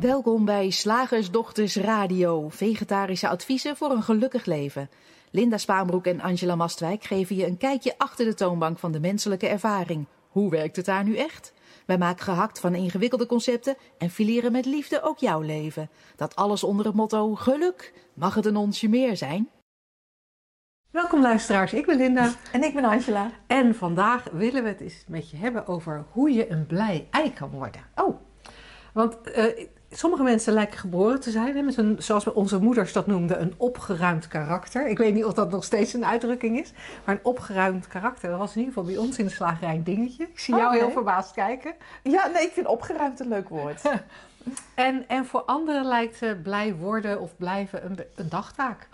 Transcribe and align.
Welkom 0.00 0.44
bij 0.44 0.70
Slagersdochters 0.70 1.76
Radio, 1.76 2.48
vegetarische 2.48 3.28
adviezen 3.28 3.76
voor 3.76 3.90
een 3.90 4.02
gelukkig 4.02 4.44
leven. 4.44 4.90
Linda 5.30 5.58
Spaanbroek 5.58 6.06
en 6.06 6.20
Angela 6.20 6.54
Mastwijk 6.54 7.04
geven 7.04 7.36
je 7.36 7.46
een 7.46 7.56
kijkje 7.56 7.94
achter 7.98 8.24
de 8.24 8.34
toonbank 8.34 8.78
van 8.78 8.92
de 8.92 9.00
menselijke 9.00 9.46
ervaring. 9.46 10.06
Hoe 10.28 10.50
werkt 10.50 10.76
het 10.76 10.84
daar 10.84 11.04
nu 11.04 11.16
echt? 11.16 11.52
Wij 11.86 11.98
maken 11.98 12.24
gehakt 12.24 12.60
van 12.60 12.74
ingewikkelde 12.74 13.26
concepten 13.26 13.76
en 13.98 14.10
fileren 14.10 14.52
met 14.52 14.66
liefde 14.66 15.02
ook 15.02 15.18
jouw 15.18 15.40
leven. 15.40 15.90
Dat 16.16 16.36
alles 16.36 16.64
onder 16.64 16.86
het 16.86 16.94
motto 16.94 17.34
geluk. 17.34 17.92
Mag 18.14 18.34
het 18.34 18.46
een 18.46 18.56
onsje 18.56 18.88
meer 18.88 19.16
zijn? 19.16 19.48
Welkom 20.90 21.22
luisteraars, 21.22 21.72
ik 21.72 21.86
ben 21.86 21.96
Linda. 21.96 22.32
En 22.52 22.62
ik 22.62 22.74
ben 22.74 22.84
Angela. 22.84 23.30
En 23.46 23.74
vandaag 23.74 24.24
willen 24.32 24.62
we 24.62 24.68
het 24.68 24.80
eens 24.80 25.04
met 25.08 25.30
je 25.30 25.36
hebben 25.36 25.66
over 25.66 26.04
hoe 26.10 26.30
je 26.30 26.50
een 26.50 26.66
blij 26.66 27.06
ei 27.10 27.32
kan 27.32 27.50
worden. 27.50 27.82
Oh. 27.94 28.20
Want 28.92 29.20
eh, 29.20 29.66
sommige 29.90 30.22
mensen 30.22 30.52
lijken 30.52 30.78
geboren 30.78 31.20
te 31.20 31.30
zijn, 31.30 31.56
hè, 31.56 31.62
met 31.62 31.76
een, 31.76 31.96
zoals 31.98 32.32
onze 32.32 32.58
moeders 32.60 32.92
dat 32.92 33.06
noemden, 33.06 33.40
een 33.40 33.54
opgeruimd 33.56 34.28
karakter. 34.28 34.88
Ik 34.88 34.98
weet 34.98 35.14
niet 35.14 35.24
of 35.24 35.34
dat 35.34 35.50
nog 35.50 35.64
steeds 35.64 35.92
een 35.92 36.04
uitdrukking 36.04 36.60
is, 36.60 36.72
maar 37.04 37.14
een 37.14 37.24
opgeruimd 37.24 37.86
karakter. 37.86 38.30
Dat 38.30 38.38
was 38.38 38.54
in 38.54 38.58
ieder 38.58 38.74
geval 38.74 38.88
bij 38.88 38.98
ons 38.98 39.18
in 39.18 39.24
de 39.24 39.30
slagerij 39.30 39.74
een 39.74 39.84
dingetje. 39.84 40.24
Ik 40.24 40.38
zie 40.38 40.54
jou 40.54 40.66
Oh, 40.66 40.72
heel 40.72 40.84
nee. 40.84 40.92
verbaasd 40.92 41.32
kijken. 41.32 41.74
Ja, 42.02 42.26
nee, 42.26 42.42
ik 42.42 42.52
vind 42.52 42.66
opgeruimd 42.66 43.20
een 43.20 43.28
leuk 43.28 43.48
woord. 43.48 43.82
En, 44.74 45.04
en 45.08 45.26
voor 45.26 45.42
anderen 45.42 45.84
lijkt 45.84 46.22
eh, 46.22 46.30
blij 46.42 46.74
worden 46.74 47.20
of 47.20 47.36
blijven 47.36 47.84
een, 47.84 47.98
een 48.14 48.28
dagtaak. 48.28 48.88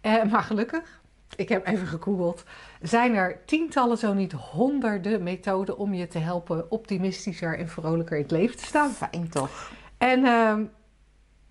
Eh, 0.00 0.22
maar 0.22 0.42
gelukkig, 0.42 1.00
ik 1.36 1.48
heb 1.48 1.66
even 1.66 1.86
gegoogeld, 1.86 2.44
zijn 2.82 3.14
er 3.14 3.44
tientallen, 3.44 3.98
zo 3.98 4.12
niet 4.12 4.32
honderden 4.32 5.22
methoden 5.22 5.78
om 5.78 5.94
je 5.94 6.08
te 6.08 6.18
helpen 6.18 6.70
optimistischer 6.70 7.58
en 7.58 7.68
vrolijker 7.68 8.16
in 8.16 8.22
het 8.22 8.30
leven 8.30 8.56
te 8.56 8.64
staan. 8.64 8.90
Fijn 8.90 9.28
toch? 9.28 9.70
En 10.08 10.24
ehm, 10.24 10.62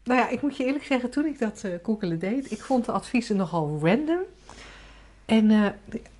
nou 0.03 0.19
ja, 0.19 0.29
ik 0.29 0.41
moet 0.41 0.57
je 0.57 0.65
eerlijk 0.65 0.83
zeggen, 0.85 1.09
toen 1.09 1.25
ik 1.25 1.39
dat 1.39 1.63
eh 1.63 1.71
googelen 1.83 2.19
deed, 2.19 2.51
ik 2.51 2.61
vond 2.61 2.85
de 2.85 2.91
adviezen 2.91 3.35
nogal 3.35 3.79
random. 3.81 4.19
En 5.25 5.51
eh, 5.51 5.61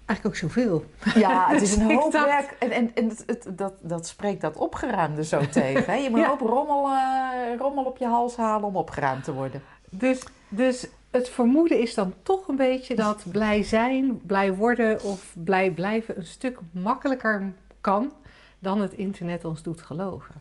eigenlijk 0.06 0.26
ook 0.26 0.36
zoveel. 0.36 0.86
Ja, 1.16 1.48
het 1.50 1.62
is 1.62 1.76
een 1.78 1.90
Ik 1.90 2.00
hoop 2.00 2.12
dacht- 2.12 2.26
werk. 2.26 2.56
En, 2.60 2.72
en, 2.72 2.92
en 2.96 3.08
het, 3.10 3.24
het- 3.26 3.58
dat, 3.58 3.74
dat 3.82 4.08
spreekt 4.08 4.42
dat 4.42 4.56
opgeruimde 4.58 5.24
zo 5.24 5.42
tegen. 5.52 5.86
Hè? 5.86 5.94
Je 5.96 6.10
moet 6.10 6.20
Ja. 6.20 6.24
een 6.24 6.30
hoop 6.30 6.40
rommel, 6.50 6.88
eh, 6.90 7.58
rommel 7.60 7.84
op 7.84 7.98
je 7.98 8.06
hals 8.08 8.36
halen 8.36 8.68
om 8.68 8.76
opgeruimd 8.76 9.24
te 9.24 9.34
worden. 9.34 9.62
Dus, 9.90 10.24
dus 10.50 10.88
het 11.12 11.30
vermoeden 11.30 11.80
is 11.80 11.94
dan 11.94 12.14
toch 12.24 12.48
een 12.48 12.56
beetje 12.56 12.96
dat 12.96 13.24
blij 13.32 13.64
zijn, 13.64 14.22
blij 14.26 14.54
worden 14.54 15.04
of 15.04 15.36
blij 15.44 15.72
blijven 15.72 16.18
een 16.18 16.26
stuk 16.26 16.60
makkelijker 16.72 17.54
kan 17.82 18.12
dan 18.60 18.82
het 18.82 18.94
internet 18.94 19.46
ons 19.46 19.64
doet 19.64 19.82
geloven. 19.82 20.36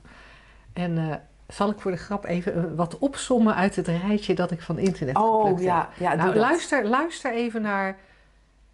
En 0.72 0.98
eh, 0.98 1.14
zal 1.52 1.70
ik 1.70 1.80
voor 1.80 1.90
de 1.90 1.96
grap 1.96 2.24
even 2.24 2.54
eh, 2.54 2.76
wat 2.76 2.98
opsommen 2.98 3.54
uit 3.54 3.76
het 3.76 3.86
rijtje 3.86 4.34
dat 4.34 4.50
ik 4.50 4.62
van 4.62 4.78
internet 4.78 5.16
Oh 5.16 5.60
ja, 5.60 5.88
ja 5.98 6.14
Nou, 6.14 6.26
dat. 6.32 6.36
luister, 6.42 6.84
luister 6.86 7.32
even 7.32 7.62
naar, 7.62 7.96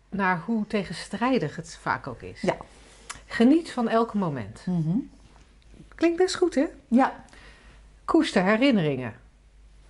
naar 0.08 0.42
hoe 0.46 0.66
tegenstrijdig 0.66 1.56
het 1.56 1.76
vaak 1.80 2.06
ook 2.06 2.22
is. 2.22 2.40
Ja. 2.40 2.56
Geniet 3.26 3.70
van 3.72 3.88
elk 3.88 4.14
moment. 4.14 4.62
Mhm. 4.66 4.98
Klinkt 5.94 6.16
best 6.18 6.34
goed, 6.36 6.54
hè? 6.54 6.66
Ja, 6.88 7.24
Koester 8.04 8.42
herinneringen. 8.44 9.14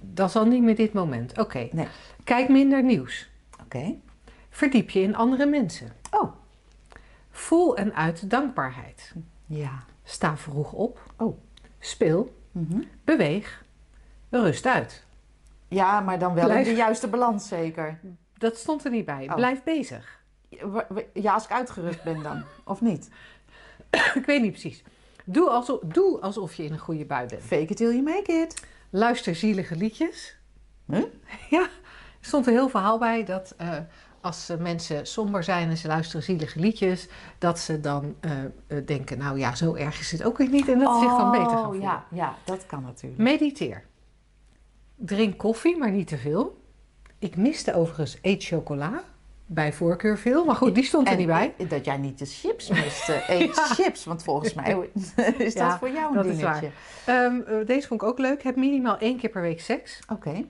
Dat 0.01 0.29
is 0.29 0.37
al 0.37 0.47
niet 0.47 0.63
meer 0.63 0.77
dit 0.77 0.93
moment. 0.93 1.39
Oké. 1.39 1.69
Nee. 1.73 1.89
Kijk 2.25 2.49
minder 2.49 2.83
nieuws. 2.83 3.29
oké. 3.65 3.95
Verdiep 4.51 4.91
je 4.91 5.01
in 5.01 5.17
andere 5.17 5.47
mensen. 5.47 5.93
Oh, 6.11 6.33
Voel 7.31 7.77
en 7.77 7.95
uit 7.95 8.31
dankbaarheid. 8.31 9.13
ja. 9.47 9.85
Sta 10.05 10.37
vroeg 10.37 10.73
op. 10.73 11.01
Oh. 11.17 11.39
Speel. 11.79 12.37
Mhm. 12.61 12.83
Beweeg. 13.05 13.65
Rust 14.31 14.67
uit. 14.67 15.05
Ja, 15.69 16.01
maar 16.01 16.19
dan 16.19 16.35
wel 16.35 16.45
Blijf- 16.45 16.67
in 16.67 16.73
de 16.73 16.79
juiste 16.79 17.09
balans 17.09 17.49
zeker. 17.49 17.99
Dat 18.39 18.57
stond 18.57 18.85
er 18.85 18.91
niet 18.91 19.05
bij. 19.05 19.27
Oh. 19.29 19.35
Blijf 19.35 19.63
bezig. 19.63 20.21
Ja, 21.15 21.33
als 21.35 21.45
ik 21.45 21.51
uitgerust 21.51 22.03
ben 22.03 22.23
dan. 22.23 22.43
Of 22.65 22.81
niet? 22.81 23.09
Ik 24.15 24.23
weet 24.27 24.43
niet 24.43 24.51
precies. 24.51 24.83
Doe 25.25 25.49
alsof, 25.49 25.81
doe 25.85 26.21
alsof 26.21 26.55
je 26.55 26.65
in 26.65 26.73
een 26.73 26.79
goede 26.79 27.05
bui 27.05 27.27
bent. 27.27 27.43
Fake 27.43 27.63
it 27.63 27.77
till 27.77 27.91
you 27.91 28.03
make 28.03 28.33
it. 28.33 28.67
Luister 28.91 29.35
zielige 29.35 29.77
liedjes. 29.77 30.37
Huh? 30.87 31.03
Ja, 31.51 31.63
er 31.63 31.71
stond 32.21 32.47
een 32.47 32.53
heel 32.53 32.69
verhaal 32.69 32.99
bij 32.99 33.25
dat 33.25 33.55
eh, 33.57 33.77
als 34.29 34.51
mensen 34.59 35.07
somber 35.07 35.43
zijn 35.45 35.69
en 35.71 35.77
ze 35.77 35.87
luisteren 35.87 36.23
zielige 36.23 36.61
liedjes, 36.61 37.09
dat 37.39 37.59
ze 37.59 37.81
dan 37.81 38.15
eh, 38.21 38.31
eh, 38.67 38.87
denken, 38.87 39.19
nou 39.19 39.39
ja, 39.39 39.55
zo 39.55 39.75
erg 39.75 40.01
is 40.01 40.11
het 40.13 40.25
ook 40.25 40.39
weer 40.39 40.49
niet 40.49 40.69
en 40.69 40.79
dat 40.79 40.95
ze 40.95 41.01
zich 41.01 41.17
dan 41.17 41.31
beter 41.31 41.47
gaan 41.49 41.57
Oh, 41.59 41.65
voelen. 41.65 41.83
ja, 41.83 42.05
ja, 42.11 42.35
dat 42.45 42.67
kan 42.67 42.83
natuurlijk. 42.83 43.23
Mediteer. 43.23 43.85
Drink 44.97 45.39
koffie, 45.39 45.77
maar 45.79 45.91
niet 45.91 46.07
te 46.07 46.17
veel. 46.19 46.61
Ik 47.19 47.37
miste 47.37 47.75
overigens 47.75 48.19
eet 48.23 48.45
chocola. 48.45 49.03
Bij 49.51 49.73
voorkeur 49.73 50.19
veel, 50.19 50.45
maar 50.45 50.55
goed, 50.57 50.75
die 50.75 50.85
stond 50.85 51.09
er 51.09 51.17
niet 51.17 51.27
bij. 51.27 51.55
dat 51.69 51.85
jij 51.85 51.97
niet 51.97 52.19
de 52.19 52.27
chips 52.27 52.69
miste. 52.85 53.23
Eet 53.29 53.57
Ja. 53.57 53.63
chips, 53.67 54.05
want 54.05 54.23
volgens 54.23 54.55
mij 54.55 54.89
is 55.39 55.53
Ja, 55.55 55.69
dat 55.69 55.79
voor 55.79 55.91
jou 55.91 56.09
een 56.09 56.15
dat 56.15 56.25
is 56.27 56.37
dingetje. 56.37 56.71
Ehm, 57.05 57.41
eh, 57.47 57.67
deze 57.67 57.87
vond 57.89 58.03
ik 58.03 58.09
ook 58.09 58.19
leuk. 58.19 58.43
Heb 58.43 58.57
minimaal 58.57 58.99
één 58.99 59.17
keer 59.19 59.31
per 59.31 59.43
week 59.43 59.61
seks. 59.61 60.01
Oké. 60.13 60.45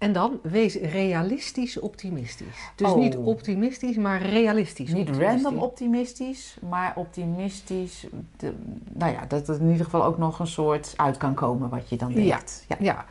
En 0.00 0.12
dan 0.12 0.38
wees 0.42 0.74
realistisch 0.74 1.78
optimistisch. 1.78 2.70
Dus 2.76 2.90
Oh. 2.90 2.96
niet 2.98 3.16
optimistisch, 3.16 3.96
maar 3.96 4.22
realistisch 4.22 4.92
Niet 4.92 5.08
optimistisch. 5.08 5.42
random 5.42 5.62
optimistisch, 5.62 6.56
maar 6.68 6.92
optimistisch. 6.96 8.06
de- 8.36 8.54
nou 8.92 9.12
ja, 9.12 9.24
dat 9.26 9.48
er 9.48 9.60
in 9.60 9.70
ieder 9.70 9.84
geval 9.84 10.04
ook 10.04 10.18
nog 10.18 10.38
een 10.38 10.46
soort 10.46 10.92
uit 10.96 11.16
kan 11.16 11.34
komen 11.34 11.68
wat 11.68 11.88
je 11.88 11.96
dan 11.96 12.12
denkt. 12.12 12.64
Ja. 12.68 12.76
Ja. 12.78 13.04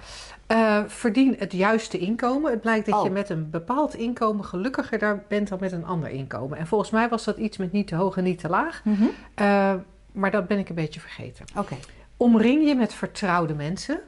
Eh, 0.47 0.83
verdien 0.87 1.35
het 1.39 1.51
juiste 1.53 1.97
inkomen. 1.97 2.51
Het 2.51 2.61
blijkt 2.61 2.85
dat 2.85 3.01
je 3.01 3.07
Oh. 3.07 3.13
met 3.13 3.29
een 3.29 3.49
bepaald 3.49 3.95
inkomen 3.95 4.45
gelukkiger 4.45 4.99
daar 4.99 5.23
bent 5.27 5.47
dan 5.49 5.57
met 5.61 5.71
een 5.71 5.85
ander 5.85 6.09
inkomen. 6.09 6.57
En 6.57 6.67
volgens 6.67 6.89
mij 6.91 7.09
was 7.09 7.23
dat 7.23 7.37
iets 7.37 7.57
met 7.57 7.71
niet 7.71 7.87
te 7.87 7.95
hoog 7.95 8.17
en 8.17 8.23
niet 8.23 8.39
te 8.39 8.49
laag. 8.49 8.81
Mhm. 8.85 9.03
Eh, 9.35 9.73
maar 10.11 10.31
dat 10.31 10.47
ben 10.47 10.57
ik 10.57 10.69
een 10.69 10.75
beetje 10.75 10.99
vergeten. 10.99 11.45
Oké. 11.57 11.75
Omring 12.17 12.67
je 12.67 12.75
met 12.75 12.93
vertrouwde 12.93 13.53
mensen. 13.53 13.99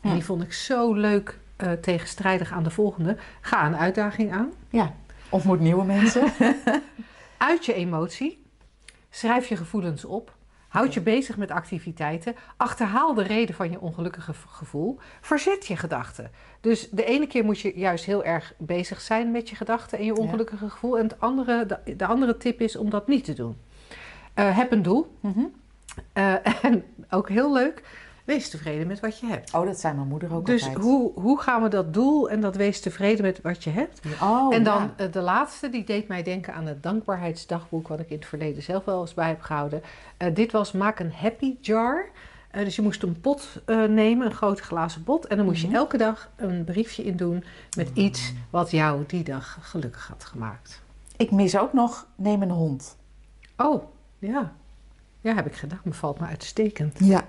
En 0.00 0.08
Hm. 0.08 0.14
die 0.14 0.24
vond 0.24 0.42
ik 0.42 0.52
zo 0.52 0.92
leuk 0.92 1.38
eh, 1.58 1.72
tegenstrijdig 1.72 2.52
aan 2.52 2.62
de 2.62 2.70
volgende. 2.70 3.16
Ga 3.40 3.66
een 3.66 3.76
uitdaging 3.76 4.32
aan. 4.32 4.52
Ja. 4.70 4.94
Ontmoet 5.28 5.60
nieuwe 5.60 5.84
mensen. 5.84 6.22
Uit 7.36 7.64
je 7.64 7.74
emotie. 7.74 8.42
Schrijf 9.10 9.48
je 9.48 9.56
gevoelens 9.56 10.04
op. 10.04 10.36
Houd 10.68 10.94
je 10.94 11.00
bezig 11.00 11.36
met 11.36 11.50
activiteiten. 11.50 12.34
Achterhaal 12.56 13.14
de 13.14 13.22
reden 13.22 13.54
van 13.54 13.70
je 13.70 13.80
ongelukkige 13.80 14.32
gevoel. 14.48 14.98
Verzet 15.20 15.66
je 15.66 15.76
gedachten. 15.76 16.30
Dus 16.60 16.90
de 16.90 17.04
ene 17.04 17.26
keer 17.26 17.44
moet 17.44 17.60
je 17.60 17.72
juist 17.78 18.04
heel 18.04 18.24
erg 18.24 18.54
bezig 18.58 19.00
zijn 19.00 19.30
met 19.30 19.48
je 19.48 19.56
gedachten 19.56 19.98
en 19.98 20.04
je 20.04 20.16
ongelukkige 20.16 20.68
gevoel. 20.68 20.98
En 20.98 21.04
het 21.04 21.20
andere, 21.20 21.66
de, 21.66 21.96
de 21.96 22.06
andere 22.06 22.36
tip 22.36 22.60
is 22.60 22.76
om 22.76 22.90
dat 22.90 23.08
niet 23.08 23.24
te 23.24 23.32
doen. 23.32 23.56
Eh, 24.34 24.56
heb 24.56 24.72
een 24.72 24.82
doel. 24.82 25.16
Mhm. 25.20 25.44
Eh, 26.12 26.64
en 26.64 26.84
ook 27.10 27.28
heel 27.28 27.52
leuk, 27.52 27.82
wees 28.28 28.50
tevreden 28.50 28.86
met 28.86 29.00
wat 29.00 29.18
je 29.18 29.26
hebt. 29.26 29.54
Oh, 29.54 29.66
dat 29.66 29.80
zei 29.80 29.94
mijn 29.94 30.08
moeder 30.08 30.34
ook 30.34 30.46
Dus 30.46 30.62
altijd. 30.64 30.82
hoe, 30.84 31.12
hoe 31.14 31.40
gaan 31.40 31.62
we 31.62 31.68
dat 31.68 31.94
doel 31.94 32.30
en 32.30 32.40
dat 32.40 32.56
wees 32.56 32.80
tevreden 32.80 33.24
met 33.24 33.40
wat 33.42 33.64
je 33.64 33.70
hebt? 33.70 34.00
Oh, 34.22 34.54
en 34.54 34.62
dan 34.64 34.82
ja. 34.82 35.04
eh, 35.06 35.12
de 35.12 35.20
laatste, 35.20 35.68
die 35.70 35.84
deed 35.84 36.08
mij 36.08 36.22
denken 36.22 36.54
aan 36.54 36.66
het 36.66 36.82
dankbaarheidsdagboek, 36.82 37.88
wat 37.88 38.00
ik 38.00 38.10
in 38.10 38.16
het 38.16 38.26
verleden 38.26 38.62
zelf 38.62 38.84
wel 38.84 39.00
eens 39.00 39.14
bij 39.14 39.28
heb 39.28 39.40
gehouden. 39.40 39.82
Eh, 40.16 40.34
dit 40.34 40.52
was 40.52 40.72
maak 40.72 40.98
een 40.98 41.12
happy 41.12 41.56
jar. 41.60 42.08
Eh, 42.50 42.64
dus 42.64 42.76
je 42.76 42.82
moest 42.82 43.02
een 43.02 43.20
pot 43.20 43.62
nemen, 43.88 44.26
een 44.26 44.32
grote 44.34 44.62
glazen 44.62 45.02
pot. 45.02 45.26
En 45.26 45.36
dan 45.36 45.46
moest 45.46 45.62
Mhm. 45.62 45.70
je 45.70 45.76
elke 45.76 45.96
dag 45.96 46.30
een 46.36 46.64
briefje 46.64 47.04
in 47.04 47.16
doen 47.16 47.44
met 47.76 47.90
iets 47.94 48.32
wat 48.50 48.70
jou 48.70 49.04
die 49.06 49.22
dag 49.24 49.58
gelukkig 49.60 50.06
had 50.08 50.24
gemaakt. 50.24 50.82
Ik 51.16 51.30
mis 51.30 51.58
ook 51.58 51.72
nog, 51.72 52.06
neem 52.16 52.42
een 52.42 52.50
hond. 52.50 52.96
Oh, 53.56 53.82
ja. 54.18 54.52
Ja, 55.20 55.34
heb 55.34 55.46
ik 55.46 55.54
gedaan. 55.54 55.80
Me 55.82 55.92
valt 55.92 56.20
me 56.20 56.26
uitstekend. 56.26 56.98
Ja. 56.98 57.24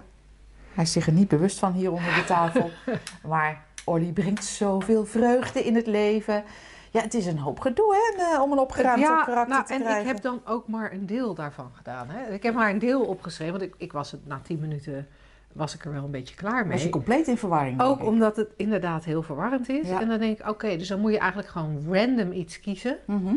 Hij 0.80 0.88
is 0.88 0.94
zich 0.94 1.08
er 1.08 1.14
niet 1.14 1.28
bewust 1.28 1.60
van 1.60 1.74
hier 1.74 1.92
onder 1.92 2.16
de 2.16 2.24
tafel. 2.36 2.70
maar 3.28 3.64
Olly 3.86 4.12
brengt 4.12 4.44
zoveel 4.44 5.06
vreugde 5.06 5.64
in 5.66 5.76
het 5.76 5.88
leven. 5.88 6.44
Ja, 6.92 7.02
het 7.02 7.14
is 7.14 7.26
een 7.26 7.38
hoop 7.38 7.60
gedoe 7.60 7.96
hè, 7.96 8.24
eh, 8.24 8.42
om 8.42 8.52
een 8.52 8.60
opgeruimd 8.60 9.00
ja, 9.00 9.24
karakter 9.24 9.56
nou, 9.56 9.66
te 9.66 9.74
en 9.74 9.80
krijgen. 9.80 10.02
ik 10.02 10.08
heb 10.08 10.22
dan 10.22 10.42
ook 10.46 10.68
maar 10.68 10.92
een 10.92 11.06
deel 11.06 11.34
daarvan 11.34 11.72
gedaan. 11.74 12.10
Hè? 12.10 12.34
Ik 12.34 12.44
heb 12.44 12.54
maar 12.54 12.70
een 12.70 12.80
deel 12.80 13.02
opgeschreven, 13.02 13.60
want 13.60 13.66
ik, 13.72 13.76
ik 13.78 13.92
was 13.92 14.12
het 14.12 14.28
na 14.28 14.40
tien 14.44 14.60
minuten 14.60 15.08
was 15.54 15.76
ik 15.76 15.86
er 15.86 15.92
wel 15.92 16.04
een 16.04 16.12
beetje 16.12 16.36
klaar 16.36 16.64
mee. 16.64 16.72
Was 16.72 16.84
je 16.84 16.90
compleet 16.90 17.28
in 17.28 17.38
verwarring? 17.38 17.82
Ook 17.82 18.04
omdat 18.04 18.36
het 18.36 18.50
inderdaad 18.56 19.04
heel 19.04 19.22
verwarrend 19.22 19.70
is. 19.70 19.88
Ja. 19.88 20.02
En 20.02 20.08
dan 20.08 20.20
denk 20.20 20.40
ik, 20.40 20.48
oké, 20.48 20.78
dus 20.78 20.88
dan 20.88 21.00
moet 21.00 21.12
je 21.12 21.20
eigenlijk 21.20 21.50
gewoon 21.52 21.84
random 21.90 22.32
iets 22.32 22.60
kiezen. 22.60 22.98
Mhm. 23.06 23.36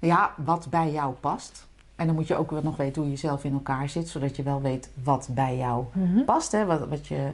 Ja, 0.00 0.34
wat 0.36 0.66
bij 0.70 0.90
jou 0.90 1.14
past. 1.14 1.68
En 1.96 2.06
dan 2.06 2.14
moet 2.14 2.26
je 2.26 2.36
ook 2.36 2.50
wel 2.50 2.62
nog 2.62 2.76
weten 2.76 3.02
hoe 3.02 3.10
je 3.10 3.16
zelf 3.16 3.44
in 3.44 3.52
elkaar 3.52 3.88
zit, 3.88 4.08
zodat 4.08 4.36
je 4.36 4.42
wel 4.42 4.60
weet 4.60 4.90
wat 5.02 5.28
bij 5.30 5.56
jou 5.56 5.84
past. 6.26 6.52
Hè? 6.52 6.64
Wat, 6.64 6.88
wat 6.88 7.06
je, 7.06 7.32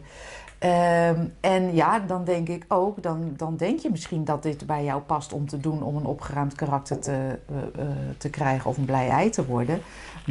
Ehm, 0.58 1.26
en 1.40 1.74
ja, 1.74 1.98
dan 1.98 2.24
denk 2.24 2.48
ik 2.48 2.64
ook, 2.68 3.02
dan, 3.02 3.32
dan 3.36 3.56
denk 3.56 3.78
je 3.78 3.90
misschien 3.90 4.24
dat 4.24 4.42
dit 4.42 4.66
bij 4.66 4.84
jou 4.84 5.00
past 5.02 5.32
om 5.32 5.48
te 5.48 5.58
doen 5.58 5.82
om 5.82 5.96
een 5.96 6.04
opgeruimd 6.04 6.54
karakter 6.54 7.00
te, 7.00 7.38
eh, 7.48 7.56
eh, 7.84 7.88
te 8.16 8.30
krijgen 8.30 8.70
of 8.70 8.76
een 8.76 8.84
blij 8.84 9.08
ei 9.08 9.30
te 9.30 9.46
worden. 9.46 9.80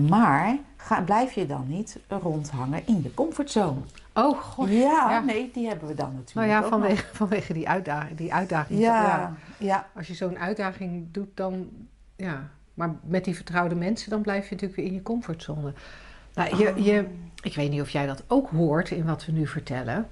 Maar 0.09 0.57
ga, 0.77 1.01
blijf 1.01 1.31
je 1.31 1.45
dan 1.45 1.63
niet 1.67 1.99
rondhangen 2.07 2.81
in 2.85 3.01
je 3.03 3.13
comfortzone. 3.13 3.79
Oh 4.13 4.41
god. 4.41 4.69
Ja, 4.69 5.09
Ja. 5.09 5.19
nee, 5.19 5.51
die 5.53 5.67
hebben 5.67 5.87
we 5.87 5.93
dan 5.93 6.13
natuurlijk. 6.15 6.47
Nou 6.47 6.63
ja, 6.63 6.69
vanwege, 6.69 7.05
vanwege 7.15 7.53
die 7.53 7.69
uitdaging. 7.69 8.17
Die 8.17 8.33
uitdaging 8.33 8.79
ja. 8.79 9.03
Ja, 9.03 9.33
ja. 9.57 9.87
Als 9.95 10.07
je 10.07 10.13
zo'n 10.13 10.37
uitdaging 10.37 11.07
doet, 11.11 11.29
dan 11.33 11.69
ja. 12.15 12.49
Maar 12.77 12.95
met 13.03 13.23
die 13.23 13.35
vertrouwde 13.35 13.75
mensen, 13.75 14.09
dan 14.09 14.21
blijf 14.21 14.43
je 14.43 14.51
natuurlijk 14.51 14.79
weer 14.79 14.89
in 14.89 14.93
je 14.93 15.01
comfortzone. 15.01 15.73
Nou, 16.33 16.57
je, 16.57 16.83
je, 16.83 17.05
ik 17.41 17.55
weet 17.55 17.69
niet 17.69 17.81
of 17.81 17.89
jij 17.89 18.05
dat 18.05 18.23
ook 18.27 18.49
hoort 18.49 18.91
in 18.91 19.05
wat 19.05 19.25
we 19.25 19.31
nu 19.31 19.47
vertellen. 19.47 20.07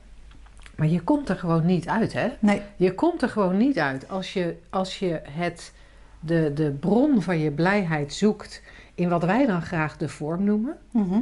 Maar 0.75 0.87
je 0.87 1.01
komt 1.01 1.29
er 1.29 1.35
gewoon 1.35 1.65
niet 1.65 1.87
uit, 1.87 2.13
hè? 2.13 2.27
Nee, 2.39 2.61
Je 2.75 2.93
komt 2.93 3.21
er 3.21 3.29
gewoon 3.29 3.57
niet 3.57 3.79
uit 3.79 4.09
als 4.09 4.33
je, 4.33 4.57
als 4.69 4.99
je 4.99 5.21
het, 5.23 5.73
de, 6.19 6.51
de 6.53 6.71
bron 6.71 7.21
van 7.21 7.39
je 7.39 7.51
blijheid 7.51 8.13
zoekt 8.13 8.61
in 8.95 9.09
wat 9.09 9.23
wij 9.23 9.45
dan 9.45 9.61
graag 9.61 9.97
de 9.97 10.09
vorm 10.09 10.43
noemen. 10.43 10.77
Mhm. 10.91 11.19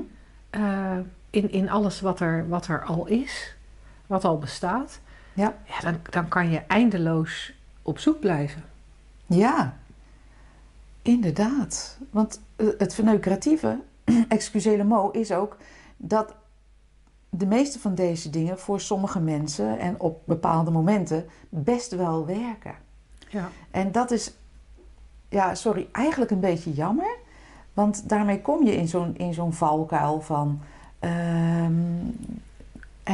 Eh, 0.49 0.97
in, 1.29 1.51
in 1.51 1.69
alles 1.69 2.01
wat 2.01 2.19
er, 2.19 2.47
wat 2.49 2.67
er 2.67 2.83
al 2.83 3.07
is, 3.07 3.55
wat 4.07 4.25
al 4.25 4.37
bestaat. 4.37 4.99
Ja. 5.33 5.55
ja 5.65 5.79
dan, 5.79 5.99
dan 6.09 6.27
kan 6.27 6.49
je 6.49 6.61
eindeloos 6.67 7.53
op 7.81 7.99
zoek 7.99 8.19
blijven. 8.19 8.63
ja. 9.25 9.81
Inderdaad. 11.03 11.97
Want 12.09 12.41
eh, 12.55 12.67
het 12.77 12.93
verneukeratieve, 12.93 13.79
excusez 14.27 14.83
mo, 14.83 15.09
is 15.09 15.31
ook 15.31 15.57
dat 15.97 16.35
de 17.29 17.45
meeste 17.45 17.79
van 17.79 17.95
deze 17.95 18.29
dingen 18.29 18.59
voor 18.59 18.79
sommige 18.79 19.19
mensen 19.19 19.79
en 19.79 19.99
op 19.99 20.21
bepaalde 20.25 20.71
momenten 20.71 21.25
best 21.49 21.95
wel 21.95 22.25
werken. 22.25 22.75
Ja. 23.29 23.49
En 23.71 23.91
dat 23.91 24.11
is, 24.11 24.33
ja, 25.29 25.55
sorry, 25.55 25.87
eigenlijk 25.91 26.31
een 26.31 26.39
beetje 26.39 26.73
jammer. 26.73 27.17
Want 27.73 28.09
daarmee 28.09 28.41
kom 28.41 28.65
je 28.65 28.75
in 28.75 28.87
zo'n, 28.87 29.17
in 29.17 29.33
zo'n 29.33 29.53
valkuil 29.53 30.21
van. 30.21 30.61
ehm, 30.99 31.73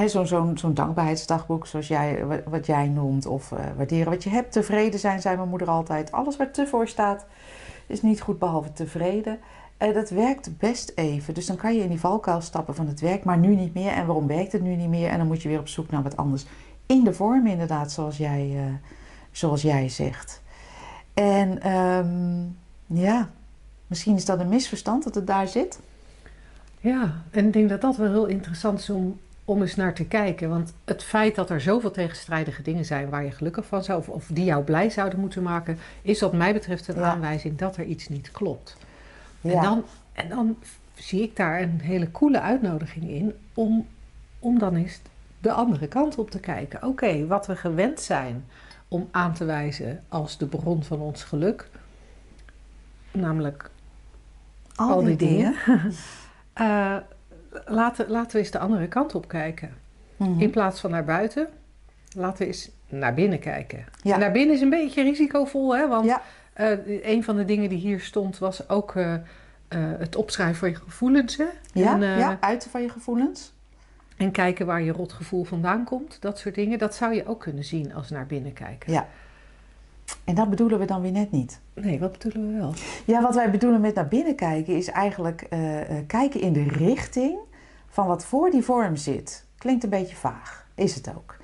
zo'n, 0.05 0.27
zo'n, 0.27 0.57
zo'n 0.57 0.73
dankbaarheidsdagboek, 0.73 1.67
zoals 1.67 1.87
jij, 1.87 2.25
wat, 2.25 2.39
wat 2.45 2.65
jij 2.65 2.87
noemt. 2.87 3.25
Of 3.25 3.51
eh, 3.51 3.59
waarderen 3.77 4.11
wat 4.11 4.23
je 4.23 4.29
hebt. 4.29 4.51
Tevreden 4.51 4.99
zijn, 4.99 5.21
zei 5.21 5.35
mijn 5.35 5.49
moeder 5.49 5.67
altijd. 5.67 6.11
Alles 6.11 6.37
waar 6.37 6.51
te 6.51 6.67
voor 6.67 6.87
staat, 6.87 7.25
is 7.89 8.01
niet 8.01 8.21
goed 8.21 8.39
behalve 8.39 8.71
tevreden. 8.71 9.39
Eh, 9.77 9.93
dat 9.93 10.09
werkt 10.09 10.57
best 10.57 10.91
even. 10.95 11.33
Dus 11.33 11.45
dan 11.45 11.55
kan 11.55 11.75
je 11.75 11.81
in 11.81 11.89
die 11.89 11.99
valkuil 11.99 12.41
stappen 12.41 12.75
van 12.75 12.87
het 12.87 12.99
werkt, 12.99 13.23
maar 13.23 13.37
nu 13.37 13.55
niet 13.55 13.73
meer. 13.73 13.91
En 13.91 14.05
waarom 14.05 14.27
werkt 14.27 14.51
het 14.51 14.61
nu 14.61 14.75
niet 14.75 14.89
meer? 14.89 15.09
En 15.09 15.17
dan 15.17 15.27
moet 15.27 15.41
je 15.41 15.49
weer 15.49 15.59
op 15.59 15.67
zoek 15.67 15.89
naar 15.89 16.03
wat 16.03 16.17
anders. 16.17 16.45
In 16.85 17.03
de 17.03 17.13
vorm, 17.13 17.47
inderdaad, 17.47 17.91
zoals 17.91 18.17
jij, 18.17 18.53
eh, 18.55 18.63
zoals 19.31 19.61
jij 19.61 19.89
zegt. 19.89 20.41
En 21.13 21.61
ehm, 21.61 22.43
ja, 22.99 23.29
misschien 23.87 24.15
is 24.15 24.25
dat 24.25 24.39
een 24.39 24.49
misverstand 24.49 25.03
dat 25.03 25.15
het 25.15 25.27
daar 25.27 25.47
zit. 25.47 25.79
Ja, 26.79 27.23
en 27.31 27.45
ik 27.45 27.53
denk 27.53 27.69
dat 27.69 27.81
dat 27.81 27.97
wel 27.97 28.09
heel 28.09 28.25
interessant 28.25 28.79
is 28.79 28.89
om, 28.89 29.19
om 29.49 29.61
eens 29.61 29.75
naar 29.75 29.93
te 29.93 30.05
kijken. 30.05 30.49
Want 30.49 30.73
het 30.85 31.03
feit 31.03 31.35
dat 31.35 31.49
er 31.49 31.61
zoveel 31.61 31.91
tegenstrijdige 31.91 32.61
dingen 32.61 32.85
zijn 32.85 33.09
waar 33.09 33.23
je 33.23 33.31
gelukkig 33.31 33.65
van 33.65 33.83
zou, 33.83 33.99
of, 33.99 34.09
of 34.09 34.27
die 34.31 34.43
jou 34.43 34.63
blij 34.63 34.89
zouden 34.89 35.19
moeten 35.19 35.43
maken, 35.43 35.77
is 36.01 36.19
wat 36.21 36.33
mij 36.33 36.53
betreft 36.53 36.87
een 36.87 36.95
Ja. 36.95 37.11
aanwijzing 37.11 37.57
dat 37.57 37.77
er 37.77 37.85
iets 37.85 38.09
niet 38.09 38.31
klopt. 38.31 38.77
En, 39.41 39.61
dan, 39.61 39.83
en 40.13 40.29
dan 40.29 40.57
zie 40.93 41.21
ik 41.21 41.35
daar 41.35 41.61
een 41.61 41.79
hele 41.81 42.11
coole 42.11 42.41
uitnodiging 42.41 43.09
in 43.09 43.33
om, 43.53 43.87
om 44.39 44.59
dan 44.59 44.75
eens 44.75 45.01
de 45.39 45.51
andere 45.51 45.87
kant 45.87 46.17
op 46.17 46.31
te 46.31 46.39
kijken. 46.39 46.83
Oké, 46.83 47.27
wat 47.27 47.47
we 47.47 47.55
gewend 47.55 47.99
zijn 47.99 48.45
om 48.87 49.07
aan 49.11 49.33
te 49.33 49.45
wijzen 49.45 50.03
als 50.07 50.37
de 50.37 50.45
bron 50.45 50.83
van 50.83 50.99
ons 50.99 51.23
geluk, 51.23 51.69
namelijk 53.11 53.69
al, 54.75 55.03
die 55.03 55.15
dingen, 55.15 55.55
Eh, 56.53 56.95
laten, 57.65 58.09
laten 58.09 58.31
we 58.31 58.37
eens 58.39 58.51
de 58.51 58.59
andere 58.59 58.87
kant 58.87 59.15
op 59.15 59.27
kijken. 59.27 59.73
Mhm. 60.17 60.39
In 60.41 60.49
plaats 60.49 60.79
van 60.79 60.91
naar 60.91 61.05
buiten, 61.05 61.47
laten 62.15 62.37
we 62.37 62.45
eens 62.45 62.69
naar 62.89 63.13
binnen 63.13 63.39
kijken. 63.39 63.85
Ja. 64.03 64.17
Naar 64.17 64.31
binnen 64.31 64.55
is 64.55 64.61
een 64.61 64.69
beetje 64.69 65.03
risicovol, 65.03 65.75
hè? 65.75 65.87
Want 65.87 66.05
Ja. 66.05 66.21
eh, 66.53 66.71
een 67.13 67.23
van 67.23 67.35
de 67.35 67.45
dingen 67.45 67.69
die 67.69 67.77
hier 67.77 67.99
stond 67.99 68.37
was 68.37 68.69
ook 68.69 68.95
eh, 68.95 69.13
eh, 69.13 69.19
het 69.99 70.15
opschrijven 70.15 70.55
van 70.57 70.69
je 70.69 70.75
gevoelens. 70.75 71.37
Hè? 71.37 71.45
Ja, 71.73 71.93
En, 71.93 72.01
ja, 72.01 72.37
uiten 72.39 72.69
van 72.69 72.81
je 72.81 72.89
gevoelens. 72.89 73.53
en 74.17 74.31
kijken 74.31 74.65
waar 74.65 74.81
je 74.81 74.91
rotgevoel 74.91 75.43
vandaan 75.43 75.83
komt. 75.83 76.17
Dat 76.21 76.39
soort 76.39 76.55
dingen. 76.55 76.79
Dat 76.79 76.95
zou 76.95 77.13
je 77.13 77.27
ook 77.27 77.39
kunnen 77.39 77.63
zien 77.65 77.93
als 77.93 78.09
naar 78.09 78.25
binnen 78.25 78.53
kijken. 78.53 78.91
Ja. 78.93 79.07
En 80.23 80.35
dat 80.35 80.49
bedoelen 80.49 80.79
we 80.79 80.85
dan 80.85 81.01
weer 81.01 81.11
net 81.11 81.31
niet. 81.31 81.61
Nee, 81.73 81.99
wat 81.99 82.11
bedoelen 82.11 82.53
we 82.53 82.59
wel? 82.59 82.73
Ja, 83.05 83.21
wat 83.21 83.35
wij 83.35 83.51
bedoelen 83.51 83.81
met 83.81 83.95
naar 83.95 84.07
binnen 84.07 84.35
kijken 84.35 84.75
is 84.75 84.87
eigenlijk 84.87 85.41
eh, 85.41 85.97
eh, 85.97 86.07
kijken 86.07 86.41
in 86.41 86.53
de 86.53 86.63
richting 86.63 87.39
van 87.87 88.07
wat 88.07 88.25
voor 88.25 88.49
die 88.49 88.63
vorm 88.63 88.95
zit. 88.95 89.45
Klinkt 89.57 89.83
een 89.83 89.89
beetje 89.89 90.15
vaag, 90.15 90.67
is 90.75 90.95
het 90.95 91.09
ook. 91.15 91.37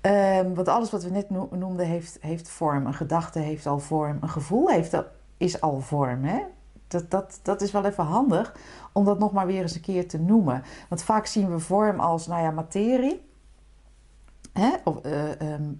Ehm, 0.00 0.54
want 0.54 0.68
alles 0.68 0.90
wat 0.90 1.02
we 1.02 1.10
net 1.10 1.30
no- 1.30 1.48
noemden 1.52 1.86
heeft, 1.86 2.18
heeft 2.20 2.48
vorm. 2.48 2.86
Een 2.86 2.94
gedachte 2.94 3.38
heeft 3.38 3.66
al 3.66 3.78
vorm. 3.78 4.18
Een 4.20 4.28
gevoel 4.28 4.68
heeft 4.68 4.94
al, 4.94 5.04
is 5.36 5.60
al 5.60 5.80
vorm. 5.80 6.24
Hè? 6.24 6.42
Dat, 6.88 7.10
dat, 7.10 7.40
dat 7.42 7.60
is 7.60 7.70
wel 7.70 7.84
even 7.84 8.04
handig 8.04 8.56
om 8.92 9.04
dat 9.04 9.18
nog 9.18 9.32
maar 9.32 9.46
weer 9.46 9.62
eens 9.62 9.74
een 9.74 9.80
keer 9.80 10.08
te 10.08 10.18
noemen. 10.18 10.62
Want 10.88 11.02
vaak 11.02 11.26
zien 11.26 11.50
we 11.50 11.58
vorm 11.58 12.00
als 12.00 12.26
nou 12.26 12.42
ja, 12.42 12.50
materie. 12.50 13.30
Hè? 14.52 14.70
Of, 14.84 15.00
eh, 15.00 15.40
ehm, 15.40 15.72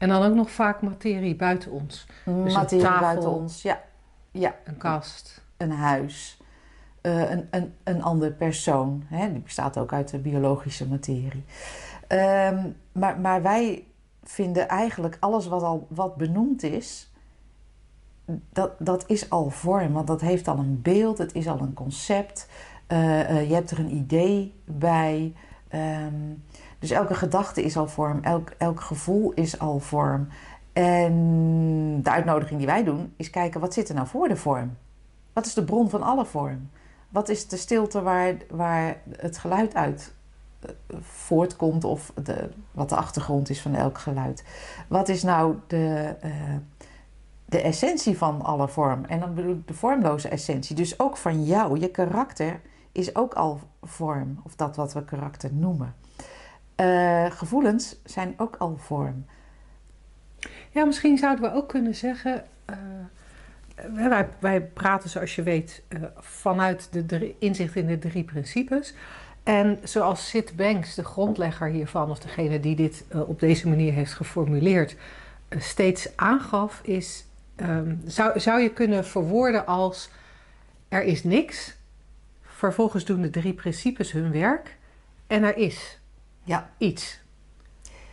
En 0.00 0.08
dan 0.08 0.22
ook 0.22 0.34
nog 0.34 0.50
vaak 0.50 0.82
materie 0.82 1.36
buiten 1.36 1.70
ons. 1.70 2.06
Dus 2.24 2.34
een 2.34 2.52
materie 2.52 2.84
tafel. 2.84 3.00
buiten 3.00 3.30
ons. 3.30 3.62
Ja, 3.62 3.80
ja. 4.30 4.54
Een 4.64 4.76
kast. 4.76 5.44
een 5.56 5.70
huis, 5.70 6.40
eh, 7.00 7.30
een, 7.30 7.48
een, 7.50 7.74
een 7.84 8.02
andere 8.02 8.32
persoon. 8.32 9.02
Hè? 9.06 9.32
Die 9.32 9.42
bestaat 9.42 9.78
ook 9.78 9.92
uit 9.92 10.10
de 10.10 10.18
biologische 10.18 10.88
materie. 10.88 11.44
Ehm, 12.06 12.68
maar, 12.92 13.20
maar 13.20 13.42
wij 13.42 13.86
vinden 14.22 14.68
eigenlijk 14.68 15.16
alles 15.20 15.46
wat 15.46 15.62
al 15.62 15.86
wat 15.90 16.16
benoemd 16.16 16.62
is, 16.62 17.12
dat, 18.52 18.72
dat 18.78 19.04
is 19.06 19.30
al 19.30 19.50
vorm. 19.50 19.92
Want 19.92 20.06
dat 20.06 20.20
heeft 20.20 20.48
al 20.48 20.58
een 20.58 20.82
beeld, 20.82 21.18
het 21.18 21.34
is 21.34 21.48
al 21.48 21.60
een 21.60 21.74
concept. 21.74 22.48
Eh, 22.86 23.20
eh, 23.20 23.48
je 23.48 23.54
hebt 23.54 23.70
er 23.70 23.78
een 23.78 23.94
idee 23.94 24.54
bij. 24.64 25.34
Ehm, 25.68 26.14
dus 26.80 26.90
elke 26.90 27.14
gedachte 27.14 27.62
is 27.62 27.76
al 27.76 27.86
vorm, 27.86 28.18
elk, 28.22 28.50
elk 28.58 28.80
gevoel 28.80 29.32
is 29.32 29.58
al 29.58 29.78
vorm. 29.78 30.28
En 30.72 32.02
de 32.02 32.10
uitnodiging 32.10 32.58
die 32.58 32.68
wij 32.68 32.84
doen 32.84 33.12
is 33.16 33.30
kijken 33.30 33.60
wat 33.60 33.74
zit 33.74 33.88
er 33.88 33.94
nou 33.94 34.06
voor 34.06 34.28
de 34.28 34.36
vorm. 34.36 34.76
Wat 35.32 35.46
is 35.46 35.54
de 35.54 35.64
bron 35.64 35.90
van 35.90 36.02
alle 36.02 36.24
vorm? 36.24 36.70
Wat 37.08 37.28
is 37.28 37.48
de 37.48 37.56
stilte 37.56 38.02
waar, 38.02 38.34
waar 38.50 38.96
het 39.16 39.38
geluid 39.38 39.74
uit 39.74 40.12
eh, 40.60 40.70
voortkomt 41.00 41.84
of 41.84 42.12
de, 42.22 42.50
wat 42.72 42.88
de 42.88 42.96
achtergrond 42.96 43.50
is 43.50 43.60
van 43.60 43.74
elk 43.74 43.98
geluid? 43.98 44.44
Wat 44.88 45.08
is 45.08 45.22
nou 45.22 45.54
de, 45.66 46.16
eh, 46.20 46.32
de 47.44 47.60
essentie 47.60 48.18
van 48.18 48.42
alle 48.42 48.68
vorm? 48.68 49.04
En 49.04 49.20
dan 49.20 49.34
bedoel 49.34 49.54
ik 49.54 49.66
de 49.66 49.74
vormloze 49.74 50.28
essentie. 50.28 50.76
Dus 50.76 51.00
ook 51.00 51.16
van 51.16 51.44
jou, 51.44 51.78
je 51.78 51.90
karakter 51.90 52.60
is 52.92 53.14
ook 53.16 53.34
al 53.34 53.60
vorm, 53.82 54.40
of 54.44 54.56
dat 54.56 54.76
wat 54.76 54.92
we 54.92 55.04
karakter 55.04 55.50
noemen. 55.52 55.94
Eh, 56.80 57.30
gevoelens 57.30 57.96
zijn 58.04 58.34
ook 58.36 58.56
al 58.56 58.76
vorm. 58.76 59.26
Ja, 60.70 60.84
misschien 60.84 61.18
zouden 61.18 61.50
we 61.50 61.56
ook 61.56 61.68
kunnen 61.68 61.94
zeggen. 61.94 62.44
eh, 62.64 62.76
wij, 63.94 64.28
wij 64.38 64.62
praten, 64.62 65.10
zoals 65.10 65.34
je 65.34 65.42
weet, 65.42 65.82
eh, 65.88 66.02
vanuit 66.16 67.08
de 67.08 67.34
inzicht 67.38 67.76
in 67.76 67.86
de 67.86 67.98
drie 67.98 68.24
principes. 68.24 68.94
En 69.42 69.78
zoals 69.82 70.28
Sid 70.28 70.56
Banks, 70.56 70.94
de 70.94 71.04
grondlegger 71.04 71.68
hiervan, 71.68 72.10
of 72.10 72.18
degene 72.18 72.60
die 72.60 72.76
dit 72.76 73.04
op 73.26 73.40
deze 73.40 73.68
manier 73.68 73.92
heeft 73.92 74.12
geformuleerd, 74.12 74.96
steeds 75.58 76.16
aangaf, 76.16 76.80
is. 76.82 77.26
ehm, 77.56 77.94
zou, 78.04 78.40
zou 78.40 78.60
je 78.60 78.70
kunnen 78.72 79.04
verwoorden 79.04 79.66
als: 79.66 80.10
er 80.88 81.02
is 81.02 81.24
niks. 81.24 81.76
Vervolgens 82.42 83.04
doen 83.04 83.22
de 83.22 83.30
drie 83.30 83.54
principes 83.54 84.12
hun 84.12 84.32
werk. 84.32 84.76
En 85.26 85.42
er 85.42 85.56
is 85.56 85.99
Ja. 86.42 86.70
iets. 86.78 87.20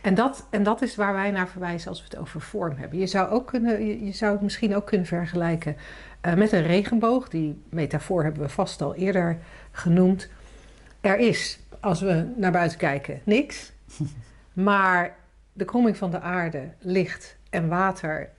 En 0.00 0.14
dat, 0.14 0.46
en 0.50 0.62
dat 0.62 0.82
is 0.82 0.96
waar 0.96 1.12
wij 1.12 1.30
naar 1.30 1.48
verwijzen 1.48 1.88
als 1.88 1.98
we 1.98 2.04
het 2.10 2.16
over 2.16 2.40
vorm 2.40 2.76
hebben. 2.76 2.98
Je 2.98 3.06
zou, 3.06 3.30
ook 3.30 3.46
kunnen, 3.46 3.86
je, 3.86 4.04
je 4.04 4.12
zou 4.12 4.32
het 4.32 4.42
misschien 4.42 4.76
ook 4.76 4.86
kunnen 4.86 5.06
vergelijken 5.06 5.76
eh, 6.20 6.34
met 6.34 6.52
een 6.52 6.62
regenboog. 6.62 7.28
Die 7.28 7.62
metafoor 7.68 8.22
hebben 8.22 8.42
we 8.42 8.48
vast 8.48 8.82
al 8.82 8.94
eerder 8.94 9.38
genoemd. 9.70 10.28
Er 11.00 11.18
is, 11.18 11.60
als 11.80 12.00
we 12.00 12.32
naar 12.36 12.52
buiten 12.52 12.78
kijken, 12.78 13.20
niks. 13.24 13.72
Maar 14.52 15.16
de 15.52 15.64
kromming 15.64 15.96
van 15.96 16.10
de 16.10 16.20
aarde, 16.20 16.68
licht 16.78 17.36
en 17.50 17.68
water 17.68 18.30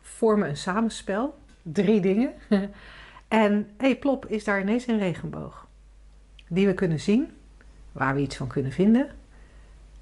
vormen 0.00 0.48
een 0.48 0.56
samenspel. 0.56 1.38
Drie 1.62 2.00
dingen. 2.00 2.32
en 3.28 3.68
hey, 3.76 3.96
plop, 3.96 4.26
is 4.26 4.44
daar 4.44 4.60
ineens 4.60 4.86
een 4.86 4.98
regenboog. 4.98 5.66
Die 6.48 6.66
we 6.66 6.74
kunnen 6.74 7.00
zien, 7.00 7.30
waar 7.92 8.14
we 8.14 8.20
iets 8.20 8.36
van 8.36 8.46
kunnen 8.46 8.72
vinden. 8.72 9.10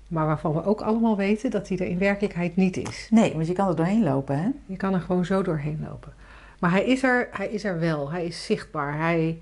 Maar 0.09 0.27
waarvan 0.27 0.53
we 0.53 0.65
ook 0.65 0.81
allemaal 0.81 1.17
weten 1.17 1.51
dat 1.51 1.67
die 1.67 1.79
er 1.79 1.87
in 1.87 1.99
werkelijkheid 1.99 2.57
niet 2.57 2.77
is. 2.77 3.09
Nee, 3.11 3.33
want 3.33 3.47
je 3.47 3.53
kan 3.53 3.69
er 3.69 3.77
doorheen 3.77 4.03
lopen, 4.03 4.39
hè? 4.39 4.49
Je 4.67 4.77
kan 4.77 4.95
er 4.95 5.01
gewoon 5.01 5.25
zo 5.25 5.43
doorheen 5.43 5.87
lopen. 5.89 6.13
Maar 6.59 6.71
hij 6.71 6.85
is 6.85 7.03
er, 7.03 7.29
hij 7.31 7.49
is 7.49 7.65
er 7.65 7.81
wel. 7.81 8.11
Hij 8.11 8.25
is 8.25 8.45
zichtbaar. 8.45 8.99
Hij, 8.99 9.41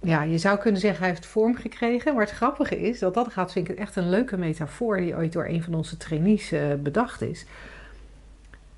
ja, 0.00 0.22
je 0.22 0.38
zou 0.38 0.58
kunnen 0.58 0.80
zeggen 0.80 1.00
hij 1.00 1.08
heeft 1.08 1.26
vorm 1.26 1.54
gekregen. 1.54 2.14
Maar 2.14 2.24
het 2.24 2.34
grappige 2.34 2.80
is 2.80 2.98
dat 2.98 3.14
dat 3.14 3.32
gaat, 3.32 3.52
vind 3.52 3.68
ik 3.68 3.76
echt 3.76 3.96
een 3.96 4.10
leuke 4.10 4.36
metafoor 4.36 4.96
die 4.96 5.16
ooit 5.16 5.32
door 5.32 5.46
een 5.46 5.62
van 5.62 5.74
onze 5.74 5.96
trainees 5.96 6.52
uh, 6.52 6.74
bedacht 6.82 7.22
is. 7.22 7.46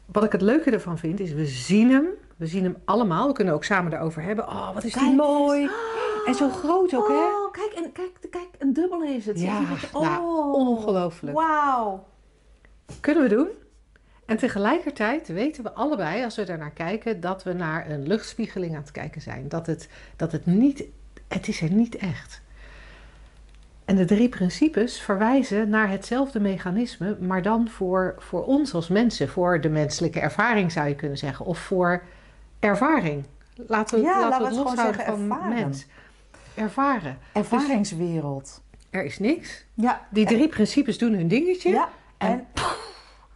Wat 0.06 0.24
ik 0.24 0.32
het 0.32 0.42
leuke 0.42 0.70
ervan 0.70 0.98
vind 0.98 1.20
is, 1.20 1.32
we 1.32 1.46
zien 1.46 1.90
hem. 1.90 2.06
We 2.36 2.46
zien 2.46 2.64
hem 2.64 2.76
allemaal. 2.84 3.26
We 3.26 3.34
kunnen 3.34 3.54
ook 3.54 3.64
samen 3.64 3.92
erover 3.92 4.22
hebben. 4.22 4.48
Oh, 4.48 4.74
wat 4.74 4.84
is 4.84 4.92
die 4.92 5.14
mooi. 5.14 5.64
Oh, 5.64 6.09
en 6.26 6.34
zo 6.34 6.48
groot 6.48 6.94
ook, 6.94 7.08
oh, 7.08 7.16
hè? 7.16 7.50
Kijk, 7.50 7.72
en, 7.72 7.92
kijk, 7.92 8.30
kijk, 8.30 8.48
een 8.58 8.72
dubbel 8.72 9.02
is 9.02 9.26
het. 9.26 9.40
Ja, 9.40 9.60
oh, 9.92 10.02
nou, 10.02 10.52
ongelooflijk. 10.52 11.36
Wauw. 11.36 12.06
Kunnen 13.00 13.22
we 13.22 13.28
doen. 13.28 13.48
En 14.26 14.36
tegelijkertijd 14.36 15.28
weten 15.28 15.62
we 15.62 15.72
allebei, 15.72 16.24
als 16.24 16.36
we 16.36 16.44
daarnaar 16.44 16.70
kijken, 16.70 17.20
dat 17.20 17.42
we 17.42 17.52
naar 17.52 17.90
een 17.90 18.06
luchtspiegeling 18.06 18.74
aan 18.74 18.80
het 18.80 18.90
kijken 18.90 19.20
zijn. 19.20 19.48
Dat 19.48 19.66
het, 19.66 19.88
dat 20.16 20.32
het 20.32 20.46
niet, 20.46 20.84
het 21.28 21.48
is 21.48 21.60
er 21.60 21.72
niet 21.72 21.96
echt. 21.96 22.40
En 23.84 23.96
de 23.96 24.04
drie 24.04 24.28
principes 24.28 25.00
verwijzen 25.00 25.68
naar 25.68 25.90
hetzelfde 25.90 26.40
mechanisme, 26.40 27.16
maar 27.20 27.42
dan 27.42 27.68
voor, 27.68 28.14
voor 28.18 28.44
ons 28.44 28.74
als 28.74 28.88
mensen, 28.88 29.28
voor 29.28 29.60
de 29.60 29.68
menselijke 29.68 30.20
ervaring 30.20 30.72
zou 30.72 30.88
je 30.88 30.94
kunnen 30.94 31.18
zeggen, 31.18 31.46
of 31.46 31.58
voor 31.58 32.02
ervaring. 32.58 33.24
Laten 33.54 33.98
we, 33.98 34.04
ja, 34.04 34.20
laten 34.20 34.38
we 34.38 34.44
het 34.44 34.64
loshouden 34.64 35.04
van 35.04 35.20
ervaren. 35.20 35.48
mens. 35.48 35.86
Ervaren. 36.54 37.18
Ervaringswereld. 37.32 38.62
Er 38.90 39.04
is 39.04 39.18
niks. 39.18 39.64
Ja. 39.74 40.06
Die 40.10 40.26
drie 40.26 40.48
principes 40.48 40.98
doen 40.98 41.12
hun 41.12 41.28
dingetje. 41.28 41.70
Ja. 41.70 41.88
En 42.18 42.46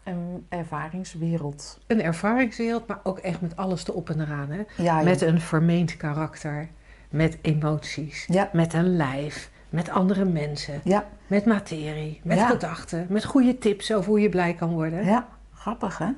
En 0.02 0.14
een 0.14 0.46
ervaringswereld. 0.48 1.78
een 1.86 2.02
ervaringswereld, 2.02 2.86
maar 2.86 3.00
ook 3.02 3.18
echt 3.18 3.40
met 3.40 3.56
alles 3.56 3.88
erop 3.88 4.10
en 4.10 4.20
eraan. 4.20 4.50
Hè? 4.50 4.62
Ja, 4.76 5.02
Met 5.02 5.20
een 5.20 5.40
vermeend 5.40 5.96
karakter, 5.96 6.68
met 7.10 7.38
emoties, 7.42 8.26
Ja. 8.28 8.50
met 8.52 8.72
een 8.74 8.96
lijf, 8.96 9.50
met 9.68 9.88
andere 9.90 10.24
mensen, 10.24 10.80
Ja, 10.84 11.06
met 11.26 11.44
materie, 11.46 12.20
met 12.24 12.40
gedachten, 12.40 13.06
met 13.08 13.24
goede 13.24 13.58
tips 13.58 13.92
over 13.92 14.08
hoe 14.10 14.20
je 14.20 14.28
blij 14.28 14.54
kan 14.54 14.70
worden, 14.70 15.04
ja. 15.04 15.28
Grappig, 15.54 15.98
hè? 15.98 16.08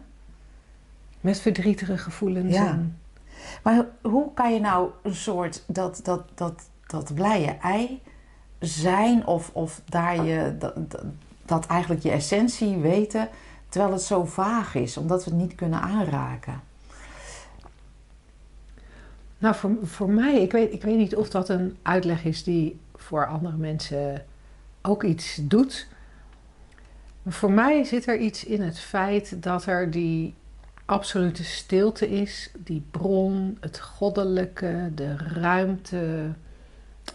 met 1.21 1.41
verdrietige 1.41 1.99
gevoelens. 1.99 2.55
Ja. 2.55 2.67
En, 2.67 2.99
Maar 3.63 3.85
hoe 4.03 4.35
kan 4.35 4.53
je 4.55 4.61
nou 4.61 4.91
een 5.03 5.15
soort 5.15 5.65
dat, 5.67 6.01
dat, 6.03 6.25
dat, 6.35 6.69
dat 6.87 7.15
blije 7.15 7.57
ei 7.63 8.03
zijn 8.59 9.27
of, 9.27 9.51
of 9.53 9.83
daar 9.85 10.25
je 10.25 10.57
dat, 11.45 11.67
eigenlijk 11.67 12.03
je 12.03 12.11
essentie 12.11 12.77
weten 12.77 13.29
terwijl 13.69 13.93
het 13.93 14.03
zo 14.03 14.25
vaag 14.25 14.75
is, 14.75 14.97
omdat 14.97 15.25
we 15.25 15.31
het 15.31 15.41
niet 15.41 15.55
kunnen 15.55 15.81
aanraken? 15.81 16.61
nou, 19.39 19.55
voor, 19.55 19.71
voor 19.83 20.11
mij, 20.11 20.43
ik 20.43 20.53
weet, 20.53 20.73
ik 20.73 20.83
weet 20.83 20.97
niet 20.97 21.17
of 21.17 21.31
dat 21.31 21.49
een 21.49 21.77
uitleg 21.83 22.25
is 22.25 22.43
die 22.43 22.79
voor 22.95 23.27
andere 23.27 23.57
mensen 23.57 24.25
ook 24.83 25.05
iets 25.05 25.39
doet. 25.43 25.87
Maar 27.23 27.33
voor 27.33 27.51
mij 27.51 27.85
zit 27.85 28.07
er 28.07 28.19
iets 28.19 28.45
in 28.45 28.63
het 28.63 28.79
feit 28.79 29.43
dat 29.43 29.67
er 29.67 29.91
die 29.91 30.35
absolute 30.85 31.45
stilte 31.45 32.11
is, 32.11 32.51
die 32.59 32.85
bron, 32.91 33.57
het 33.61 33.81
goddelijke, 33.81 34.91
de 34.95 35.17
ruimte, 35.17 36.33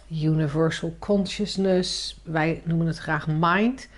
universal 0.08 0.96
consciousness. 0.98 2.20
Wij 2.22 2.62
noemen 2.64 2.86
het 2.86 2.98
graag 2.98 3.26
mind. 3.26 3.88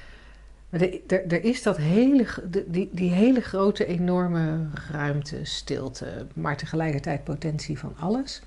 Maar 0.68 0.80
er, 1.06 1.44
is 1.44 1.62
dat 1.62 1.76
hele, 1.76 2.26
die, 2.66 2.88
die 2.92 3.10
hele 3.10 3.40
grote, 3.40 3.86
enorme 3.86 4.66
ruimte, 4.90 5.44
stilte, 5.44 6.26
maar 6.34 6.56
tegelijkertijd 6.56 7.24
potentie 7.24 7.78
van 7.78 7.94
alles. 7.98 8.42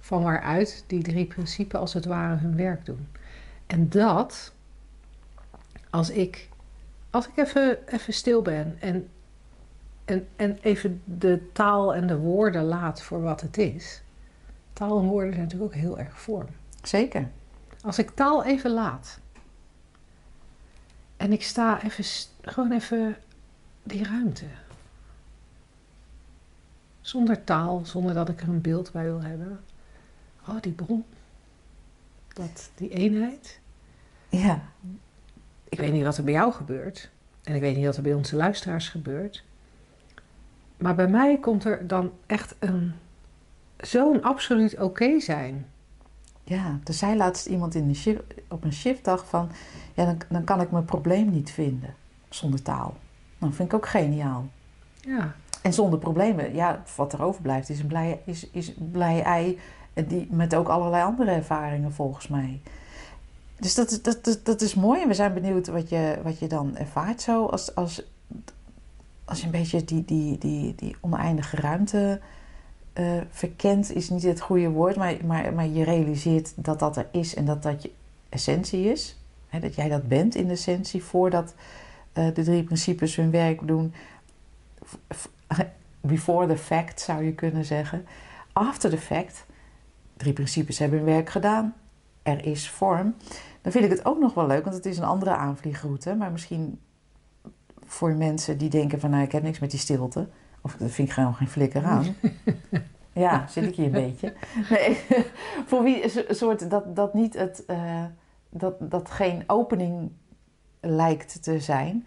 Van 0.00 0.22
waaruit 0.22 0.84
die 0.86 1.02
drie 1.02 1.26
principes 1.26 1.80
als 1.80 1.92
het 1.92 2.04
ware 2.04 2.36
hun 2.36 2.56
werk 2.56 2.84
doen. 2.86 3.08
En 3.66 3.88
dat, 3.88 4.52
als 5.90 6.10
ik, 6.10 6.48
als 7.10 7.28
ik 7.28 7.36
even, 7.36 7.78
even 7.86 8.12
stil 8.12 8.42
ben 8.42 8.76
en, 8.80 9.08
en, 10.04 10.26
en 10.36 10.58
even 10.60 11.02
de 11.04 11.50
taal 11.52 11.94
en 11.94 12.06
de 12.06 12.16
woorden 12.16 12.64
laat 12.64 13.02
voor 13.02 13.22
wat 13.22 13.40
het 13.40 13.58
is. 13.58 14.02
Taal 14.72 14.98
en 14.98 15.06
woorden 15.06 15.32
zijn 15.32 15.44
natuurlijk 15.44 15.74
ook 15.74 15.80
heel 15.80 15.98
erg 15.98 16.20
vorm. 16.20 16.48
Zeker. 16.88 17.30
Als 17.80 17.98
ik 17.98 18.10
taal 18.10 18.44
even 18.44 18.70
laat. 18.70 19.20
En 21.16 21.32
ik 21.32 21.42
sta 21.42 21.82
even, 21.82 22.04
gewoon 22.42 22.72
even 22.72 23.16
die 23.82 24.04
ruimte. 24.04 24.46
Zonder 27.00 27.44
taal, 27.44 27.84
zonder 27.84 28.14
dat 28.14 28.28
ik 28.28 28.40
er 28.40 28.48
een 28.48 28.60
beeld 28.60 28.92
bij 28.92 29.04
wil 29.04 29.22
hebben. 29.22 29.60
Oh, 30.48 30.60
die 30.60 30.72
bron. 30.72 31.04
Dat, 32.28 32.70
die 32.74 32.90
eenheid. 32.90 33.60
Ja. 34.28 34.62
Ik 35.68 35.78
weet 35.78 35.92
niet 35.92 36.04
wat 36.04 36.16
er 36.16 36.24
bij 36.24 36.32
jou 36.32 36.52
gebeurt. 36.52 37.10
En 37.42 37.54
ik 37.54 37.60
weet 37.60 37.76
niet 37.76 37.84
wat 37.84 37.96
er 37.96 38.02
bij 38.02 38.14
onze 38.14 38.36
luisteraars 38.36 38.88
gebeurt. 38.88 39.44
Maar 40.76 40.94
bij 40.94 41.08
mij 41.08 41.38
komt 41.38 41.64
er 41.64 41.86
dan 41.86 42.12
echt 42.26 42.54
een 42.58 42.94
zo'n 43.76 44.22
absoluut 44.22 44.78
oké 44.78 45.20
zijn. 45.20 45.66
Ja, 46.48 46.78
er 46.84 46.94
zei 46.94 47.16
laatst 47.16 47.46
iemand 47.46 47.74
in 47.74 47.88
de 47.88 47.94
shift, 47.94 48.22
op 48.48 48.64
een 48.64 48.72
shiftdag 48.72 49.26
van... 49.28 49.48
Ja, 49.94 50.04
dan, 50.04 50.18
dan 50.28 50.44
kan 50.44 50.60
ik 50.60 50.70
mijn 50.70 50.84
probleem 50.84 51.30
niet 51.30 51.50
vinden 51.50 51.94
zonder 52.28 52.62
taal. 52.62 52.96
Nou, 53.38 53.52
vind 53.52 53.68
ik 53.68 53.74
ook 53.74 53.88
geniaal. 53.88 54.46
Ja, 55.00 55.34
En 55.62 55.72
zonder 55.72 55.98
problemen, 55.98 56.54
ja, 56.54 56.82
wat 56.96 57.12
er 57.12 57.22
overblijft 57.22 57.68
is 57.68 57.80
een 57.80 57.86
blij, 57.86 58.20
is, 58.24 58.50
is 58.50 58.68
een 58.76 58.90
blij 58.90 59.22
ei... 59.22 59.58
en 59.94 60.06
Die, 60.06 60.28
met 60.30 60.54
ook 60.54 60.68
allerlei 60.68 61.02
andere 61.04 61.30
ervaringen 61.30 61.92
volgens 61.92 62.28
mij. 62.28 62.60
Dus 63.58 63.74
dat, 63.74 63.90
is- 63.90 64.02
dat, 64.02 64.24
dat, 64.24 64.40
dat 64.44 64.60
is 64.60 64.74
mooi. 64.74 65.02
En 65.02 65.08
we 65.08 65.14
zijn 65.14 65.34
benieuwd 65.34 65.66
wat 65.66 65.88
je, 65.88 66.18
wat 66.22 66.38
je 66.38 66.46
dan 66.46 66.76
ervaart 66.76 67.22
zo... 67.22 67.46
als, 67.46 67.74
als, 67.74 68.02
als 69.24 69.38
je 69.40 69.44
een 69.44 69.50
beetje 69.52 69.84
die, 69.84 70.04
die, 70.04 70.38
die, 70.38 70.74
die 70.74 70.96
oneindige 71.00 71.56
ruimte... 71.56 72.20
eh, 72.92 73.20
verkent 73.30 73.94
is 73.94 74.10
niet 74.10 74.22
het 74.22 74.40
goede 74.40 74.70
woord, 74.70 74.96
maar, 74.96 75.16
maar, 75.24 75.52
maar 75.52 75.66
je 75.66 75.84
realiseert 75.84 76.52
dat 76.56 76.78
dat 76.78 76.96
er 76.96 77.06
is 77.10 77.34
en 77.34 77.44
dat 77.44 77.62
dat 77.62 77.82
je 77.82 77.90
essentie 78.28 78.90
is. 78.90 79.16
Hè, 79.48 79.60
dat 79.60 79.74
jij 79.74 79.88
dat 79.88 80.08
bent 80.08 80.34
in 80.34 80.46
de 80.46 80.52
essentie 80.52 81.04
voordat 81.04 81.54
eh, 82.12 82.34
de 82.34 82.42
drie 82.42 82.62
principes 82.62 83.16
hun 83.16 83.30
werk 83.30 83.66
doen. 83.66 83.94
Before 86.00 86.46
the 86.46 86.56
fact 86.56 87.00
zou 87.00 87.24
je 87.24 87.32
kunnen 87.32 87.64
zeggen. 87.64 88.06
After 88.52 88.90
the 88.90 88.98
fact, 88.98 89.46
drie 90.16 90.32
principes 90.32 90.78
hebben 90.78 90.98
hun 90.98 91.08
werk 91.08 91.30
gedaan. 91.30 91.74
Er 92.22 92.46
is 92.46 92.70
vorm. 92.70 93.14
Dan 93.62 93.72
vind 93.72 93.84
ik 93.84 93.90
het 93.90 94.04
ook 94.04 94.18
nog 94.18 94.34
wel 94.34 94.46
leuk, 94.46 94.64
want 94.64 94.76
het 94.76 94.86
is 94.86 94.98
een 94.98 95.04
andere 95.04 95.30
aanvliegroute. 95.30 96.14
Maar 96.14 96.32
misschien 96.32 96.80
voor 97.86 98.12
mensen 98.12 98.58
die 98.58 98.70
denken 98.70 99.00
van 99.00 99.10
nou 99.10 99.22
ik 99.22 99.32
heb 99.32 99.42
niks 99.42 99.58
met 99.58 99.70
die 99.70 99.80
stilte. 99.80 100.28
Of 100.68 100.76
dat 100.76 100.90
vind 100.90 101.08
ik 101.08 101.14
gewoon 101.14 101.34
geen 101.34 101.48
flikker 101.48 101.84
aan. 101.84 102.04
Ja, 103.12 103.46
zit 103.46 103.64
ik 103.64 103.74
hier 103.74 103.86
een 103.86 103.92
beetje. 103.92 104.32
Nee, 104.70 105.00
voor 105.68 105.82
wie 105.82 106.28
een 106.28 106.34
soort 106.34 106.70
dat, 106.70 106.96
dat 106.96 107.14
niet 107.14 107.34
het, 107.34 107.64
eh, 107.64 108.04
dat, 108.50 108.74
dat 108.90 109.10
geen 109.10 109.44
opening 109.46 110.10
lijkt 110.80 111.42
te 111.42 111.60
zijn, 111.60 112.06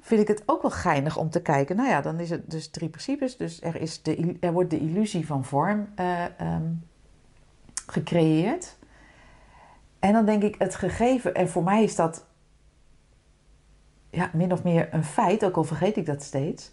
vind 0.00 0.20
ik 0.20 0.28
het 0.28 0.42
ook 0.46 0.62
wel 0.62 0.70
geinig 0.70 1.16
om 1.16 1.30
te 1.30 1.42
kijken. 1.42 1.76
Nou 1.76 1.88
ja, 1.88 2.00
dan 2.00 2.20
is 2.20 2.30
het 2.30 2.50
dus 2.50 2.68
drie 2.70 2.88
principes. 2.88 3.36
Dus 3.36 3.62
er, 3.62 3.76
is 3.80 4.02
de, 4.02 4.36
er 4.40 4.52
wordt 4.52 4.70
de 4.70 4.80
illusie 4.80 5.26
van 5.26 5.44
vorm 5.44 5.88
eh, 5.94 6.24
ehm, 6.24 6.72
gecreëerd. 7.86 8.76
En 9.98 10.12
dan 10.12 10.24
denk 10.24 10.42
ik 10.42 10.54
het 10.58 10.74
gegeven, 10.74 11.34
en 11.34 11.48
voor 11.48 11.64
mij 11.64 11.82
is 11.82 11.96
dat 11.96 12.24
ja, 14.10 14.30
min 14.32 14.52
of 14.52 14.64
meer 14.64 14.88
een 14.94 15.04
feit, 15.04 15.44
ook 15.44 15.56
al 15.56 15.64
vergeet 15.64 15.96
ik 15.96 16.06
dat 16.06 16.22
steeds 16.22 16.70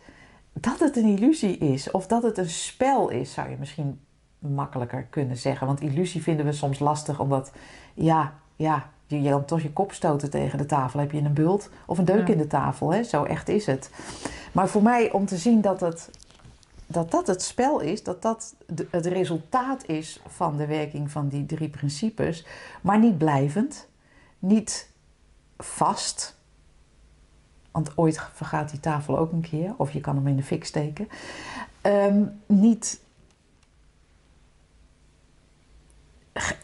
dat 0.53 0.79
het 0.79 0.97
een 0.97 1.17
illusie 1.17 1.57
is 1.57 1.91
of 1.91 2.07
dat 2.07 2.23
het 2.23 2.37
een 2.37 2.49
spel 2.49 3.09
is, 3.09 3.33
zou 3.33 3.49
je 3.49 3.55
misschien 3.59 3.99
makkelijker 4.39 5.03
kunnen 5.03 5.37
zeggen. 5.37 5.67
Want 5.67 5.81
illusie 5.81 6.21
vinden 6.23 6.45
we 6.45 6.51
soms 6.51 6.79
lastig, 6.79 7.19
omdat 7.19 7.51
ja, 7.93 8.33
ja, 8.55 8.89
je, 9.07 9.21
je 9.21 9.29
kan 9.29 9.45
toch 9.45 9.61
je 9.61 9.73
kop 9.73 9.91
stoten 9.93 10.29
tegen 10.29 10.57
de 10.57 10.65
tafel. 10.65 10.99
Heb 10.99 11.11
je 11.11 11.21
een 11.21 11.33
bult 11.33 11.69
of 11.85 11.97
een 11.97 12.05
deuk 12.05 12.27
Ja. 12.27 12.33
in 12.33 12.39
de 12.39 12.47
tafel, 12.47 12.93
hè? 12.93 13.03
zo 13.03 13.23
echt 13.23 13.49
is 13.49 13.65
het. 13.65 13.89
Maar 14.51 14.67
voor 14.67 14.83
mij 14.83 15.11
om 15.11 15.25
te 15.25 15.37
zien 15.37 15.61
dat 15.61 15.79
het, 15.79 16.09
dat, 16.87 17.11
dat 17.11 17.27
het 17.27 17.41
spel 17.41 17.79
is, 17.79 18.03
dat 18.03 18.21
dat 18.21 18.55
het 18.89 19.05
resultaat 19.05 19.87
is 19.87 20.21
van 20.27 20.57
de 20.57 20.65
werking 20.65 21.11
van 21.11 21.27
die 21.27 21.45
drie 21.45 21.69
principes, 21.69 22.45
maar 22.81 22.99
niet 22.99 23.17
blijvend, 23.17 23.87
niet 24.39 24.89
vast. 25.57 26.41
Want 27.73 27.97
ooit 27.97 28.21
vergaat 28.33 28.69
die 28.69 28.79
tafel 28.79 29.17
ook 29.17 29.31
een 29.31 29.41
keer, 29.41 29.73
of 29.77 29.91
je 29.91 30.01
kan 30.01 30.15
hem 30.15 30.27
in 30.27 30.35
de 30.35 30.43
fik 30.43 30.65
steken. 30.65 31.07
Ehm, 31.81 32.23
niet 32.45 33.01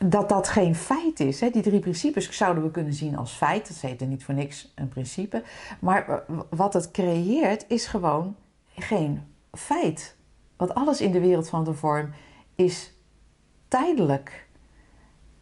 dat 0.05 0.29
dat 0.29 0.47
geen 0.47 0.75
feit 0.75 1.19
is. 1.19 1.39
Hè? 1.39 1.49
Die 1.49 1.61
drie 1.61 1.79
principes 1.79 2.31
zouden 2.31 2.63
we 2.63 2.71
kunnen 2.71 2.93
zien 2.93 3.17
als 3.17 3.31
feit. 3.31 3.67
Dat 3.67 3.77
heet 3.77 4.01
er 4.01 4.07
niet 4.07 4.23
voor 4.23 4.33
niks 4.33 4.71
een 4.75 4.87
principe. 4.87 5.43
Maar 5.79 6.23
wat 6.49 6.73
het 6.73 6.91
creëert 6.91 7.65
is 7.67 7.85
gewoon 7.85 8.35
geen 8.75 9.23
feit. 9.51 10.15
Want 10.57 10.73
alles 10.73 11.01
in 11.01 11.11
de 11.11 11.19
wereld 11.19 11.49
van 11.49 11.63
de 11.63 11.73
vorm 11.73 12.09
is 12.55 12.93
tijdelijk. 13.67 14.47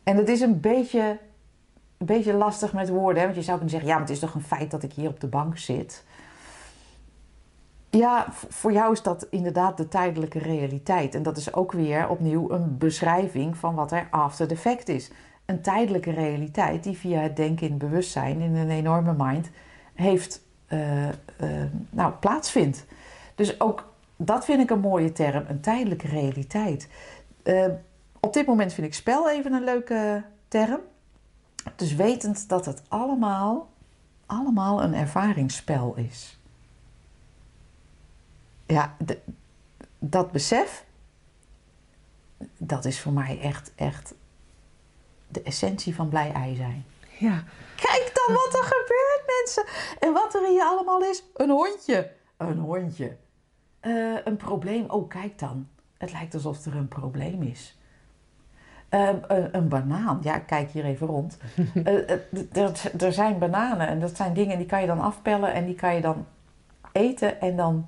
En 0.04 0.18
het 0.18 0.30
is 0.30 0.42
een 0.42 0.60
beetje, 0.60 1.20
een 1.98 2.06
beetje 2.06 2.34
lastig 2.34 2.74
met 2.74 2.90
woorden. 2.90 3.18
Hè? 3.18 3.24
Want 3.24 3.36
je 3.36 3.44
zou 3.44 3.58
kunnen 3.58 3.70
zeggen, 3.70 3.90
ja, 3.90 3.98
maar 3.98 4.08
het 4.08 4.16
is 4.16 4.22
toch 4.22 4.34
een 4.34 4.42
feit 4.42 4.72
dat 4.72 4.84
ik 4.84 4.94
hier 4.94 5.10
op 5.10 5.20
de 5.20 5.28
bank 5.28 5.58
zit. 5.58 6.04
Ja, 7.90 8.26
voor 8.32 8.72
jou 8.72 8.92
is 8.92 9.02
dat 9.02 9.28
inderdaad 9.30 9.78
de 9.78 9.88
tijdelijke 9.88 10.40
realiteit. 10.40 11.16
En 11.16 11.24
dat 11.24 11.38
is 11.38 11.54
ook 11.54 11.72
weer 11.72 12.10
opnieuw 12.10 12.52
een 12.52 12.78
beschrijving 12.78 13.58
van 13.58 13.76
wat 13.76 13.92
er 13.92 14.08
after 14.10 14.48
the 14.48 14.58
fact 14.58 14.90
is. 14.90 15.12
Een 15.46 15.62
tijdelijke 15.62 16.12
realiteit 16.12 16.84
die 16.84 16.98
via 16.98 17.20
het 17.20 17.36
denken 17.36 17.70
in 17.70 17.78
bewustzijn, 17.78 18.40
in 18.42 18.56
een 18.56 18.70
enorme 18.70 19.14
mind, 19.18 19.50
heeft, 19.94 20.42
eh, 20.68 21.08
eh, 21.08 21.16
nou, 21.90 22.14
plaatsvindt. 22.14 22.86
Dus 23.36 23.60
ook 23.60 23.94
dat 24.16 24.46
vind 24.46 24.62
ik 24.62 24.70
een 24.70 24.80
mooie 24.80 25.12
term, 25.12 25.46
een 25.48 25.62
tijdelijke 25.62 26.08
realiteit. 26.08 26.90
Eh, 27.44 27.66
op 28.20 28.34
dit 28.34 28.46
moment 28.46 28.74
vind 28.74 28.88
ik 28.88 28.94
spel 28.94 29.30
even 29.30 29.54
een 29.54 29.64
leuke 29.64 30.24
term. 30.48 30.80
Dus 31.76 31.94
wetend 31.96 32.50
dat 32.50 32.66
het 32.66 32.82
allemaal, 32.88 33.70
allemaal 34.26 34.84
een 34.84 34.94
ervaringsspel 34.94 35.96
is. 35.96 36.40
Ja, 38.66 38.96
de- 39.00 39.20
dat 40.00 40.32
besef, 40.32 40.86
dat 42.58 42.86
is 42.86 43.00
voor 43.02 43.12
mij 43.14 43.40
echt, 43.42 43.72
echt 43.76 44.14
de 45.28 45.42
essentie 45.42 45.96
van 45.96 46.10
blij 46.10 46.32
ei 46.32 46.56
zijn. 46.56 46.86
Ja, 47.20 47.44
Kijk 47.76 48.12
dan 48.14 48.36
wat 48.36 48.54
er 48.54 48.64
gebeurt, 48.64 49.24
mensen. 49.40 49.66
En 50.00 50.14
wat 50.14 50.34
er 50.36 50.48
hier 50.48 50.64
allemaal 50.64 51.02
is. 51.02 51.24
Een 51.36 51.50
hondje. 51.50 52.12
Een 52.38 52.58
hondje. 52.60 53.18
Eh, 53.80 54.26
een 54.26 54.38
probleem. 54.38 54.90
Oh, 54.90 55.10
kijk 55.10 55.40
dan. 55.40 55.68
Het 55.98 56.12
lijkt 56.12 56.34
alsof 56.34 56.66
er 56.66 56.76
een 56.76 56.88
probleem 56.88 57.42
is. 57.42 57.77
Eh, 58.90 59.10
een, 59.28 59.50
een 59.52 59.68
banaan. 59.68 60.20
Ja, 60.24 60.40
kijk 60.40 60.70
hier 60.72 60.86
even 60.86 61.08
rond. 61.08 61.38
Eh, 61.84 62.10
eh, 62.10 63.02
er, 63.02 63.14
zijn 63.14 63.38
bananen 63.38 63.88
en 63.88 64.00
dat 64.00 64.16
zijn 64.16 64.34
dingen 64.34 64.58
die 64.58 64.66
kan 64.68 64.82
je 64.82 64.88
dan 64.88 65.00
afpellen 65.00 65.54
en 65.54 65.66
die 65.66 65.76
kan 65.76 65.96
je 65.96 66.02
dan 66.02 66.26
eten 66.92 67.42
en 67.42 67.56
dan 67.56 67.88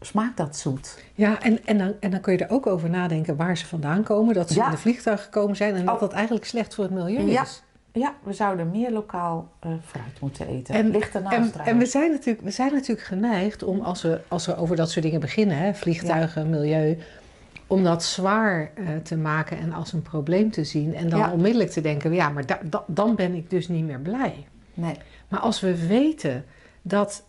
smaakt 0.00 0.36
dat 0.36 0.56
zoet. 0.56 1.04
ja 1.14 1.40
en, 1.42 1.64
en, 1.66 1.78
dan, 1.78 1.92
en 2.00 2.10
dan 2.10 2.20
kun 2.20 2.32
je 2.32 2.44
er 2.44 2.50
ook 2.54 2.66
over 2.66 2.90
nadenken 2.90 3.36
waar 3.36 3.56
ze 3.56 3.66
vandaan 3.66 4.02
komen. 4.02 4.34
Dat 4.34 4.48
ze 4.50 4.54
Ja. 4.58 4.64
in 4.64 4.70
de 4.70 4.76
vliegtuig 4.76 5.22
gekomen 5.22 5.56
zijn 5.56 5.74
en 5.74 5.84
dat 5.84 5.94
Oh. 5.94 6.00
dat 6.00 6.12
eigenlijk 6.12 6.44
slecht 6.46 6.74
voor 6.74 6.84
het 6.84 6.92
milieu 6.92 7.30
Ja. 7.30 7.42
is. 7.42 7.62
Ja, 7.92 8.14
we 8.22 8.32
zouden 8.32 8.70
meer 8.70 8.90
lokaal 8.92 9.48
eh, 9.60 9.70
fruit 9.84 10.20
moeten 10.20 10.46
eten. 10.48 10.74
En- 10.74 10.90
Ligt 10.90 11.14
ernaast 11.14 11.54
En, 11.56 11.64
en 11.64 11.78
we, 11.78 11.86
zijn 11.86 12.10
natuurlijk, 12.10 12.44
we 12.44 12.50
zijn 12.50 12.72
natuurlijk 12.72 13.06
geneigd 13.06 13.62
om, 13.62 13.80
als 13.80 14.02
we, 14.02 14.20
als 14.28 14.46
we 14.46 14.56
over 14.56 14.76
dat 14.76 14.90
soort 14.90 15.04
dingen 15.04 15.20
beginnen, 15.20 15.56
hè, 15.56 15.74
vliegtuigen, 15.74 16.50
milieu, 16.50 16.98
om 17.66 17.82
dat 17.84 18.04
zwaar 18.04 18.70
eh, 18.74 18.84
te 19.02 19.16
maken 19.16 19.58
en 19.58 19.72
als 19.72 19.92
een 19.92 20.02
probleem 20.02 20.50
te 20.50 20.64
zien. 20.64 20.94
En 20.94 21.08
dan 21.08 21.18
Ja. 21.18 21.30
onmiddellijk 21.32 21.70
te 21.70 21.80
denken, 21.80 22.12
ja, 22.12 22.28
maar 22.28 22.46
da- 22.46 22.60
da- 22.64 22.84
dan 22.86 23.14
ben 23.14 23.34
ik 23.34 23.50
dus 23.50 23.68
niet 23.68 23.84
meer 23.84 24.00
blij. 24.00 24.46
Nee. 24.74 24.96
Maar 25.28 25.40
als 25.40 25.60
we 25.60 25.86
weten 25.86 26.44
dat, 26.82 27.24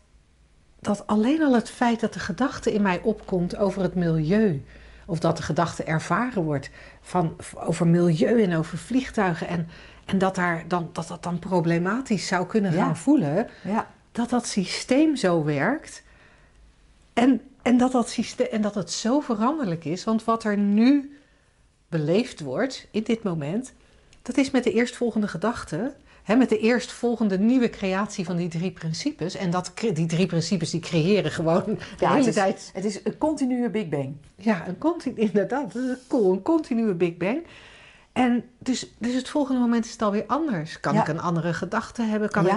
dat 0.79 1.07
alleen 1.07 1.41
al 1.43 1.53
het 1.53 1.69
feit 1.69 1.99
dat 1.99 2.13
de 2.13 2.19
gedachte 2.19 2.73
in 2.73 2.81
mij 2.81 2.99
opkomt 3.01 3.57
over 3.57 3.81
het 3.81 3.95
milieu, 3.95 4.63
of 5.05 5.19
dat 5.19 5.37
de 5.37 5.43
gedachte 5.43 5.83
ervaren 5.83 6.43
wordt 6.43 6.69
van, 7.01 7.35
over 7.55 7.87
milieu 7.87 8.43
en 8.43 8.55
over 8.55 8.77
vliegtuigen, 8.77 9.47
en, 9.47 9.67
en 10.05 10.17
dat, 10.17 10.35
daar 10.35 10.63
dan, 10.67 10.89
dat 10.93 11.07
dat 11.07 11.23
dan 11.23 11.39
problematisch 11.39 12.27
zou 12.27 12.45
kunnen 12.45 12.71
Ja. 12.73 12.83
gaan 12.83 12.97
voelen, 12.97 13.47
Ja. 13.63 13.87
dat 14.11 14.29
dat 14.29 14.45
systeem 14.47 15.15
zo 15.15 15.43
werkt. 15.43 16.03
En, 17.13 17.41
en, 17.65 17.77
dat 17.77 17.91
dat 17.91 18.10
systeem, 18.10 18.48
en 18.51 18.62
dat 18.62 18.75
het 18.75 18.91
zo 18.91 19.19
veranderlijk 19.19 19.86
is. 19.86 20.03
Want 20.03 20.24
wat 20.24 20.43
er 20.43 20.57
nu 20.57 21.17
beleefd 21.89 22.39
wordt 22.39 22.88
in 22.91 23.03
dit 23.03 23.24
moment, 23.24 23.74
dat 24.22 24.38
is 24.38 24.51
met 24.51 24.63
de 24.63 24.72
eerstvolgende 24.74 25.27
gedachte. 25.27 25.94
Hè, 26.24 26.35
met 26.35 26.50
de 26.50 26.59
eerstvolgende 26.59 27.39
nieuwe 27.39 27.70
creatie 27.70 28.25
van 28.25 28.35
die 28.35 28.48
drie 28.48 28.72
principes. 28.72 29.35
En 29.35 29.50
dat, 29.50 29.72
die 29.94 30.05
drie 30.05 30.25
principes 30.25 30.70
die 30.70 30.79
creëren 30.79 31.31
gewoon 31.31 31.63
de 31.66 31.77
Ja, 32.00 32.07
hele 32.07 32.18
het 32.20 32.27
is- 32.27 32.33
tijd. 32.33 32.70
Het 32.74 32.85
is 32.85 33.00
een 33.05 33.18
continue 33.18 33.70
Big 33.70 33.89
Bang. 33.89 34.16
Ja, 34.35 34.68
een 34.68 34.77
continu, 34.77 35.16
inderdaad, 35.29 35.74
dat 35.74 35.83
is 35.83 35.98
cool. 36.07 36.31
Een 36.33 36.42
continue 36.42 36.94
Big 36.94 37.18
Bang. 37.18 37.44
En 38.13 38.44
dus, 38.59 38.94
dus 38.98 39.13
het 39.13 39.29
volgende 39.29 39.61
moment 39.61 39.85
is 39.85 39.92
het 39.92 40.01
alweer 40.01 40.24
anders. 40.27 40.79
Kan 40.79 40.94
Ja. 40.94 41.01
ik 41.01 41.07
een 41.07 41.22
andere 41.22 41.53
gedachte 41.53 42.01
hebben? 42.01 42.29
Kan 42.29 42.48
ik. 42.48 42.53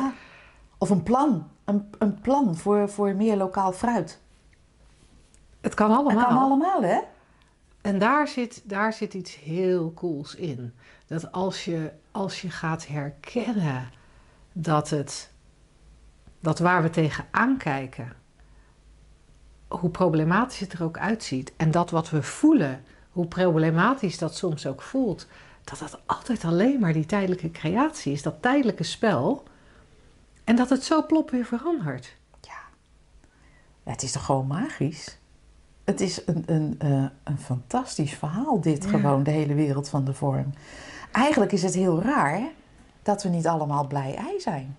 Of 0.78 0.90
een 0.90 1.02
plan. 1.02 1.48
Een, 1.64 1.90
een 1.98 2.20
plan 2.20 2.56
voor, 2.56 2.88
voor 2.88 3.14
meer 3.14 3.36
lokaal 3.36 3.72
fruit. 3.72 4.18
Het 5.68 5.76
kan 5.76 5.90
allemaal. 5.90 6.14
Dat 6.14 6.26
kan 6.26 6.38
allemaal, 6.38 6.82
hè? 6.82 6.98
En 7.80 7.98
daar 7.98 8.28
zit, 8.28 8.62
daar 8.64 8.92
zit 8.92 9.14
iets 9.14 9.36
heel 9.36 9.92
cools 9.94 10.34
in. 10.34 10.74
Dat 11.06 11.32
als 11.32 11.64
je, 11.64 11.92
als 12.10 12.40
je 12.40 12.50
gaat 12.50 12.86
herkennen 12.86 13.90
dat 14.52 14.90
het, 14.90 15.32
dat 16.40 16.58
waar 16.58 16.82
we 16.82 16.90
tegenaan 16.90 17.56
kijken, 17.56 18.12
hoe 19.68 19.90
problematisch 19.90 20.60
het 20.60 20.72
er 20.72 20.82
ook 20.82 20.98
uitziet, 20.98 21.52
en 21.56 21.70
dat 21.70 21.90
wat 21.90 22.10
we 22.10 22.22
voelen, 22.22 22.84
hoe 23.10 23.26
problematisch 23.26 24.18
dat 24.18 24.36
soms 24.36 24.66
ook 24.66 24.82
voelt, 24.82 25.26
dat 25.64 25.78
dat 25.78 26.00
altijd 26.06 26.44
alleen 26.44 26.80
maar 26.80 26.92
die 26.92 27.06
tijdelijke 27.06 27.50
creatie 27.50 28.12
is, 28.12 28.22
dat 28.22 28.42
tijdelijke 28.42 28.82
spel, 28.82 29.42
en 30.44 30.56
dat 30.56 30.70
het 30.70 30.84
zo 30.84 31.06
plop 31.06 31.30
weer 31.30 31.44
verandert. 31.44 32.16
Ja, 32.40 32.60
het 33.82 34.02
is 34.02 34.12
toch 34.12 34.24
gewoon 34.24 34.46
magisch? 34.46 35.18
Het 35.88 36.00
is 36.00 36.22
een, 36.26 36.42
een, 36.46 36.74
eh, 36.78 37.04
een 37.24 37.38
fantastisch 37.38 38.14
verhaal, 38.14 38.60
dit 38.60 38.84
Ja. 38.84 38.90
gewoon, 38.90 39.22
de 39.22 39.30
hele 39.30 39.54
wereld 39.54 39.88
van 39.88 40.04
de 40.04 40.14
vorm. 40.14 40.52
Eigenlijk 41.12 41.52
is 41.52 41.62
het 41.62 41.74
heel 41.74 42.02
raar 42.02 42.40
dat 43.02 43.22
we 43.22 43.28
niet 43.28 43.46
allemaal 43.46 43.86
blij 43.86 44.14
ei 44.14 44.40
zijn. 44.40 44.76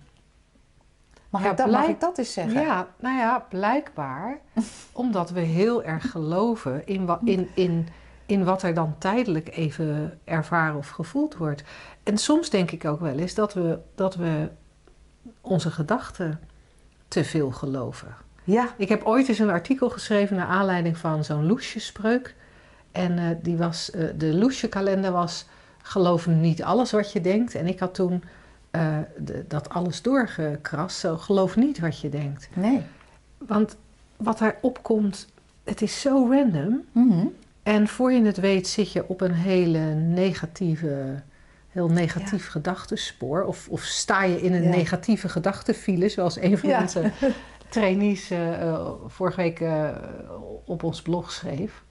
Mag, 1.30 1.42
Ja, 1.42 1.50
ik, 1.50 1.56
dat, 1.56 1.70
mag 1.70 1.86
ik 1.86 2.00
dat 2.00 2.18
eens 2.18 2.32
zeggen? 2.32 2.60
Ja, 2.60 2.88
nou 3.00 3.16
ja, 3.18 3.46
blijkbaar 3.48 4.38
omdat 4.92 5.30
we 5.30 5.40
heel 5.40 5.82
erg 5.82 6.10
geloven 6.10 6.86
in, 6.86 7.06
wa- 7.06 7.20
in, 7.24 7.48
in, 7.54 7.88
in 8.26 8.44
wat 8.44 8.62
er 8.62 8.74
dan 8.74 8.94
tijdelijk 8.98 9.56
even 9.56 10.18
ervaren 10.24 10.76
of 10.76 10.88
gevoeld 10.88 11.36
wordt. 11.36 11.62
En 12.02 12.18
soms 12.18 12.50
denk 12.50 12.70
ik 12.70 12.84
ook 12.84 13.00
wel 13.00 13.18
eens 13.18 13.34
dat 13.34 13.54
we, 13.54 13.78
dat 13.94 14.14
we 14.14 14.50
onze 15.40 15.70
gedachten 15.70 16.40
te 17.08 17.24
veel 17.24 17.50
geloven. 17.50 18.14
Ja, 18.50 18.74
Ik 18.76 18.88
heb 18.88 19.04
ooit 19.04 19.28
eens 19.28 19.38
een 19.38 19.50
artikel 19.50 19.90
geschreven 19.90 20.36
naar 20.36 20.46
aanleiding 20.46 20.96
van 20.96 21.24
zo'n 21.24 21.46
loesjespreuk. 21.46 22.34
En 22.92 23.18
eh, 23.18 23.24
die 23.42 23.56
was, 23.56 23.90
eh, 23.90 24.04
de 24.16 24.34
loesjekalender 24.34 25.12
was 25.12 25.46
geloof 25.82 26.26
niet 26.26 26.62
alles 26.62 26.90
wat 26.90 27.12
je 27.12 27.20
denkt. 27.20 27.54
En 27.54 27.66
ik 27.66 27.78
had 27.78 27.94
toen 27.94 28.22
eh, 28.70 28.96
de- 29.18 29.44
dat 29.48 29.68
alles 29.68 30.02
doorgekrast. 30.02 30.98
Zo 30.98 31.16
geloof 31.16 31.56
niet 31.56 31.78
wat 31.78 32.00
je 32.00 32.08
denkt. 32.08 32.48
nee. 32.54 32.82
Want 33.46 33.76
wat 34.16 34.40
er 34.40 34.56
opkomt, 34.60 35.26
het 35.64 35.82
is 35.82 36.00
zo 36.00 36.28
random. 36.30 36.84
Mhm. 36.92 37.26
En 37.62 37.88
voor 37.88 38.12
je 38.12 38.22
het 38.24 38.36
weet 38.36 38.68
zit 38.68 38.92
je 38.92 39.08
op 39.08 39.20
een 39.20 39.32
hele 39.34 39.78
negatieve, 39.94 41.14
heel 41.68 41.88
negatief 41.88 42.48
gedachtespoor. 42.48 43.42
Of, 43.42 43.68
of 43.68 43.82
sta 43.82 44.22
je 44.24 44.40
in 44.42 44.54
een 44.54 44.62
Ja. 44.62 44.68
negatieve 44.68 45.28
gedachtenfile, 45.28 46.08
zoals 46.08 46.36
een 46.40 46.58
van 46.58 46.68
Ja. 46.68 46.86
trainees 47.70 48.30
eh, 48.30 48.68
eh, 48.68 48.86
vorige 49.06 49.40
week 49.40 49.60
eh, 49.60 49.88
op 50.64 50.82
ons 50.82 51.02
blog 51.02 51.32
schreef. 51.32 51.82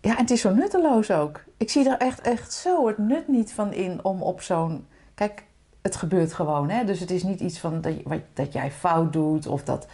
Ja, 0.00 0.10
en 0.10 0.20
het 0.20 0.30
is 0.30 0.40
zo 0.40 0.54
nutteloos 0.54 1.10
ook. 1.10 1.40
Ik 1.56 1.70
zie 1.70 1.88
er 1.88 1.98
echt, 1.98 2.20
echt 2.20 2.52
zo 2.52 2.86
het 2.86 2.98
nut 2.98 3.28
niet 3.28 3.52
van 3.52 3.72
in 3.72 4.04
om 4.04 4.22
op 4.22 4.40
zo'n... 4.40 4.86
Kijk, 5.14 5.44
het 5.82 5.96
gebeurt 5.96 6.32
gewoon, 6.32 6.70
hè. 6.70 6.84
Dus 6.84 7.00
het 7.00 7.10
is 7.10 7.22
niet 7.22 7.40
iets 7.40 7.58
van 7.58 7.80
dat, 7.80 7.94
dat 8.32 8.52
jij 8.52 8.70
fout 8.70 9.12
doet 9.12 9.46
of 9.46 9.64
dat... 9.64 9.86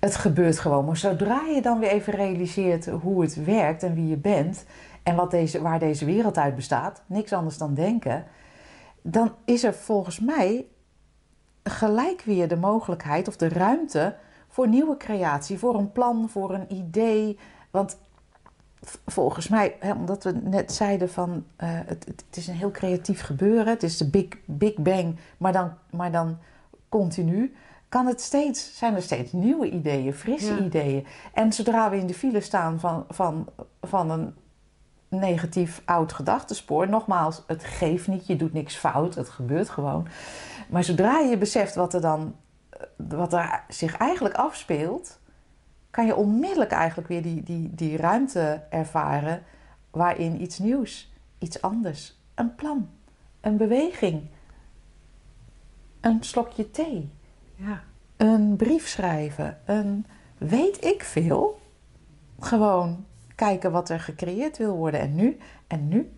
Het 0.00 0.16
gebeurt 0.16 0.58
gewoon. 0.58 0.84
Maar 0.84 0.96
zodra 0.96 1.40
je 1.54 1.62
dan 1.62 1.78
weer 1.78 1.90
even 1.90 2.12
realiseert 2.12 2.86
hoe 2.86 3.22
het 3.22 3.44
werkt 3.44 3.82
en 3.82 3.94
wie 3.94 4.08
je 4.08 4.16
bent... 4.16 4.64
en 5.02 5.16
wat 5.16 5.30
deze, 5.30 5.62
waar 5.62 5.78
deze 5.78 6.04
wereld 6.04 6.38
uit 6.38 6.54
bestaat, 6.54 7.02
niks 7.06 7.32
anders 7.32 7.58
dan 7.58 7.74
denken... 7.74 8.24
dan 9.02 9.32
is 9.44 9.64
er 9.64 9.74
volgens 9.74 10.20
mij 10.20 10.66
gelijk 11.64 12.22
weer 12.22 12.48
de 12.48 12.56
mogelijkheid 12.56 13.28
of 13.28 13.36
de 13.36 13.48
ruimte 13.48 14.16
voor 14.48 14.68
nieuwe 14.68 14.96
creatie, 14.96 15.58
voor 15.58 15.74
een 15.74 15.92
plan, 15.92 16.28
voor 16.28 16.54
een 16.54 16.72
idee. 16.72 17.38
Want 17.70 17.96
volgens 19.06 19.48
mij, 19.48 19.76
hè, 19.80 19.92
omdat 19.92 20.24
we 20.24 20.32
net 20.32 20.72
zeiden 20.72 21.10
van 21.10 21.44
eh, 21.56 21.68
het, 21.70 22.04
het, 22.04 22.24
is 22.30 22.46
een 22.46 22.54
heel 22.54 22.70
creatief 22.70 23.20
gebeuren, 23.20 23.66
het 23.66 23.82
is 23.82 23.96
de 23.96 24.10
big, 24.10 24.26
big 24.44 24.74
bang, 24.74 25.18
maar 25.38 25.52
dan, 25.52 25.72
maar 25.90 26.12
dan 26.12 26.38
continu. 26.88 27.54
Kan 27.88 28.06
het 28.06 28.20
steeds, 28.20 28.78
zijn 28.78 28.94
er 28.94 29.02
steeds 29.02 29.32
nieuwe 29.32 29.70
ideeën, 29.70 30.14
frisse 30.14 30.54
Ja. 30.54 30.60
ideeën. 30.60 31.06
En 31.32 31.52
zodra 31.52 31.90
we 31.90 31.96
in 31.96 32.06
de 32.06 32.14
file 32.14 32.40
staan 32.40 32.80
van, 32.80 33.04
van, 33.08 33.48
van 33.80 34.10
een 34.10 34.34
negatief 35.08 35.82
oud 35.84 36.12
gedachtespoor, 36.12 36.88
nogmaals, 36.88 37.42
het 37.46 37.64
geeft 37.64 38.06
niet, 38.06 38.26
je 38.26 38.36
doet 38.36 38.52
niks 38.52 38.76
fout, 38.76 39.14
het 39.14 39.28
gebeurt 39.28 39.68
gewoon. 39.68 40.06
Maar 40.68 40.84
zodra 40.84 41.18
je 41.18 41.38
beseft 41.38 41.74
wat 41.74 41.94
er 41.94 42.00
dan, 42.00 42.36
eh, 42.70 42.80
wat 42.96 43.32
er 43.32 43.64
zich 43.68 43.96
eigenlijk 43.96 44.34
afspeelt, 44.34 45.18
kan 45.90 46.06
je 46.06 46.16
onmiddellijk 46.16 46.70
eigenlijk 46.70 47.08
weer 47.08 47.22
die, 47.22 47.42
die, 47.42 47.74
die 47.74 47.96
ruimte 47.96 48.62
ervaren 48.70 49.42
waarin 49.90 50.42
iets 50.42 50.58
nieuws, 50.58 51.12
iets 51.38 51.62
anders. 51.62 52.18
Een 52.34 52.54
plan, 52.54 52.88
een 53.40 53.56
beweging, 53.56 54.22
een 56.00 56.22
slokje 56.22 56.70
thee, 56.70 57.10
Ja. 57.54 57.82
een 58.16 58.56
brief 58.56 58.88
schrijven, 58.88 59.58
een 59.64 60.06
weet 60.38 60.84
ik 60.84 61.02
veel. 61.04 61.60
Gewoon 62.38 63.04
kijken 63.34 63.72
wat 63.72 63.88
er 63.88 64.00
gecreëerd 64.00 64.58
wil 64.58 64.76
worden. 64.76 65.00
En 65.00 65.14
nu, 65.14 65.38
en 65.66 65.88
nu, 65.88 66.12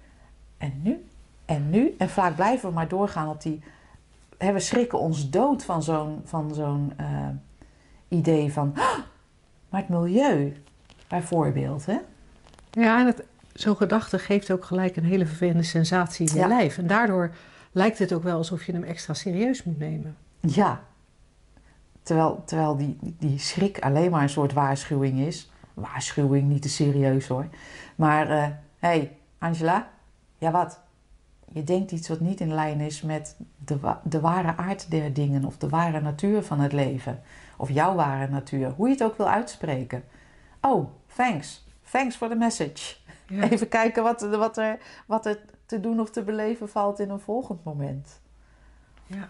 en 0.58 0.80
nu, 0.82 1.06
en 1.44 1.70
nu. 1.70 1.94
En 1.98 2.08
vaak 2.08 2.34
blijven 2.36 2.68
we 2.68 2.74
maar 2.74 2.88
doorgaan 2.88 3.28
op 3.28 3.42
die. 3.42 3.62
Hè, 4.38 4.52
we 4.52 4.60
schrikken 4.60 4.98
ons 4.98 5.30
dood 5.30 5.64
van 5.64 5.82
zo'n, 5.82 6.20
van 6.24 6.54
zo'n 6.54 6.92
eh, 6.96 7.28
idee 8.08 8.52
van. 8.52 8.72
"Ah, 8.76 8.98
maar 9.68 9.80
het 9.80 9.88
milieu, 9.88 10.62
bijvoorbeeld. 11.08 11.86
Hè? 11.86 11.96
Ja, 12.70 13.00
en 13.00 13.06
het, 13.06 13.24
zo'n 13.52 13.76
gedachte 13.76 14.18
geeft 14.18 14.50
ook 14.50 14.64
gelijk 14.64 14.96
een 14.96 15.04
hele 15.04 15.26
vervelende 15.26 15.62
sensatie 15.62 16.28
in 16.28 16.34
je 16.34 16.40
Ja. 16.40 16.46
lijf. 16.46 16.78
En 16.78 16.86
daardoor 16.86 17.30
lijkt 17.72 17.98
het 17.98 18.12
ook 18.12 18.22
wel 18.22 18.36
alsof 18.36 18.64
je 18.66 18.72
hem 18.72 18.82
extra 18.82 19.14
serieus 19.14 19.64
moet 19.64 19.78
nemen. 19.78 20.16
Ja. 20.40 20.80
Terwijl, 22.02 22.42
terwijl 22.44 22.76
die, 22.76 22.98
die 23.18 23.38
schrik 23.38 23.78
alleen 23.78 24.10
maar 24.10 24.22
een 24.22 24.28
soort 24.28 24.52
waarschuwing 24.52 25.18
is. 25.18 25.50
Waarschuwing, 25.74 26.48
niet 26.48 26.62
te 26.62 26.68
serieus 26.68 27.26
hoor. 27.28 27.46
Maar, 27.96 28.28
hé, 28.28 28.52
hey, 28.78 29.16
Angela, 29.38 29.88
ja 30.38 30.50
wat? 30.50 30.80
Je 31.56 31.64
denkt 31.64 31.92
iets 31.92 32.08
wat 32.08 32.20
niet 32.20 32.40
in 32.40 32.54
lijn 32.54 32.80
is 32.80 33.02
met 33.02 33.36
de, 33.64 33.78
wa- 33.78 34.00
de 34.04 34.20
ware 34.20 34.56
aard 34.56 34.90
der 34.90 35.12
dingen 35.12 35.44
of 35.44 35.56
de 35.56 35.68
ware 35.68 36.00
natuur 36.00 36.42
van 36.42 36.60
het 36.60 36.72
leven. 36.72 37.22
Of 37.56 37.70
jouw 37.70 37.94
ware 37.94 38.30
natuur, 38.30 38.70
hoe 38.70 38.86
je 38.86 38.92
het 38.92 39.02
ook 39.02 39.16
wil 39.16 39.28
uitspreken. 39.28 40.04
Oh, 40.60 40.88
thanks. 41.14 41.66
Thanks 41.90 42.16
for 42.16 42.28
the 42.28 42.34
message. 42.34 42.96
Ja. 43.28 43.42
Even 43.50 43.68
kijken 43.68 44.02
wat, 44.02 44.20
wat, 44.20 44.56
er, 44.56 44.78
wat 45.06 45.26
er 45.26 45.38
te 45.66 45.80
doen 45.80 46.00
of 46.00 46.10
te 46.10 46.22
beleven 46.22 46.68
valt 46.68 46.98
in 47.00 47.10
een 47.10 47.20
volgend 47.20 47.64
moment. 47.64 48.20
Ja. 49.06 49.28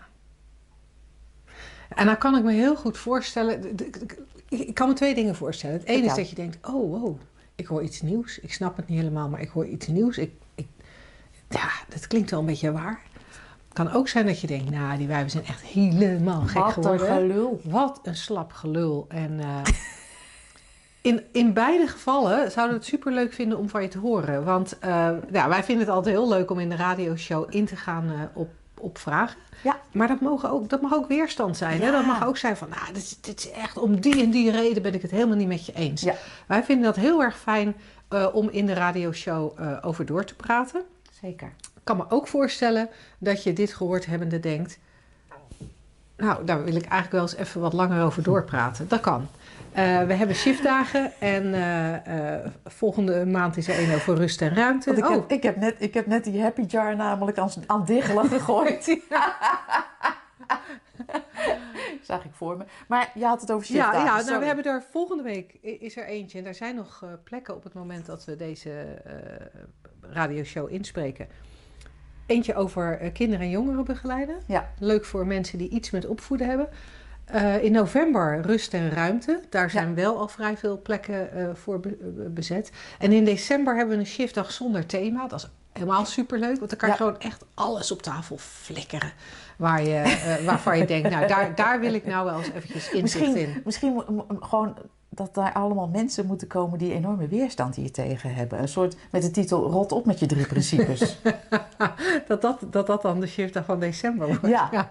En 1.89 2.07
dan 2.07 2.19
kan 2.19 2.37
ik 2.37 2.45
me 2.45 2.53
heel 2.53 2.77
goed 2.77 2.99
voorstellen. 2.99 3.77
Ik 4.49 4.75
kan 4.75 4.89
me 4.89 4.95
twee 4.95 5.15
dingen 5.15 5.35
voorstellen. 5.35 5.79
Het 5.79 5.89
ene 5.89 6.07
is 6.07 6.15
dat 6.15 6.31
je 6.31 6.37
denkt: 6.37 6.67
oh, 6.69 7.01
wow, 7.01 7.19
ik 7.55 7.67
hoor 7.67 7.83
iets 7.83 8.03
nieuws. 8.03 8.39
Ik 8.39 8.53
snap 8.53 8.77
het 8.77 8.89
niet 8.89 8.99
helemaal, 8.99 9.29
maar 9.29 9.41
ik 9.41 9.49
hoor 9.49 9.67
iets 9.67 9.87
nieuws. 9.87 10.19
Ik, 10.19 10.33
ja, 11.49 11.69
dat 11.89 12.07
klinkt 12.07 12.31
wel 12.31 12.41
een 12.41 12.47
beetje 12.47 12.73
waar. 12.73 13.01
Het 13.69 13.85
kan 13.87 13.93
ook 13.93 14.09
zijn 14.09 14.27
dat 14.27 14.41
je 14.41 14.47
denkt: 14.47 14.71
nou, 14.71 14.99
die 14.99 15.07
wijven 15.07 15.31
zijn 15.31 15.45
echt 15.47 15.63
helemaal 15.63 16.41
gek 16.41 16.55
Wat 16.63 16.67
een 16.77 16.83
geworden. 16.83 17.07
gelul. 17.07 17.61
Wat 17.65 18.01
een 18.03 18.17
slap 18.17 18.53
gelul. 18.53 19.05
En 19.09 19.41
eh, 19.41 19.61
in, 21.01 21.23
in 21.33 21.53
beide 21.53 21.87
gevallen 21.87 22.51
zouden 22.51 22.75
we 22.77 22.81
het 22.83 22.85
superleuk 22.91 23.33
vinden 23.33 23.59
om 23.59 23.69
van 23.69 23.83
je 23.83 23.89
te 23.89 23.99
horen. 23.99 24.45
Want 24.45 24.79
eh, 24.79 25.11
ja, 25.33 25.49
wij 25.49 25.65
vinden 25.65 25.87
het 25.87 25.95
altijd 25.95 26.15
heel 26.15 26.29
leuk 26.29 26.51
om 26.51 26.59
in 26.61 26.69
de 26.69 26.77
radioshow 26.77 27.47
in 27.55 27.65
te 27.65 27.77
gaan 27.77 28.11
eh, 28.11 28.21
op, 28.35 28.49
op 28.81 28.99
vragen. 28.99 29.37
Ja. 29.63 29.77
Maar 29.93 30.09
dat, 30.09 30.21
mogen 30.21 30.51
ook, 30.51 30.69
dat 30.69 30.81
mag 30.83 30.95
ook 30.95 31.09
weerstand 31.09 31.57
zijn. 31.57 31.81
Hè? 31.81 31.91
Dat 31.93 32.07
mag 32.07 32.27
ook 32.27 32.37
zijn 32.37 32.57
van, 32.57 32.69
nou, 32.69 32.87
dit, 32.87 33.03
is- 33.03 33.21
dit 33.21 33.39
is 33.39 33.51
echt 33.51 33.79
om 33.79 34.01
die 34.01 34.23
en 34.23 34.31
die 34.31 34.51
reden 34.51 34.83
ben 34.83 34.95
ik 34.95 35.03
het 35.03 35.11
helemaal 35.11 35.37
niet 35.37 35.49
met 35.49 35.67
je 35.67 35.73
eens. 35.73 36.03
Ja. 36.03 36.15
Wij 36.47 36.65
vinden 36.65 36.85
dat 36.85 36.97
heel 36.97 37.23
erg 37.23 37.39
fijn 37.39 37.75
om 38.33 38.49
in 38.49 38.67
de 38.67 38.73
radioshow 38.75 39.61
eh 39.61 39.79
over 39.83 40.07
door 40.07 40.25
te 40.25 40.35
praten. 40.35 40.83
Zeker. 41.21 41.53
Ik 41.59 41.81
kan 41.85 41.97
me 41.97 42.05
ook 42.09 42.27
voorstellen 42.27 42.89
dat 43.19 43.43
je 43.43 43.53
dit 43.53 43.75
gehoord 43.75 44.07
hebbende 44.07 44.41
denkt... 44.41 44.79
Nou, 46.17 46.45
daar 46.45 46.65
wil 46.65 46.75
ik 46.75 46.85
eigenlijk 46.85 47.13
wel 47.13 47.23
eens 47.23 47.37
even 47.37 47.61
wat 47.61 47.73
langer 47.73 48.05
over 48.05 48.23
doorpraten. 48.23 48.89
Dat 48.89 49.01
kan. 49.01 49.29
Eh, 49.73 50.03
we 50.03 50.15
hebben 50.15 50.37
shiftdagen 50.37 51.13
en 51.21 51.55
eh, 51.55 52.35
eh, 52.35 52.47
volgende 52.65 53.27
maand 53.27 53.57
is 53.57 53.69
er 53.69 53.79
een 53.79 53.95
over 53.95 54.17
rust 54.17 54.43
en 54.43 54.55
ruimte. 54.55 54.87
Want 54.87 54.99
ik, 54.99 55.05
oh, 55.05 55.11
heb, 55.11 55.31
ik, 55.31 55.43
heb 55.43 55.57
net, 55.57 55.75
ik 55.79 55.95
heb 55.95 56.07
net 56.07 56.25
die 56.25 56.43
happy 56.43 56.63
jar 56.63 56.97
namelijk 56.97 57.39
aan, 57.39 57.51
aan 57.67 57.85
diggelen 57.85 58.29
gegooid. 58.29 58.87
Zag 62.07 62.25
ik 62.25 62.31
voor 62.33 62.57
me. 62.57 62.65
Maar 62.89 63.11
je 63.15 63.25
had 63.25 63.41
het 63.41 63.53
over 63.53 63.67
ja, 63.67 63.73
shiftdagen. 63.83 64.17
ja 64.21 64.27
nou, 64.29 64.39
we 64.41 64.47
hebben 64.47 64.65
er 64.65 64.83
volgende 64.91 65.23
week 65.23 65.53
is 65.61 65.97
er 65.97 66.05
eentje. 66.07 66.39
En 66.39 66.45
daar 66.45 66.55
zijn 66.55 66.75
nog 66.75 67.01
eh, 67.03 67.09
plekken 67.25 67.55
op 67.55 67.63
het 67.65 67.73
moment 67.75 68.07
dat 68.07 68.25
we 68.25 68.37
deze 68.37 68.71
eh 68.71 69.13
radioshow 70.11 70.73
inspreken. 70.73 71.29
Eentje 72.27 72.55
over 72.55 72.99
eh, 73.01 73.13
kinderen 73.13 73.45
en 73.45 73.51
jongeren 73.51 73.85
begeleiden. 73.85 74.37
Ja. 74.47 74.73
Leuk 74.79 75.05
voor 75.05 75.27
mensen 75.27 75.59
die 75.59 75.69
iets 75.69 75.91
met 75.91 76.07
opvoeden 76.07 76.47
hebben. 76.49 76.69
In 77.63 77.73
november 77.73 78.41
rust 78.41 78.75
en 78.75 78.91
ruimte. 78.91 79.41
Daar 79.51 79.71
zijn 79.71 79.95
wel 79.95 80.19
al 80.19 80.29
vrij 80.29 80.57
veel 80.57 80.83
plekken 80.83 81.57
voor 81.57 81.81
be- 81.81 81.97
be- 82.01 82.29
bezet. 82.31 82.71
En 82.99 83.13
in 83.13 83.25
december 83.25 83.77
hebben 83.77 83.95
we 83.95 84.01
een 84.01 84.07
shiftdag 84.09 84.53
zonder 84.53 84.87
thema. 84.87 85.27
Dat 85.29 85.39
is 85.41 85.49
helemaal 85.73 86.05
superleuk. 86.05 86.59
Want 86.59 86.71
dan 86.71 86.79
kan 86.79 86.89
je 86.89 86.95
Ja. 86.95 87.01
gewoon 87.05 87.21
echt 87.21 87.45
alles 87.55 87.91
op 87.93 88.03
tafel 88.03 88.37
flikkeren. 88.39 89.13
Waar 89.57 89.83
je, 89.83 89.95
eh, 89.95 90.45
waarvan 90.45 90.79
je 90.79 90.85
denkt, 90.85 91.11
nou 91.11 91.27
daar, 91.27 91.55
daar 91.55 91.81
wil 91.81 91.95
ik 91.95 92.07
nou 92.07 92.25
wel 92.25 92.39
eens 92.39 92.51
eventjes 92.51 92.91
inzicht 92.91 93.35
in. 93.35 93.63
Misschien, 93.65 94.03
gewoon 94.41 94.77
dat 95.17 95.35
daar 95.35 95.53
allemaal 95.53 95.89
mensen 95.89 96.27
moeten 96.27 96.49
komen 96.49 96.79
die 96.79 96.93
enorme 96.93 97.29
weerstand 97.29 97.77
hier 97.77 97.93
tegen 97.93 98.35
hebben. 98.35 98.61
Een 98.61 98.69
soort 98.69 98.97
met 99.11 99.23
de 99.23 99.31
titel 99.31 99.71
Rot 99.71 99.93
op 99.93 100.07
met 100.07 100.19
je 100.19 100.27
drie 100.27 100.47
principes. 100.47 101.19
dat, 102.29 102.43
dat, 102.43 102.61
dat 102.71 102.87
dat 102.87 103.03
dan 103.03 103.21
de 103.21 103.27
shiftdag 103.27 103.65
van 103.65 103.81
december 103.81 104.27
wordt. 104.27 104.47
ja. 104.47 104.69
Ja. 104.73 104.91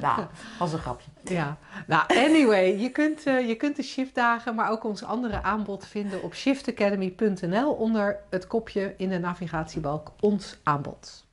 nou, 0.00 0.26
als 0.58 0.72
een 0.72 0.78
grapje. 0.78 1.10
Ja, 1.22 1.56
nou 1.86 2.02
anyway, 2.06 2.78
je 2.80 2.90
kunt, 2.90 3.26
eh, 3.26 3.48
je 3.48 3.54
kunt 3.54 3.76
de 3.76 3.82
shiftdagen, 3.82 4.54
maar 4.54 4.70
ook 4.70 4.84
ons 4.84 5.04
andere 5.04 5.42
aanbod 5.42 5.86
vinden 5.86 6.22
op 6.22 6.34
shiftacademy.nl 6.34 7.72
onder 7.72 8.18
het 8.30 8.46
kopje 8.46 8.94
in 8.96 9.08
de 9.08 9.18
navigatiebalk 9.18 10.12
ons 10.20 10.58
aanbod. 10.62 11.26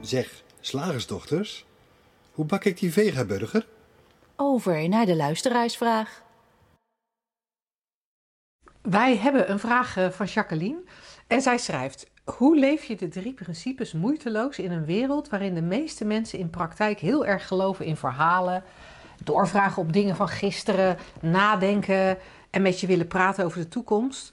Zeg, 0.00 0.42
slagersdochters, 0.60 1.66
hoe 2.32 2.44
bak 2.44 2.64
ik 2.64 2.78
die 2.78 2.92
vegaburger? 2.92 3.66
Over 4.36 4.88
naar 4.88 5.06
de 5.06 5.16
luisteraarsvraag. 5.16 6.22
Wij 8.82 9.16
hebben 9.16 9.50
een 9.50 9.58
vraag 9.58 9.96
eh, 9.96 10.08
van 10.08 10.26
Jacqueline 10.26 10.82
en 11.26 11.40
zij 11.40 11.58
schrijft: 11.58 12.10
Hoe 12.24 12.58
leef 12.58 12.84
je 12.84 12.96
de 12.96 13.08
drie 13.08 13.34
principes 13.34 13.92
moeiteloos 13.92 14.58
in 14.58 14.70
een 14.70 14.84
wereld 14.84 15.28
waarin 15.28 15.54
de 15.54 15.62
meeste 15.62 16.04
mensen 16.04 16.38
in 16.38 16.50
praktijk 16.50 17.00
heel 17.00 17.26
erg 17.26 17.46
geloven 17.46 17.84
in 17.84 17.96
verhalen, 17.96 18.62
doorvragen 19.24 19.82
op 19.82 19.92
dingen 19.92 20.16
van 20.16 20.28
gisteren, 20.28 20.96
nadenken 21.20 22.18
en 22.50 22.62
met 22.62 22.80
je 22.80 22.86
willen 22.86 23.08
praten 23.08 23.44
over 23.44 23.58
de 23.58 23.68
toekomst? 23.68 24.32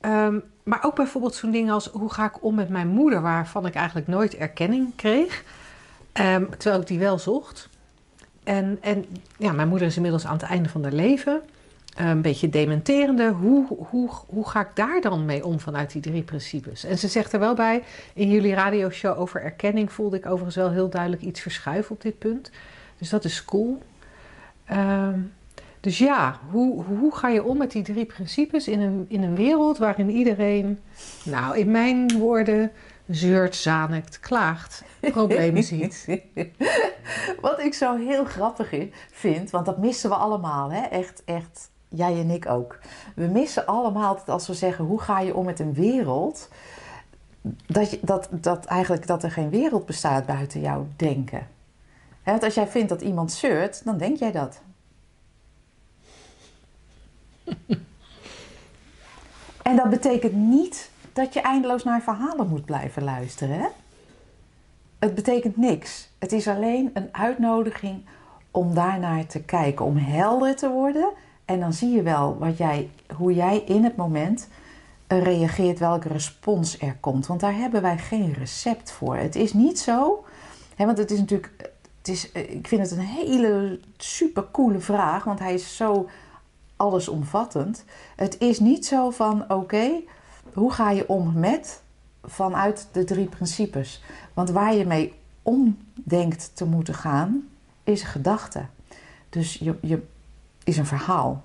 Ehm, 0.00 0.38
maar 0.64 0.84
ook 0.84 0.94
bijvoorbeeld 0.94 1.34
zo'n 1.34 1.50
ding 1.50 1.70
als 1.70 1.86
hoe 1.86 2.12
ga 2.12 2.24
ik 2.24 2.44
om 2.44 2.54
met 2.54 2.68
mijn 2.68 2.88
moeder, 2.88 3.22
waarvan 3.22 3.66
ik 3.66 3.74
eigenlijk 3.74 4.06
nooit 4.06 4.34
erkenning 4.34 4.96
kreeg, 4.96 5.44
ehm, 6.16 6.44
terwijl 6.58 6.80
ik 6.80 6.86
die 6.86 6.98
wel 6.98 7.18
zocht. 7.18 7.68
En, 8.44 8.78
en 8.80 9.04
ja, 9.38 9.52
mijn 9.52 9.68
moeder 9.68 9.86
is 9.86 9.96
inmiddels 9.96 10.26
aan 10.26 10.32
het 10.36 10.42
einde 10.42 10.68
van 10.68 10.82
haar 10.82 10.92
leven. 10.92 11.42
Eh, 11.96 12.08
Een 12.08 12.22
beetje 12.22 12.48
dementerende. 12.48 13.28
Hoe, 13.30 13.66
hoe, 13.90 14.10
hoe 14.26 14.48
ga 14.48 14.60
ik 14.60 14.70
daar 14.74 15.00
dan 15.00 15.24
mee 15.24 15.44
om 15.44 15.60
vanuit 15.60 15.92
die 15.92 16.02
drie 16.02 16.22
principes? 16.22 16.84
En 16.84 16.98
ze 16.98 17.08
zegt 17.08 17.32
er 17.32 17.38
wel 17.40 17.54
bij, 17.54 17.82
in 18.14 18.30
jullie 18.30 18.54
radioshow 18.54 19.20
over 19.20 19.42
erkenning 19.42 19.92
voelde 19.92 20.16
ik 20.16 20.26
overigens 20.26 20.56
wel 20.56 20.70
heel 20.70 20.88
duidelijk 20.90 21.22
iets 21.22 21.40
verschuiven 21.40 21.94
op 21.94 22.00
dit 22.02 22.18
punt. 22.18 22.50
Dus 22.98 23.08
dat 23.08 23.24
is 23.24 23.44
cool. 23.44 23.78
Ehm, 24.64 25.18
dus 25.80 25.98
ja, 25.98 26.38
hoe, 26.50 26.84
hoe 26.84 27.14
ga 27.14 27.28
je 27.28 27.44
om 27.44 27.58
met 27.58 27.70
die 27.70 27.82
drie 27.82 28.04
principes 28.04 28.68
in 28.68 28.80
een, 28.80 29.04
in 29.08 29.22
een 29.22 29.36
wereld 29.36 29.78
waarin 29.78 30.10
iedereen, 30.10 30.78
nou 31.24 31.58
in 31.58 31.70
mijn 31.70 32.18
woorden, 32.18 32.70
zeurt, 33.08 33.56
zanikt, 33.56 34.20
klaagt, 34.20 34.82
problemen 35.00 35.62
ziet? 35.62 36.20
Wat 37.40 37.60
ik 37.60 37.74
zo 37.74 37.96
heel 37.96 38.24
grappig 38.24 38.88
vind, 39.10 39.50
want 39.50 39.66
dat 39.66 39.78
missen 39.78 40.10
we 40.10 40.16
allemaal, 40.16 40.72
hè? 40.72 40.80
Echt, 40.80 41.22
echt, 41.24 41.70
jij 41.88 42.20
en 42.20 42.30
ik 42.30 42.48
ook. 42.48 42.78
We 43.14 43.26
missen 43.26 43.66
allemaal 43.66 44.14
dat 44.14 44.28
als 44.28 44.46
we 44.46 44.54
zeggen, 44.54 44.84
hoe 44.84 45.00
ga 45.00 45.20
je 45.20 45.34
om 45.34 45.44
met 45.44 45.60
een 45.60 45.74
wereld? 45.74 46.48
Dat, 47.66 47.90
je, 47.90 47.98
dat, 48.02 48.28
dat 48.30 48.64
eigenlijk 48.64 49.06
dat 49.06 49.22
er 49.22 49.30
geen 49.30 49.50
wereld 49.50 49.86
bestaat 49.86 50.26
buiten 50.26 50.60
jouw 50.60 50.86
denken. 50.96 51.48
Hè, 52.22 52.30
want 52.30 52.44
als 52.44 52.54
jij 52.54 52.66
vindt 52.66 52.88
dat 52.88 53.00
iemand 53.00 53.32
zeurt, 53.32 53.84
dan 53.84 53.98
denk 53.98 54.18
jij 54.18 54.32
dat. 54.32 54.60
en 59.62 59.76
dat 59.76 59.90
betekent 59.90 60.32
niet 60.32 60.90
dat 61.16 61.34
je 61.34 61.40
eindeloos 61.40 61.84
naar 61.84 62.02
verhalen 62.02 62.48
moet 62.48 62.64
blijven 62.64 63.04
luisteren. 63.04 63.58
Hè? 63.58 63.66
Het 64.98 65.14
betekent 65.14 65.56
niks. 65.56 66.08
Het 66.18 66.32
is 66.32 66.48
alleen 66.48 66.90
een 66.94 67.08
uitnodiging 67.12 68.04
om 68.50 68.74
daarnaar 68.74 69.26
te 69.26 69.42
kijken, 69.42 69.84
om 69.84 69.96
helder 69.96 70.56
te 70.56 70.68
worden. 70.68 71.08
En 71.44 71.60
dan 71.60 71.72
zie 71.72 71.90
je 71.90 72.02
wel 72.02 72.38
wat 72.38 72.56
jij, 72.56 72.90
hoe 73.16 73.34
jij 73.34 73.58
in 73.58 73.84
het 73.84 73.96
moment 73.96 74.48
eh, 75.06 75.22
reageert, 75.22 75.78
welke 75.78 76.08
respons 76.08 76.80
er 76.80 76.96
komt. 77.00 77.26
Want 77.26 77.40
daar 77.40 77.56
hebben 77.56 77.82
wij 77.82 77.98
geen 77.98 78.32
recept 78.32 78.90
voor. 78.90 79.16
Het 79.16 79.34
is 79.34 79.52
niet 79.52 79.78
zo, 79.78 80.24
hè, 80.74 80.86
want 80.86 80.98
het 80.98 81.10
is 81.10 81.18
natuurlijk, 81.18 81.52
het 81.98 82.08
is, 82.08 82.32
eh, 82.32 82.50
ik 82.50 82.66
vind 82.68 82.82
het 82.82 82.90
een 82.90 83.06
hele 83.06 83.80
super 83.96 84.44
coole 84.50 84.80
vraag, 84.80 85.24
want 85.24 85.38
hij 85.38 85.54
is 85.54 85.76
zo 85.76 86.08
allesomvattend. 86.76 87.84
Het 88.16 88.38
is 88.38 88.60
niet 88.60 88.86
zo 88.86 89.10
van, 89.10 89.44
oké, 89.52 89.90
hoe 90.56 90.72
ga 90.72 90.90
je 90.90 91.08
om 91.08 91.38
met 91.38 91.82
vanuit 92.22 92.88
de 92.92 93.04
drie 93.04 93.26
principes. 93.26 94.02
Want 94.34 94.50
waar 94.50 94.74
je 94.74 94.86
mee 94.86 95.14
om 95.42 95.78
denkt 95.94 96.50
te 96.54 96.64
moeten 96.64 96.94
gaan, 96.94 97.48
is 97.84 98.02
een 98.02 98.08
gedachte. 98.08 98.64
Dus 99.28 99.54
je, 99.54 99.78
je 99.80 100.02
is 100.64 100.76
een 100.76 100.86
verhaal. 100.86 101.44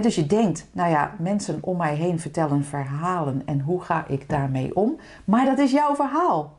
Dus 0.00 0.14
je 0.14 0.26
denkt, 0.26 0.66
nou 0.72 0.90
ja, 0.90 1.14
mensen 1.18 1.58
om 1.60 1.76
mij 1.76 1.94
heen 1.94 2.20
vertellen 2.20 2.64
verhalen 2.64 3.42
en 3.44 3.60
hoe 3.60 3.80
ga 3.80 4.06
ik 4.06 4.28
daarmee 4.28 4.76
om? 4.76 4.96
Maar 5.24 5.44
dat 5.44 5.58
is 5.58 5.70
jouw 5.70 5.94
verhaal. 5.94 6.58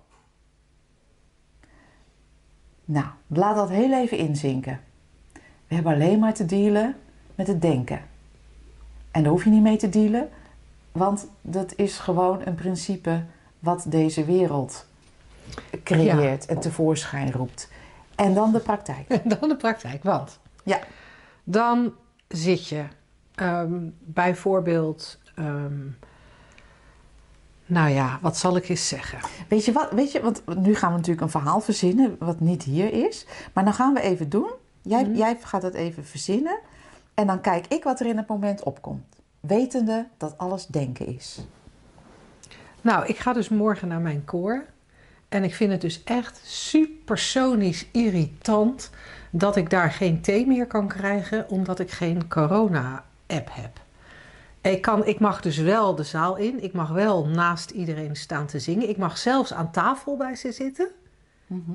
Nou, 2.85 3.05
laat 3.27 3.55
dat 3.55 3.69
heel 3.69 3.93
even 3.93 4.17
inzinken. 4.17 4.79
We 5.67 5.75
hebben 5.75 5.93
alleen 5.93 6.19
maar 6.19 6.33
te 6.33 6.45
dealen 6.45 6.95
met 7.35 7.47
het 7.47 7.61
denken. 7.61 8.01
En 9.11 9.23
daar 9.23 9.31
hoef 9.31 9.43
je 9.43 9.49
niet 9.49 9.61
mee 9.61 9.77
te 9.77 9.89
dealen, 9.89 10.29
want 10.97 11.27
dat 11.41 11.73
is 11.75 11.97
gewoon 11.97 12.41
een 12.45 12.55
principe 12.55 13.23
wat 13.59 13.85
deze 13.87 14.25
wereld 14.25 14.85
creëert 15.83 16.45
en 16.45 16.59
tevoorschijn 16.59 17.31
roept. 17.31 17.69
En 18.15 18.33
dan 18.33 18.51
de 18.51 18.59
praktijk. 18.59 19.07
En 19.09 19.21
dan 19.39 19.49
de 19.49 19.55
praktijk, 19.55 20.03
want 20.03 20.39
Ja. 20.63 20.79
dan 21.43 21.93
zit 22.27 22.67
je 22.67 22.83
ehm, 23.35 23.79
bijvoorbeeld, 23.99 25.19
ehm, 25.35 25.85
nou 27.65 27.89
ja, 27.89 28.19
wat 28.21 28.37
zal 28.37 28.55
ik 28.55 28.69
eens 28.69 28.87
zeggen? 28.87 29.19
Weet 29.47 29.65
je 29.65 29.71
wat? 29.71 29.91
Weet 29.91 30.11
je, 30.11 30.21
want 30.21 30.43
nu 30.57 30.75
gaan 30.75 30.89
we 30.91 30.95
natuurlijk 30.97 31.21
een 31.21 31.29
verhaal 31.39 31.59
verzinnen 31.61 32.15
wat 32.19 32.39
niet 32.39 32.63
hier 32.63 32.93
is. 33.05 33.25
Maar 33.53 33.63
dan 33.63 33.73
gaan 33.73 33.93
we 33.93 34.01
even 34.01 34.29
doen. 34.29 34.51
Jij, 34.81 35.03
Mhm. 35.03 35.15
jij 35.15 35.37
gaat 35.41 35.61
het 35.61 35.73
even 35.73 36.05
verzinnen. 36.05 36.59
En 37.13 37.27
dan 37.27 37.41
kijk 37.41 37.67
ik 37.67 37.83
wat 37.83 37.99
er 37.99 38.05
in 38.05 38.17
het 38.17 38.27
moment 38.27 38.63
opkomt. 38.63 39.15
Wetende 39.39 40.07
dat 40.17 40.37
alles 40.37 40.65
denken 40.65 41.07
is. 41.07 41.39
Nou, 42.81 43.05
ik 43.05 43.17
ga 43.17 43.33
dus 43.33 43.49
morgen 43.49 43.87
naar 43.87 43.99
mijn 44.01 44.25
koor. 44.25 44.65
En 45.29 45.43
ik 45.43 45.53
vind 45.55 45.71
het 45.71 45.81
dus 45.81 46.03
echt 46.03 46.41
supersonisch 46.43 47.87
irritant 47.91 48.89
dat 49.31 49.55
ik 49.55 49.69
daar 49.69 49.91
geen 49.91 50.21
thee 50.21 50.47
meer 50.47 50.67
kan 50.67 50.87
krijgen 50.87 51.49
omdat 51.49 51.79
ik 51.79 51.91
geen 51.91 52.27
corona-app 52.27 53.49
heb. 53.51 53.79
Ik, 54.61 54.81
kan, 54.81 55.05
ik 55.05 55.19
mag 55.19 55.41
dus 55.41 55.57
wel 55.57 55.95
de 55.95 56.03
zaal 56.03 56.35
in. 56.35 56.63
Ik 56.63 56.73
mag 56.73 56.89
wel 56.89 57.27
naast 57.27 57.69
iedereen 57.69 58.15
staan 58.15 58.45
te 58.45 58.59
zingen. 58.59 58.89
Ik 58.89 58.97
mag 58.97 59.17
zelfs 59.17 59.53
aan 59.53 59.71
tafel 59.71 60.17
bij 60.17 60.35
ze 60.35 60.51
zitten 60.51 60.89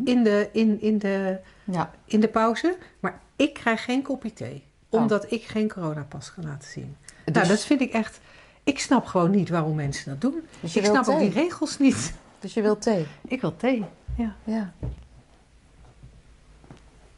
in 0.04 0.22
de, 0.22 0.48
in, 0.52 0.80
in 0.80 0.98
de, 0.98 1.38
Ja. 1.64 1.90
in 2.04 2.20
de 2.20 2.28
pauze. 2.28 2.76
Maar 3.00 3.20
ik 3.36 3.54
krijg 3.54 3.84
geen 3.84 4.02
kopje 4.02 4.32
thee. 4.32 4.64
Oh. 4.88 5.00
Omdat 5.00 5.32
ik 5.32 5.42
geen 5.42 5.68
coronapas 5.68 6.34
kan 6.34 6.44
laten 6.44 6.70
zien. 6.70 6.96
Dus, 7.24 7.34
Nou, 7.34 7.46
dat 7.48 7.64
vind 7.64 7.80
ik 7.80 7.92
echt... 7.92 8.20
Ik 8.64 8.78
snap 8.80 9.06
gewoon 9.06 9.30
niet 9.30 9.48
waarom 9.48 9.74
mensen 9.74 10.10
dat 10.10 10.20
doen. 10.20 10.40
dus 10.60 10.76
Ik 10.76 10.84
snap 10.84 11.08
ook 11.08 11.18
die 11.18 11.30
regels 11.30 11.78
niet. 11.78 12.12
Dus 12.40 12.54
je 12.54 12.62
wilt 12.62 12.82
thee. 12.82 13.06
Ik 13.28 13.40
wil 13.40 13.56
thee. 13.56 13.84
Ja. 14.16 14.34
Ja. 14.44 14.72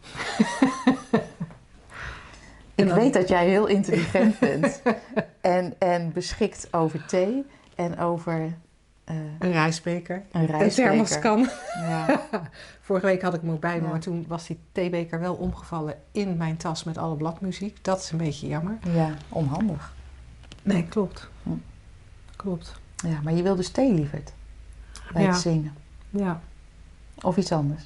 Ik 2.75 2.87
dan- 2.89 2.99
weet 2.99 3.13
dat 3.13 3.29
jij 3.29 3.49
heel 3.49 3.67
intelligent 3.67 4.39
bent. 4.39 4.83
en, 5.41 5.75
en 5.79 6.13
beschikt 6.13 6.69
over 6.71 7.07
thee. 7.07 7.45
En 7.75 7.99
over 7.99 8.55
eh, 9.05 9.17
Een 9.39 9.53
rijstbeker. 9.53 10.23
een 10.33 10.69
thermoskan. 10.71 11.49
Ja. 11.75 12.21
Vorige 12.81 13.07
week 13.07 13.23
had 13.23 13.35
ik 13.35 13.41
hem 13.41 13.51
ook 13.51 13.61
bij 13.61 13.77
me, 13.79 13.85
Ja. 13.85 13.91
maar 13.91 14.01
toen 14.01 14.25
was 14.29 14.47
die 14.47 14.59
theebeker 14.73 15.21
wel 15.21 15.35
omgevallen 15.35 15.95
in 16.13 16.37
mijn 16.37 16.57
tas 16.57 16.85
met 16.85 16.99
alle 16.99 17.15
bladmuziek. 17.17 17.85
Dat 17.85 17.99
is 18.01 18.11
een 18.11 18.19
beetje 18.19 18.47
jammer. 18.47 18.79
ja, 18.93 19.15
onhandig. 19.29 19.93
Nee, 20.63 20.85
klopt. 20.89 21.29
Hm. 21.43 21.51
Klopt. 22.37 22.81
Ja, 23.07 23.21
maar 23.23 23.33
je 23.33 23.43
wil 23.43 23.57
dus 23.57 23.69
thee, 23.71 23.93
lieverd. 23.93 24.33
Bij 25.13 25.23
Ja. 25.23 25.29
het 25.29 25.41
zingen. 25.41 25.75
Ja. 26.11 26.41
Of 27.23 27.37
iets 27.37 27.53
anders. 27.53 27.83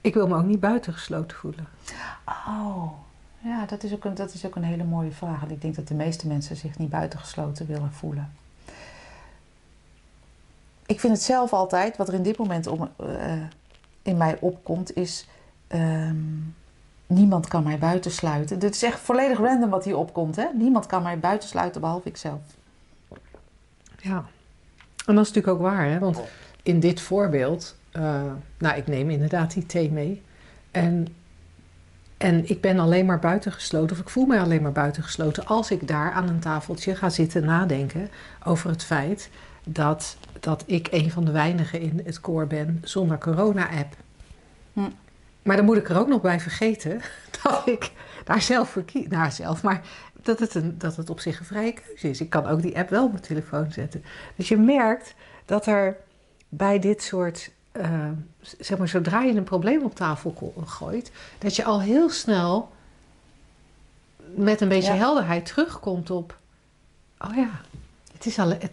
Ik 0.00 0.14
wil 0.14 0.28
me 0.28 0.36
ook 0.36 0.44
niet 0.44 0.60
buitengesloten 0.60 1.36
voelen. 1.36 1.66
Oh, 2.26 2.92
ja, 3.42 3.66
dat 3.66 3.82
is, 3.82 3.92
ook 3.92 4.04
een, 4.04 4.14
dat 4.14 4.34
is 4.34 4.46
ook 4.46 4.56
een 4.56 4.64
hele 4.64 4.84
mooie 4.84 5.12
vraag. 5.12 5.40
Want 5.40 5.52
ik 5.52 5.60
denk 5.60 5.74
dat 5.74 5.88
de 5.88 5.94
meeste 5.94 6.26
mensen 6.26 6.56
zich 6.56 6.78
niet 6.78 6.90
buitengesloten 6.90 7.66
willen 7.66 7.92
voelen. 7.92 8.32
Ik 10.86 11.00
vind 11.00 11.12
het 11.12 11.22
zelf 11.22 11.52
altijd, 11.52 11.96
wat 11.96 12.08
er 12.08 12.14
in 12.14 12.22
dit 12.22 12.38
moment 12.38 12.66
om, 12.66 12.88
eh, 12.96 13.32
in 14.02 14.16
mij 14.16 14.36
opkomt, 14.40 14.96
is... 14.96 15.28
ehm, 15.68 16.16
niemand 17.06 17.48
kan 17.48 17.62
mij 17.62 17.78
buitensluiten. 17.78 18.58
Dit 18.58 18.74
is 18.74 18.82
echt 18.82 19.00
volledig 19.00 19.38
random 19.38 19.70
wat 19.70 19.84
hier 19.84 19.96
opkomt, 19.96 20.36
hè? 20.36 20.46
Niemand 20.54 20.86
kan 20.86 21.02
mij 21.02 21.18
buitensluiten 21.18 21.80
behalve 21.80 22.08
ikzelf. 22.08 22.40
Ja. 23.96 24.24
En 25.06 25.14
dat 25.14 25.24
is 25.26 25.32
natuurlijk 25.32 25.48
ook 25.48 25.70
waar, 25.70 25.86
hè? 25.86 25.98
Want 25.98 26.20
in 26.62 26.80
dit 26.80 27.00
voorbeeld, 27.00 27.76
eh, 27.90 28.22
nou, 28.58 28.76
ik 28.76 28.86
neem 28.86 29.10
inderdaad 29.10 29.52
die 29.52 29.66
thee 29.66 29.90
mee. 29.90 30.22
En, 30.70 31.06
en 32.22 32.48
ik 32.48 32.60
ben 32.60 32.78
alleen 32.78 33.06
maar 33.06 33.18
buitengesloten, 33.18 33.96
of 33.96 34.02
ik 34.02 34.08
voel 34.08 34.26
mij 34.26 34.40
alleen 34.40 34.62
maar 34.62 34.72
buitengesloten 34.72 35.46
als 35.46 35.70
ik 35.70 35.88
daar 35.88 36.12
aan 36.12 36.28
een 36.28 36.40
tafeltje 36.40 36.96
ga 36.96 37.10
zitten 37.10 37.44
nadenken 37.44 38.08
over 38.44 38.70
het 38.70 38.84
feit 38.84 39.30
dat, 39.64 40.16
dat 40.40 40.62
ik 40.66 40.88
een 40.90 41.10
van 41.10 41.24
de 41.24 41.30
weinigen 41.30 41.80
in 41.80 42.00
het 42.04 42.20
koor 42.20 42.46
ben 42.46 42.80
zonder 42.82 43.18
corona-app. 43.18 43.96
Hm. 44.72 44.88
Maar 45.42 45.56
dan 45.56 45.64
moet 45.64 45.76
ik 45.76 45.88
er 45.88 45.98
ook 45.98 46.08
nog 46.08 46.20
bij 46.20 46.40
vergeten 46.40 47.00
dat 47.42 47.62
ik 47.64 47.90
daar 48.24 48.42
zelf 48.42 48.70
voor 48.70 48.84
kies. 48.84 49.08
Nou, 49.08 49.30
zelf, 49.30 49.62
maar 49.62 49.80
dat 50.22 50.38
het, 50.38 50.54
een, 50.54 50.78
dat 50.78 50.96
het 50.96 51.10
op 51.10 51.20
zich 51.20 51.38
een 51.38 51.44
vrije 51.44 51.72
keuze 51.72 52.08
is. 52.08 52.20
Ik 52.20 52.30
kan 52.30 52.46
ook 52.46 52.62
die 52.62 52.78
app 52.78 52.90
wel 52.90 53.04
op 53.04 53.10
mijn 53.10 53.22
telefoon 53.22 53.72
zetten. 53.72 54.04
Dus 54.36 54.48
je 54.48 54.56
merkt 54.56 55.14
dat 55.44 55.66
er 55.66 55.96
bij 56.48 56.78
dit 56.78 57.02
soort, 57.02 57.50
eh, 57.72 58.08
zeg 58.40 58.78
maar, 58.78 58.88
zodra 58.88 59.22
je 59.22 59.34
een 59.34 59.44
probleem 59.44 59.82
op 59.82 59.94
tafel 59.94 60.52
gooit, 60.66 61.12
dat 61.38 61.56
je 61.56 61.64
al 61.64 61.80
heel 61.80 62.10
snel 62.10 62.70
met 64.34 64.60
een 64.60 64.68
beetje 64.68 64.92
Ja. 64.92 64.98
helderheid 64.98 65.46
terugkomt 65.46 66.10
op, 66.10 66.36
oh 67.18 67.34
ja, 67.36 67.48
het 68.12 68.26
is, 68.26 68.38
alle, 68.38 68.54
het, 68.60 68.70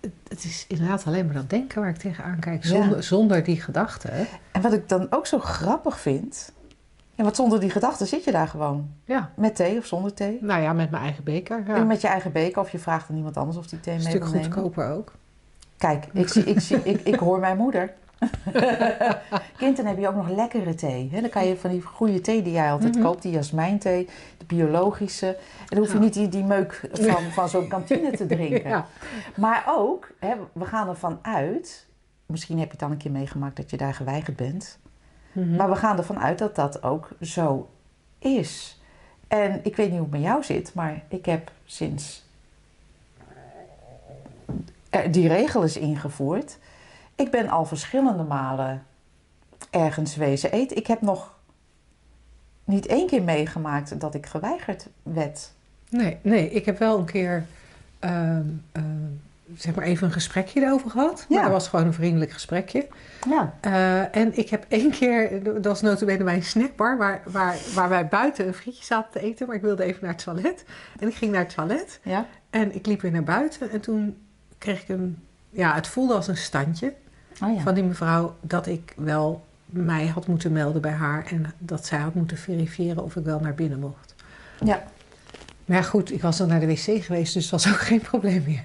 het, 0.00 0.12
het 0.28 0.44
is 0.44 0.64
inderdaad 0.68 1.04
alleen 1.06 1.24
maar 1.24 1.34
dat 1.34 1.50
denken 1.50 1.80
waar 1.80 1.90
ik 1.90 1.96
tegenaan 1.96 2.38
kijk, 2.38 2.64
Ja. 2.64 3.00
zonder, 3.00 3.44
die 3.44 3.60
gedachten. 3.60 4.26
En 4.52 4.60
wat 4.62 4.72
ik 4.72 4.88
dan 4.88 5.06
ook 5.10 5.26
zo 5.26 5.38
grappig 5.38 6.00
vind... 6.00 6.52
Ja, 7.14 7.22
want 7.24 7.36
zonder 7.36 7.60
die 7.60 7.70
gedachten 7.70 8.06
zit 8.06 8.24
je 8.24 8.32
daar 8.32 8.48
gewoon. 8.48 8.90
Ja, 9.04 9.32
Met 9.36 9.56
thee 9.56 9.78
of 9.78 9.86
zonder 9.86 10.14
thee. 10.14 10.38
nou 10.40 10.62
ja, 10.62 10.72
met 10.72 10.90
mijn 10.90 11.02
eigen 11.02 11.24
beker. 11.24 11.62
Ja. 11.66 11.74
En 11.74 11.86
Met 11.86 12.00
je 12.00 12.08
eigen 12.08 12.32
beker 12.32 12.60
of 12.62 12.70
je 12.70 12.78
vraagt 12.78 13.10
aan 13.10 13.16
iemand 13.16 13.36
anders 13.36 13.56
of 13.58 13.66
die 13.66 13.80
thee 13.80 13.94
een 13.94 14.00
mee 14.02 14.08
stuk 14.10 14.22
wil 14.22 14.32
nemen. 14.32 14.52
goedkoper 14.52 14.90
ook. 14.90 15.12
Kijk, 15.76 16.06
ik, 16.12 16.28
zie, 16.28 16.44
ik, 16.44 16.60
zie, 16.60 16.76
ik, 16.82 17.00
ik 17.00 17.14
hoor 17.14 17.38
mijn 17.38 17.56
moeder. 17.56 17.92
kind, 19.56 19.76
dan 19.76 19.86
heb 19.86 19.98
je 19.98 20.08
ook 20.08 20.14
nog 20.14 20.28
lekkere 20.28 20.74
thee. 20.74 21.08
Hè? 21.12 21.20
Dan 21.20 21.30
kan 21.30 21.46
je 21.46 21.56
van 21.56 21.70
die 21.70 21.82
goede 21.82 22.20
thee 22.20 22.42
die 22.42 22.52
jij 22.52 22.72
altijd 22.72 22.94
Mhm. 22.94 23.04
koopt, 23.04 23.22
die 23.22 23.32
jasmijnthee, 23.32 24.08
de 24.38 24.44
biologische. 24.44 25.26
En 25.26 25.66
dan 25.68 25.78
hoef 25.78 25.92
je 25.92 25.98
niet 25.98 26.14
die, 26.14 26.28
die 26.28 26.44
meuk 26.44 26.88
van, 26.92 27.22
van 27.22 27.48
zo'n 27.48 27.68
kantine 27.68 28.10
te 28.10 28.26
drinken. 28.36 28.68
Ja. 28.70 28.86
Maar 29.36 29.64
ook, 29.68 30.10
hè, 30.18 30.34
we 30.52 30.64
gaan 30.64 30.88
ervan 30.88 31.18
uit, 31.22 31.86
misschien 32.26 32.58
heb 32.58 32.66
je 32.66 32.72
het 32.72 32.82
al 32.82 32.90
een 32.90 32.96
keer 32.96 33.10
meegemaakt 33.10 33.56
dat 33.56 33.70
je 33.70 33.76
daar 33.76 33.94
geweigerd 33.94 34.36
bent. 34.36 34.78
Mhm. 35.32 35.56
Maar 35.56 35.68
we 35.70 35.76
gaan 35.76 35.96
ervan 35.98 36.18
uit 36.20 36.38
dat 36.38 36.54
dat 36.54 36.82
ook 36.82 37.08
zo 37.20 37.68
is. 38.18 38.80
En 39.28 39.60
ik 39.62 39.76
weet 39.76 39.86
niet 39.90 39.98
hoe 39.98 40.08
het 40.08 40.16
met 40.16 40.22
jou 40.22 40.42
zit, 40.44 40.74
maar 40.74 41.02
ik 41.08 41.26
heb 41.26 41.50
sinds 41.64 42.22
er 44.90 45.10
die 45.12 45.28
regel 45.28 45.62
is 45.62 45.76
ingevoerd, 45.76 46.58
ik 47.22 47.30
ben 47.30 47.48
al 47.48 47.64
verschillende 47.64 48.22
malen 48.22 48.82
ergens 49.70 50.16
wezen 50.16 50.52
eten. 50.52 50.76
Ik 50.76 50.86
heb 50.86 51.00
nog 51.00 51.34
niet 52.64 52.86
één 52.86 53.06
keer 53.06 53.22
meegemaakt 53.22 54.00
dat 54.00 54.14
ik 54.14 54.26
geweigerd 54.26 54.88
werd. 55.02 55.52
Nee, 55.88 56.18
nee, 56.22 56.50
ik 56.50 56.64
heb 56.64 56.78
wel 56.78 56.98
een 56.98 57.04
keer 57.04 57.46
ehm, 57.98 58.46
ehm, 58.72 58.84
zeg 59.56 59.74
maar 59.74 59.84
even 59.84 60.06
een 60.06 60.12
gesprekje 60.12 60.60
erover 60.60 60.90
gehad. 60.90 61.26
Maar 61.28 61.38
Ja. 61.38 61.42
dat 61.44 61.52
was 61.52 61.68
gewoon 61.68 61.86
een 61.86 61.92
vriendelijk 61.92 62.30
gesprekje. 62.30 62.88
Ja. 63.28 63.54
Eh, 63.60 64.16
en 64.16 64.38
ik 64.38 64.48
heb 64.48 64.64
één 64.68 64.90
keer, 64.90 65.42
dat 65.42 65.64
was 65.64 65.80
notabene 65.80 66.24
bij 66.24 66.34
een 66.34 66.42
snackbar... 66.42 66.98
Waar, 66.98 67.22
waar, 67.26 67.56
waar 67.74 67.88
wij 67.88 68.08
buiten 68.08 68.46
een 68.46 68.54
frietje 68.54 68.84
zaten 68.84 69.10
te 69.12 69.20
eten... 69.26 69.46
maar 69.46 69.56
ik 69.56 69.62
wilde 69.62 69.84
even 69.84 69.98
naar 70.02 70.12
het 70.12 70.22
toilet. 70.24 70.64
En 71.00 71.08
ik 71.08 71.14
ging 71.14 71.32
naar 71.32 71.44
het 71.44 71.54
toilet 71.54 72.00
Ja? 72.02 72.26
en 72.50 72.74
ik 72.74 72.86
liep 72.86 73.00
weer 73.00 73.10
naar 73.12 73.22
buiten... 73.24 73.70
en 73.70 73.80
toen 73.80 74.16
kreeg 74.58 74.82
ik 74.82 74.88
een... 74.88 75.18
Ja, 75.50 75.74
het 75.74 75.86
voelde 75.86 76.14
als 76.14 76.28
een 76.28 76.36
standje 76.36 76.94
Oh 77.42 77.54
ja. 77.54 77.60
van 77.60 77.74
die 77.74 77.82
mevrouw... 77.84 78.34
dat 78.40 78.66
ik 78.66 78.94
wel 78.96 79.44
mij 79.66 80.06
had 80.06 80.26
moeten 80.26 80.52
melden 80.52 80.82
bij 80.82 80.92
haar... 80.92 81.26
en 81.26 81.52
dat 81.58 81.86
zij 81.86 81.98
had 81.98 82.14
moeten 82.14 82.36
verifiëren 82.36 83.04
of 83.04 83.16
ik 83.16 83.24
wel 83.24 83.40
naar 83.40 83.54
binnen 83.54 83.80
mocht. 83.80 84.14
ja. 84.64 84.82
Maar 85.64 85.84
goed, 85.84 86.12
ik 86.12 86.22
was 86.22 86.36
dan 86.36 86.48
naar 86.48 86.60
de 86.60 86.66
wc 86.66 87.04
geweest... 87.04 87.34
dus 87.34 87.50
was 87.50 87.68
ook 87.72 87.80
geen 87.80 88.00
probleem 88.00 88.42
meer. 88.46 88.64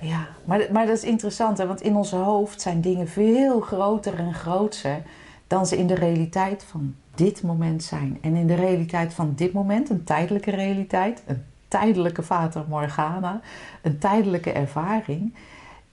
Ja, 0.00 0.26
maar, 0.44 0.66
maar 0.72 0.86
dat 0.86 0.96
is 0.96 1.04
interessant, 1.04 1.58
hè? 1.58 1.66
want 1.66 1.80
in 1.80 1.96
ons 1.96 2.10
hoofd 2.10 2.60
zijn 2.60 2.80
dingen 2.80 3.08
veel 3.08 3.60
groter 3.60 4.18
en 4.18 4.34
grootser 4.34 5.02
dan 5.46 5.66
ze 5.66 5.76
in 5.76 5.86
de 5.86 5.94
realiteit 5.94 6.64
van 6.64 6.94
dit 7.14 7.42
moment 7.42 7.82
zijn. 7.82 8.18
En 8.20 8.34
in 8.34 8.46
de 8.46 8.54
realiteit 8.54 9.14
van 9.14 9.32
dit 9.36 9.52
moment, 9.52 9.90
een 9.90 10.04
tijdelijke 10.04 10.50
realiteit, 10.50 11.22
een 11.26 11.44
tijdelijke 11.68 12.22
Fata 12.22 12.64
Morgana, 12.68 13.40
een 13.82 13.98
tijdelijke 13.98 14.52
ervaring, 14.52 15.34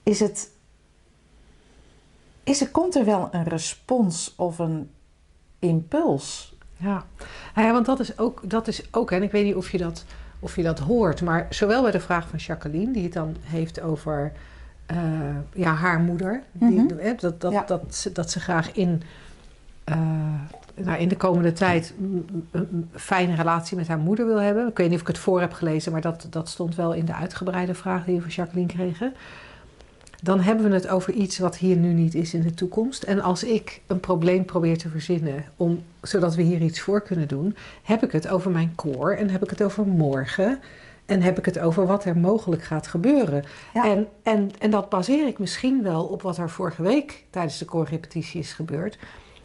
is 0.02 0.20
het, 0.20 0.50
is 2.44 2.60
er, 2.60 2.70
komt 2.70 2.96
er 2.96 3.04
wel 3.04 3.28
een 3.32 3.44
respons 3.44 4.34
of 4.36 4.58
een 4.58 4.90
impuls. 5.58 6.56
Ja, 6.76 7.04
ja 7.54 7.72
want 7.72 7.86
dat 7.86 8.00
is 8.00 8.18
ook, 8.18 8.40
dat 8.44 8.68
is 8.68 8.82
ook 8.90 9.10
en 9.10 9.22
ik 9.22 9.30
weet 9.30 9.44
niet 9.44 9.54
of 9.54 9.70
je, 9.70 9.78
dat, 9.78 10.04
of 10.40 10.56
je 10.56 10.62
dat 10.62 10.78
hoort, 10.78 11.22
maar 11.22 11.46
zowel 11.50 11.82
bij 11.82 11.90
de 11.90 12.00
vraag 12.00 12.28
van 12.28 12.38
Jacqueline, 12.38 12.92
die 12.92 13.02
het 13.02 13.12
dan 13.12 13.36
heeft 13.40 13.80
over 13.80 14.32
eh, 14.86 14.98
ja, 15.54 15.72
haar 15.74 16.00
moeder, 16.00 16.42
die, 16.52 16.80
Mhm. 16.80 16.98
hè, 16.98 17.14
dat, 17.14 17.40
dat, 17.40 17.52
Ja. 17.52 17.62
dat, 17.66 17.94
ze, 17.94 18.12
dat 18.12 18.30
ze 18.30 18.40
graag 18.40 18.72
in, 18.72 19.02
eh, 19.84 19.96
nou, 20.74 20.98
in 20.98 21.08
de 21.08 21.16
komende 21.16 21.52
tijd 21.52 21.94
een, 22.00 22.48
een 22.50 22.90
fijne 22.94 23.34
relatie 23.34 23.76
met 23.76 23.88
haar 23.88 23.98
moeder 23.98 24.26
wil 24.26 24.40
hebben. 24.40 24.68
Ik 24.68 24.76
weet 24.76 24.86
niet 24.86 24.94
of 24.96 25.02
ik 25.02 25.06
het 25.08 25.18
voor 25.18 25.40
heb 25.40 25.52
gelezen, 25.52 25.92
maar 25.92 26.00
dat, 26.00 26.26
dat 26.30 26.48
stond 26.48 26.74
wel 26.74 26.92
in 26.92 27.04
de 27.04 27.14
uitgebreide 27.14 27.74
vraag 27.74 28.04
die 28.04 28.14
we 28.16 28.20
van 28.20 28.30
Jacqueline 28.30 28.72
kregen. 28.72 29.14
Dan 30.24 30.40
hebben 30.40 30.68
we 30.68 30.74
het 30.74 30.88
over 30.88 31.12
iets 31.12 31.38
wat 31.38 31.56
hier 31.56 31.76
nu 31.76 31.92
niet 31.92 32.14
is 32.14 32.34
in 32.34 32.42
de 32.42 32.54
toekomst. 32.54 33.02
En 33.02 33.20
als 33.20 33.44
ik 33.44 33.80
een 33.86 34.00
probleem 34.00 34.44
probeer 34.44 34.78
te 34.78 34.88
verzinnen, 34.88 35.44
om, 35.56 35.82
zodat 36.02 36.34
we 36.34 36.42
hier 36.42 36.60
iets 36.60 36.80
voor 36.80 37.02
kunnen 37.02 37.28
doen, 37.28 37.56
heb 37.82 38.02
ik 38.02 38.12
het 38.12 38.28
over 38.28 38.50
mijn 38.50 38.74
koor 38.74 39.12
en 39.12 39.30
heb 39.30 39.42
ik 39.42 39.50
het 39.50 39.62
over 39.62 39.86
morgen. 39.86 40.60
En 41.06 41.22
heb 41.22 41.38
ik 41.38 41.44
het 41.44 41.58
over 41.58 41.86
wat 41.86 42.04
er 42.04 42.16
mogelijk 42.16 42.62
gaat 42.62 42.86
gebeuren. 42.86 43.44
Ja. 43.74 43.84
En, 43.84 44.08
en, 44.22 44.50
en 44.58 44.70
dat 44.70 44.88
baseer 44.88 45.26
ik 45.26 45.38
misschien 45.38 45.82
wel 45.82 46.04
op 46.04 46.22
wat 46.22 46.38
er 46.38 46.50
vorige 46.50 46.82
week 46.82 47.24
tijdens 47.30 47.58
de 47.58 47.64
koorrepetitie 47.64 48.40
is 48.40 48.52
gebeurd. 48.52 48.98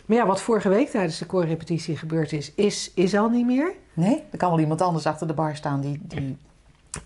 Maar 0.06 0.18
ja, 0.18 0.26
wat 0.26 0.42
vorige 0.42 0.70
week 0.70 0.90
tijdens 0.90 1.18
de 1.18 1.26
koorrepetitie 1.26 1.98
gebeurd 1.98 2.32
is, 2.32 2.52
is, 2.56 2.92
is 2.96 3.16
al 3.16 3.30
niet 3.30 3.46
meer. 3.46 3.74
Nee, 3.94 4.24
er 4.32 4.38
kan 4.38 4.50
wel 4.50 4.60
iemand 4.60 4.82
anders 4.82 5.06
achter 5.06 5.28
de 5.28 5.34
bar 5.34 5.56
staan 5.56 5.82
die. 5.82 6.00
die 6.02 6.38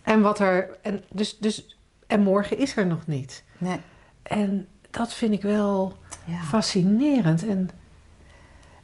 En 0.02 0.22
wat 0.22 0.40
er. 0.40 0.70
En, 0.82 1.04
dus, 1.12 1.38
dus, 1.38 1.78
en 2.08 2.22
morgen 2.22 2.58
is 2.58 2.78
er 2.78 2.86
nog 2.86 3.08
niet. 3.08 3.44
Nee. 3.62 3.80
En 4.24 4.68
dat 4.90 5.14
vind 5.14 5.34
ik 5.34 5.42
wel 5.42 5.94
Ja. 6.26 6.38
fascinerend. 6.42 7.48
En 7.48 7.70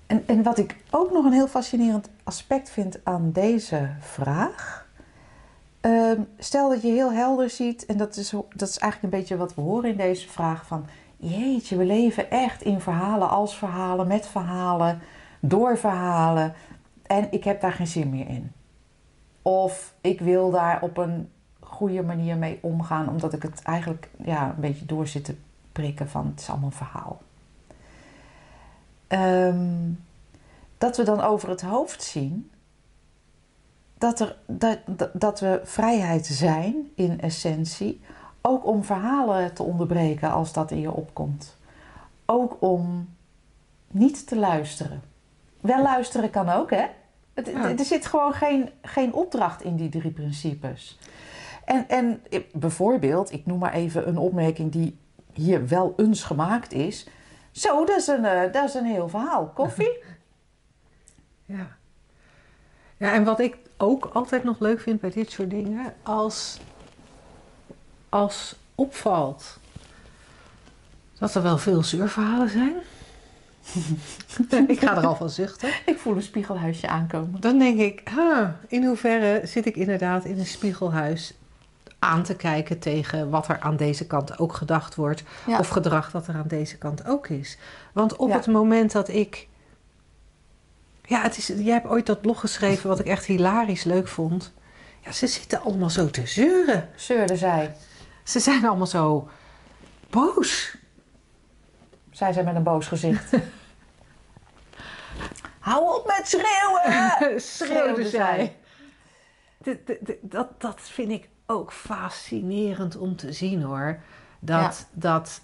En, 0.08 0.24
en 0.28 0.44
wat 0.44 0.58
ik 0.58 0.76
ook 0.92 1.12
nog 1.12 1.26
een 1.26 1.32
heel 1.34 1.48
fascinerend 1.48 2.10
aspect 2.24 2.70
vind 2.70 3.00
aan 3.04 3.32
deze 3.32 3.90
vraag. 4.00 4.86
ehm, 5.82 6.22
stel 6.38 6.70
dat 6.70 6.82
je 6.82 6.88
heel 6.88 7.12
helder 7.14 7.50
ziet, 7.50 7.86
en 7.86 7.98
dat 7.98 8.16
is, 8.16 8.30
dat 8.30 8.70
is 8.70 8.78
eigenlijk 8.78 9.14
een 9.14 9.20
beetje 9.20 9.38
wat 9.38 9.56
we 9.56 9.62
horen 9.62 9.90
in 9.90 9.98
deze 9.98 10.28
vraag: 10.30 10.66
van 10.66 10.86
jeetje, 11.18 11.78
we 11.78 11.86
leven 11.86 12.32
echt 12.32 12.62
in 12.62 12.80
verhalen 12.82 13.30
als 13.30 13.58
verhalen, 13.58 14.08
met 14.08 14.28
verhalen, 14.28 15.00
door 15.40 15.78
verhalen. 15.78 16.54
En 17.06 17.28
ik 17.32 17.44
heb 17.44 17.62
daar 17.62 17.72
geen 17.74 17.88
zin 17.88 18.10
meer 18.10 18.28
in. 18.30 18.52
Of 19.42 19.94
ik 20.02 20.20
wil 20.22 20.52
daar 20.52 20.82
op 20.82 20.98
een 20.98 21.30
goede 21.70 22.04
manier 22.04 22.38
mee 22.38 22.60
omgaan, 22.62 23.10
omdat 23.10 23.34
ik 23.34 23.42
het 23.42 23.62
eigenlijk 23.62 24.10
ja, 24.24 24.50
een 24.50 24.62
beetje 24.62 24.86
door 24.86 25.08
zit 25.08 25.26
te 25.26 25.36
prikken 25.72 26.10
van 26.10 26.28
het 26.28 26.40
is 26.40 26.50
allemaal 26.50 26.70
een 26.70 26.76
verhaal. 26.76 27.22
Ehm, 29.08 29.92
dat 30.78 30.98
we 30.98 31.04
dan 31.04 31.22
over 31.22 31.50
het 31.50 31.62
hoofd 31.62 32.04
zien 32.04 32.52
dat, 33.98 34.20
er, 34.20 34.36
dat, 34.46 34.80
dat, 34.86 35.10
dat 35.14 35.40
we 35.40 35.62
vrijheid 35.64 36.26
zijn 36.26 36.92
in 36.96 37.22
essentie, 37.22 38.02
ook 38.42 38.66
om 38.66 38.84
verhalen 38.84 39.54
te 39.54 39.64
onderbreken 39.64 40.32
als 40.32 40.54
dat 40.54 40.72
in 40.72 40.80
je 40.80 40.92
opkomt. 40.92 41.58
Ook 42.26 42.58
om 42.60 43.10
niet 43.88 44.28
te 44.28 44.36
luisteren. 44.36 45.02
Wel 45.62 45.82
luisteren 45.82 46.30
kan 46.30 46.50
ook, 46.50 46.70
hè? 46.70 46.86
Het, 47.34 47.48
Ja. 47.48 47.78
Er 47.78 47.86
zit 47.86 48.06
gewoon 48.06 48.34
geen, 48.34 48.70
geen 48.82 49.14
opdracht 49.14 49.64
in 49.64 49.76
die 49.76 49.90
drie 49.90 50.12
principes. 50.12 51.00
En, 51.68 51.90
en 51.90 52.22
bijvoorbeeld, 52.54 53.32
ik 53.32 53.46
noem 53.46 53.60
maar 53.60 53.74
even 53.74 54.08
een 54.08 54.18
opmerking 54.18 54.72
die 54.72 54.98
hier 55.34 55.68
wel 55.68 55.94
eens 55.98 56.24
gemaakt 56.24 56.74
is. 56.74 57.08
Zo, 57.52 57.86
dat 57.86 57.98
is 57.98 58.08
een, 58.08 58.26
eh, 58.26 58.54
dat 58.54 58.64
is 58.64 58.74
een 58.74 58.86
heel 58.86 59.10
verhaal. 59.10 59.48
Koffie? 59.48 60.04
ja. 61.46 61.78
Ja, 62.98 63.14
en 63.14 63.24
wat 63.24 63.40
ik 63.40 63.58
ook 63.78 64.06
altijd 64.14 64.44
nog 64.44 64.60
leuk 64.60 64.80
vind 64.80 65.00
bij 65.00 65.10
dit 65.10 65.32
soort 65.32 65.50
dingen, 65.50 65.94
als, 66.04 66.60
als 68.10 68.56
opvalt 68.76 69.60
dat 71.20 71.36
er 71.36 71.44
wel 71.44 71.58
veel 71.58 71.84
zeurverhalen 71.84 72.50
zijn. 72.50 72.76
ik 74.68 74.80
ga 74.80 74.98
er 74.98 75.06
al 75.06 75.16
van 75.16 75.30
zuchten. 75.30 75.70
Ik 75.86 75.98
voel 75.98 76.16
een 76.16 76.22
spiegelhuisje 76.22 76.88
aankomen. 76.88 77.42
Dan 77.42 77.60
denk 77.60 77.80
ik, 77.80 78.10
huh, 78.10 78.50
in 78.68 78.86
hoeverre 78.86 79.48
zit 79.48 79.66
ik 79.66 79.76
inderdaad 79.76 80.26
in 80.26 80.40
een 80.40 80.46
spiegelhuis 80.46 81.34
aan 82.00 82.24
te 82.24 82.36
kijken 82.36 82.80
tegen 82.80 83.30
wat 83.30 83.48
er 83.48 83.60
aan 83.60 83.76
deze 83.78 84.08
kant 84.08 84.40
ook 84.40 84.54
gedacht 84.54 84.96
wordt. 84.96 85.24
Ja. 85.48 85.60
Of 85.60 85.68
gedrag 85.68 86.12
dat 86.12 86.28
er 86.28 86.36
aan 86.36 86.48
deze 86.48 86.78
kant 86.78 87.06
ook 87.08 87.28
is. 87.28 87.58
Want 87.94 88.16
op 88.16 88.30
Ja. 88.30 88.36
het 88.36 88.48
moment 88.48 88.92
dat 88.92 89.08
ik. 89.08 89.48
Ja, 91.04 91.22
het 91.22 91.38
is, 91.38 91.48
jij 91.48 91.74
hebt 91.74 91.88
ooit 91.88 92.06
dat 92.06 92.22
blog 92.22 92.40
geschreven 92.40 92.90
wat 92.90 93.00
ik 93.00 93.06
echt 93.06 93.26
hilarisch 93.26 93.84
leuk 93.84 94.08
vond. 94.08 94.54
Ja, 95.04 95.12
ze 95.12 95.28
zitten 95.28 95.62
allemaal 95.62 95.90
zo 95.90 96.10
te 96.10 96.26
zeuren. 96.28 96.90
Zeurde 96.96 97.36
zij. 97.36 97.76
Ze 98.24 98.40
zijn 98.40 98.66
allemaal 98.66 98.88
zo 98.88 99.30
boos. 100.10 100.78
Zei 102.12 102.34
zij 102.34 102.44
met 102.44 102.56
een 102.56 102.64
boos 102.64 102.88
gezicht. 102.88 103.32
Hou 105.60 105.96
op 106.00 106.06
met 106.18 106.28
schreeuwen! 106.28 107.42
Schreeuwde 107.42 108.10
zij. 108.10 108.56
D- 109.64 109.68
Dat, 110.22 110.62
dat 110.62 110.82
vind 110.82 111.12
ik 111.12 111.30
ook 111.48 111.72
fascinerend 111.72 112.98
om 112.98 113.16
te 113.16 113.32
zien 113.32 113.62
hoor. 113.62 114.00
Dat, 114.40 114.88
dat 114.92 115.42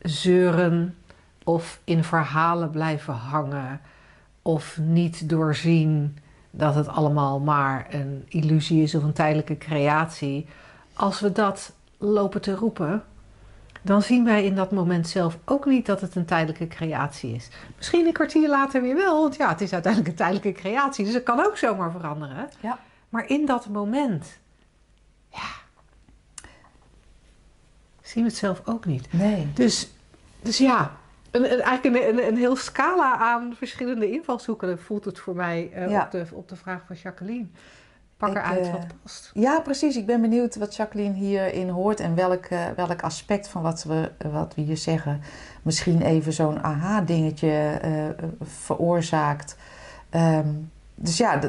zeuren 0.00 0.96
of 1.44 1.80
in 1.84 2.04
verhalen 2.04 2.70
blijven 2.70 3.14
hangen 3.14 3.80
of 4.42 4.78
niet 4.78 5.28
doorzien 5.28 6.16
dat 6.50 6.74
het 6.74 6.88
allemaal 6.88 7.40
maar 7.40 7.86
een 7.90 8.24
illusie 8.28 8.82
is 8.82 8.94
of 8.94 9.02
een 9.02 9.12
tijdelijke 9.12 9.58
creatie. 9.58 10.46
Als 10.92 11.20
we 11.20 11.32
dat 11.32 11.72
lopen 11.98 12.40
te 12.40 12.54
roepen, 12.54 13.04
dan 13.82 14.02
zien 14.02 14.24
wij 14.24 14.44
in 14.44 14.54
dat 14.54 14.70
moment 14.70 15.08
zelf 15.08 15.38
ook 15.44 15.66
niet 15.66 15.86
dat 15.86 16.00
het 16.00 16.14
een 16.14 16.24
tijdelijke 16.24 16.66
creatie 16.66 17.34
is. 17.34 17.48
Misschien 17.76 18.06
een 18.06 18.12
kwartier 18.12 18.48
later 18.48 18.82
weer 18.82 18.94
wel, 18.94 19.20
want 19.20 19.36
ja, 19.36 19.48
het 19.48 19.60
is 19.60 19.72
uiteindelijk 19.72 20.12
een 20.12 20.18
tijdelijke 20.18 20.60
creatie, 20.60 21.04
dus 21.04 21.14
het 21.14 21.22
kan 21.22 21.46
ook 21.46 21.56
zomaar 21.56 21.90
veranderen. 21.90 22.48
Ja. 22.60 22.78
Maar 23.08 23.28
in 23.28 23.46
dat 23.46 23.68
moment, 23.68 24.38
ja, 25.32 25.48
zien 28.02 28.22
we 28.22 28.28
het 28.28 28.38
zelf 28.38 28.62
ook 28.64 28.84
niet. 28.84 29.12
Nee. 29.12 29.48
Dus, 29.54 29.90
dus 30.42 30.58
ja, 30.58 30.96
een, 31.30 31.52
een, 31.52 31.60
eigenlijk 31.60 32.04
een, 32.04 32.18
een, 32.18 32.26
een 32.28 32.36
heel 32.36 32.56
scala 32.56 33.18
aan 33.18 33.54
verschillende 33.56 34.10
invalshoeken 34.10 34.78
voelt 34.78 35.04
het 35.04 35.18
voor 35.18 35.34
mij 35.36 35.70
eh, 35.72 35.90
Ja. 35.90 36.04
op, 36.04 36.10
de, 36.10 36.26
op 36.32 36.48
de 36.48 36.56
vraag 36.56 36.80
van 36.86 36.96
Jacqueline. 36.96 37.46
Pak 38.16 38.30
Ik, 38.30 38.36
eruit 38.36 38.66
eh, 38.66 38.72
wat 38.72 38.86
past. 39.02 39.30
Ja, 39.34 39.60
precies. 39.60 39.96
Ik 39.96 40.06
ben 40.06 40.20
benieuwd 40.20 40.56
wat 40.56 40.76
Jacqueline 40.76 41.14
hierin 41.14 41.68
hoort 41.68 42.00
en 42.00 42.14
welk, 42.14 42.44
eh, 42.44 42.66
welk 42.76 43.02
aspect 43.02 43.48
van 43.48 43.62
wat 43.62 43.84
we, 43.84 44.10
wat 44.32 44.54
we 44.54 44.62
hier 44.62 44.76
zeggen 44.76 45.20
misschien 45.62 46.02
even 46.02 46.32
zo'n 46.32 46.62
aha-dingetje 46.62 47.80
veroorzaakt. 48.40 49.56
Ehm, 50.10 50.48
dus 50.94 51.16
ja, 51.16 51.40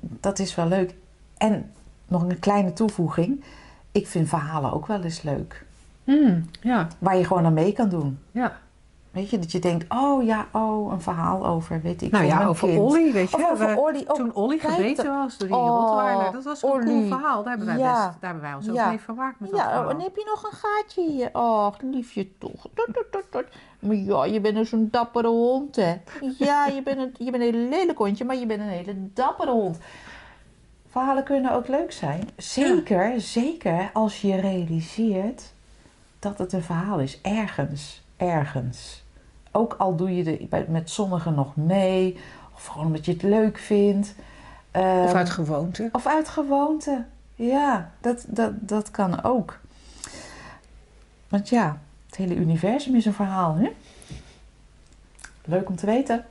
dat 0.00 0.38
is 0.38 0.54
wel 0.54 0.66
leuk. 0.68 0.94
En 1.36 1.72
nog 2.08 2.22
een 2.22 2.38
kleine 2.38 2.72
toevoeging. 2.72 3.44
Ik 3.92 4.06
vind 4.06 4.28
verhalen 4.28 4.72
ook 4.72 4.86
wel 4.86 5.02
eens 5.02 5.22
leuk. 5.22 5.64
Hmm, 6.04 6.44
ja, 6.60 6.88
Waar 6.98 7.16
je 7.16 7.24
gewoon 7.24 7.44
aan 7.44 7.52
mee 7.54 7.72
kan 7.72 7.88
doen. 7.88 8.18
ja. 8.30 8.62
Weet 9.10 9.30
je, 9.30 9.38
dat 9.38 9.52
je 9.52 9.58
denkt, 9.58 9.84
oh 9.88 10.24
ja, 10.24 10.46
oh, 10.52 10.92
een 10.92 11.00
verhaal 11.00 11.46
over, 11.46 11.80
weet 11.82 12.02
ik 12.02 12.10
Nou 12.10 12.24
veel, 12.28 12.34
ja, 12.38 12.46
over 12.46 12.68
kind. 12.68 12.80
Olly, 12.80 13.12
weet 13.12 13.30
je. 13.30 13.36
Of 13.36 13.50
over 13.50 13.66
we- 13.66 13.80
Olly. 13.80 14.04
Oh, 14.06 14.14
toen 14.16 14.34
Olly 14.34 14.58
gebeten 14.58 15.06
was 15.10 15.38
door 15.38 15.48
die 15.48 15.56
Oh. 15.56 16.32
Dat 16.32 16.44
was 16.44 16.62
een 16.62 16.70
cool 16.84 17.06
verhaal. 17.06 17.42
Daar 17.42 17.56
hebben 17.56 17.66
wij, 17.66 17.78
Ja. 17.78 17.92
best, 18.06 18.20
daar 18.20 18.30
hebben 18.30 18.42
wij 18.42 18.54
ons 18.54 18.68
ook 18.68 18.74
Ja. 18.74 18.88
mee 18.88 19.00
vermaakt 19.00 19.40
met 19.40 19.50
dat 19.50 19.58
Ja, 19.58 19.64
verhaal. 19.66 19.90
en 19.90 20.00
heb 20.00 20.16
je 20.16 20.24
nog 20.26 20.44
een 20.52 20.58
gaatje 20.58 21.10
hier? 21.10 21.28
Och, 21.32 21.76
liefje 21.82 22.38
toch. 22.38 22.66
Maar 23.78 23.94
ja, 23.94 24.24
je 24.24 24.40
bent 24.40 24.54
dus 24.56 24.72
een 24.72 24.90
dappere 24.90 25.28
hond, 25.28 25.76
hè? 25.76 25.94
Ja, 26.38 26.66
je 26.66 26.82
bent, 26.82 26.98
een, 26.98 27.14
je 27.18 27.30
bent 27.30 27.42
een 27.54 27.68
lelijk 27.68 27.98
hondje, 27.98 28.24
maar 28.24 28.36
je 28.36 28.46
bent 28.46 28.60
een 28.60 28.66
hele 28.68 28.94
dappere 29.14 29.50
hond. 29.50 29.78
Verhalen 30.94 31.24
kunnen 31.24 31.52
ook 31.52 31.68
leuk 31.68 31.92
zijn. 31.92 32.28
Zeker, 32.36 33.20
zeker 33.20 33.90
als 33.92 34.20
je 34.20 34.36
realiseert 34.40 35.52
dat 36.18 36.38
het 36.38 36.52
een 36.52 36.62
verhaal 36.62 36.98
is. 36.98 37.20
Ergens, 37.20 38.02
ergens. 38.16 39.04
Ook 39.52 39.74
al 39.78 39.96
doe 39.96 40.16
je 40.16 40.46
er 40.50 40.64
met 40.68 40.90
sommigen 40.90 41.34
nog 41.34 41.56
mee. 41.56 42.18
Of 42.54 42.66
gewoon 42.66 42.86
omdat 42.86 43.04
je 43.04 43.12
het 43.12 43.22
leuk 43.22 43.58
vindt. 43.58 44.14
Of 44.72 44.80
Ehm, 44.80 45.16
uit 45.16 45.30
gewoonte. 45.30 45.88
of 45.92 46.06
uit 46.06 46.28
gewoonte. 46.28 47.04
Ja, 47.34 47.90
dat, 48.00 48.24
dat, 48.28 48.52
dat 48.60 48.90
kan 48.90 49.22
ook. 49.22 49.58
Want 51.28 51.48
ja, 51.48 51.78
het 52.06 52.16
hele 52.16 52.34
universum 52.34 52.94
is 52.94 53.04
een 53.06 53.12
verhaal, 53.14 53.54
hè? 53.54 53.70
Leuk 55.44 55.68
om 55.68 55.76
te 55.76 55.86
weten. 55.86 56.24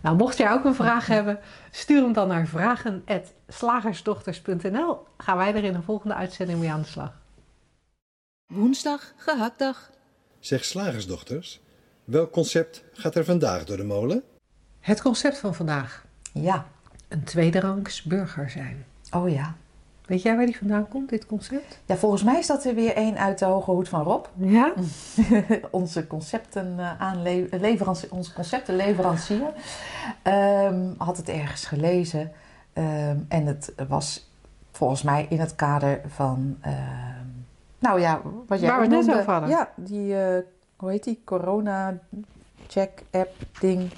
Nou, 0.00 0.16
mocht 0.16 0.36
jij 0.36 0.52
ook 0.52 0.64
een 0.64 0.74
vraag 0.74 1.06
hebben, 1.06 1.38
stuur 1.70 2.02
hem 2.02 2.12
dan 2.12 2.28
naar 2.28 2.46
vragen.slagersdochters.nl. 3.48 4.98
Gaan 5.16 5.36
wij 5.36 5.54
er 5.54 5.64
in 5.64 5.72
de 5.72 5.82
volgende 5.82 6.14
uitzending 6.14 6.58
mee 6.58 6.70
aan 6.70 6.80
de 6.80 6.88
slag. 6.88 7.12
Woensdag, 8.46 9.12
gehaktdag. 9.16 9.90
Zeg 10.38 10.64
slagersdochters, 10.64 11.60
welk 12.04 12.32
concept 12.32 12.84
gaat 12.92 13.14
er 13.14 13.24
vandaag 13.24 13.64
door 13.64 13.76
de 13.76 13.84
molen? 13.84 14.22
Het 14.80 15.02
concept 15.02 15.38
van 15.38 15.54
vandaag. 15.54 16.04
Ja. 16.32 16.66
Een 17.08 17.24
tweederangs 17.24 18.02
burger 18.02 18.50
zijn. 18.50 18.86
Oh 19.10 19.30
ja. 19.30 19.56
Weet 20.06 20.22
jij 20.22 20.36
waar 20.36 20.46
die 20.46 20.56
vandaan 20.56 20.88
komt, 20.88 21.08
dit 21.08 21.26
concept? 21.26 21.80
Ja, 21.84 21.96
volgens 21.96 22.22
mij 22.22 22.38
is 22.38 22.46
dat 22.46 22.64
er 22.64 22.74
weer 22.74 22.94
één 22.94 23.18
uit 23.18 23.38
de 23.38 23.44
hoge 23.44 23.70
hoed 23.70 23.88
van 23.88 24.02
Rob. 24.02 24.26
Ja? 24.36 24.72
onze 25.70 26.06
concepten 26.06 26.74
uh, 26.78 27.00
aanleverancier, 27.00 28.12
onze 28.12 28.32
conceptenleverancier. 28.32 29.52
Um, 30.24 30.94
had 30.98 31.16
het 31.16 31.28
ergens 31.28 31.64
gelezen. 31.64 32.32
Um, 32.78 33.26
en 33.28 33.46
het 33.46 33.72
was 33.88 34.30
volgens 34.70 35.02
mij 35.02 35.26
in 35.28 35.40
het 35.40 35.54
kader 35.54 36.00
van... 36.06 36.58
Uh, 36.66 36.72
nou 37.78 38.00
ja, 38.00 38.20
wat 38.46 38.60
jij 38.60 38.70
Waar 38.70 38.80
we 38.80 38.86
net 38.86 39.08
over 39.08 39.32
hadden. 39.32 39.48
Ja, 39.48 39.70
die... 39.74 40.12
Uh, 40.12 40.38
hoe 40.76 40.90
heet 40.90 41.04
die? 41.04 41.22
Corona 41.24 41.98
check 42.66 43.02
app 43.10 43.34
ding 43.60 43.90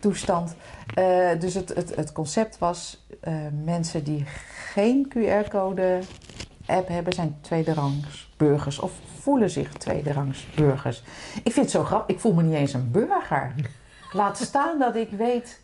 toestand. 0.00 0.54
Uh, 0.98 1.40
dus 1.40 1.54
het, 1.54 1.74
het, 1.74 1.96
het 1.96 2.12
concept 2.12 2.58
was 2.58 3.06
uh, 3.24 3.34
mensen 3.64 4.04
die 4.04 4.24
geen 4.72 5.12
QR-code 5.12 5.98
app 6.66 6.88
hebben, 6.88 7.12
zijn 7.12 7.36
tweederangs 7.40 8.32
burgers 8.36 8.78
of 8.78 8.92
voelen 9.20 9.50
zich 9.50 9.72
tweederangs 9.72 10.46
burgers. 10.54 11.02
Ik 11.42 11.52
vind 11.52 11.56
het 11.56 11.70
zo 11.70 11.84
grappig, 11.84 12.14
ik 12.14 12.20
voel 12.20 12.32
me 12.32 12.42
niet 12.42 12.54
eens 12.54 12.72
een 12.72 12.90
burger. 12.90 13.54
Laat 14.12 14.38
staan 14.38 14.78
dat 14.78 14.96
ik 14.96 15.10
weet 15.10 15.60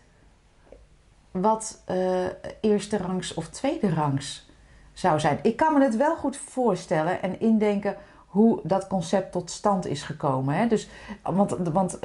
wat 1.30 1.82
uh, 1.90 2.26
eerste 2.60 2.96
rangs 2.96 3.34
of 3.34 3.48
tweede 3.48 3.94
rangs 3.94 4.50
zou 4.92 5.20
zijn. 5.20 5.38
Ik 5.42 5.56
kan 5.56 5.74
me 5.74 5.82
het 5.84 5.96
wel 5.96 6.16
goed 6.16 6.36
voorstellen 6.36 7.22
en 7.22 7.40
indenken 7.40 7.96
hoe 8.26 8.60
dat 8.62 8.86
concept 8.86 9.32
tot 9.32 9.50
stand 9.50 9.86
is 9.86 10.02
gekomen. 10.02 10.54
Hè? 10.54 10.66
Dus, 10.66 10.88
want 11.22 11.50
want 11.50 11.98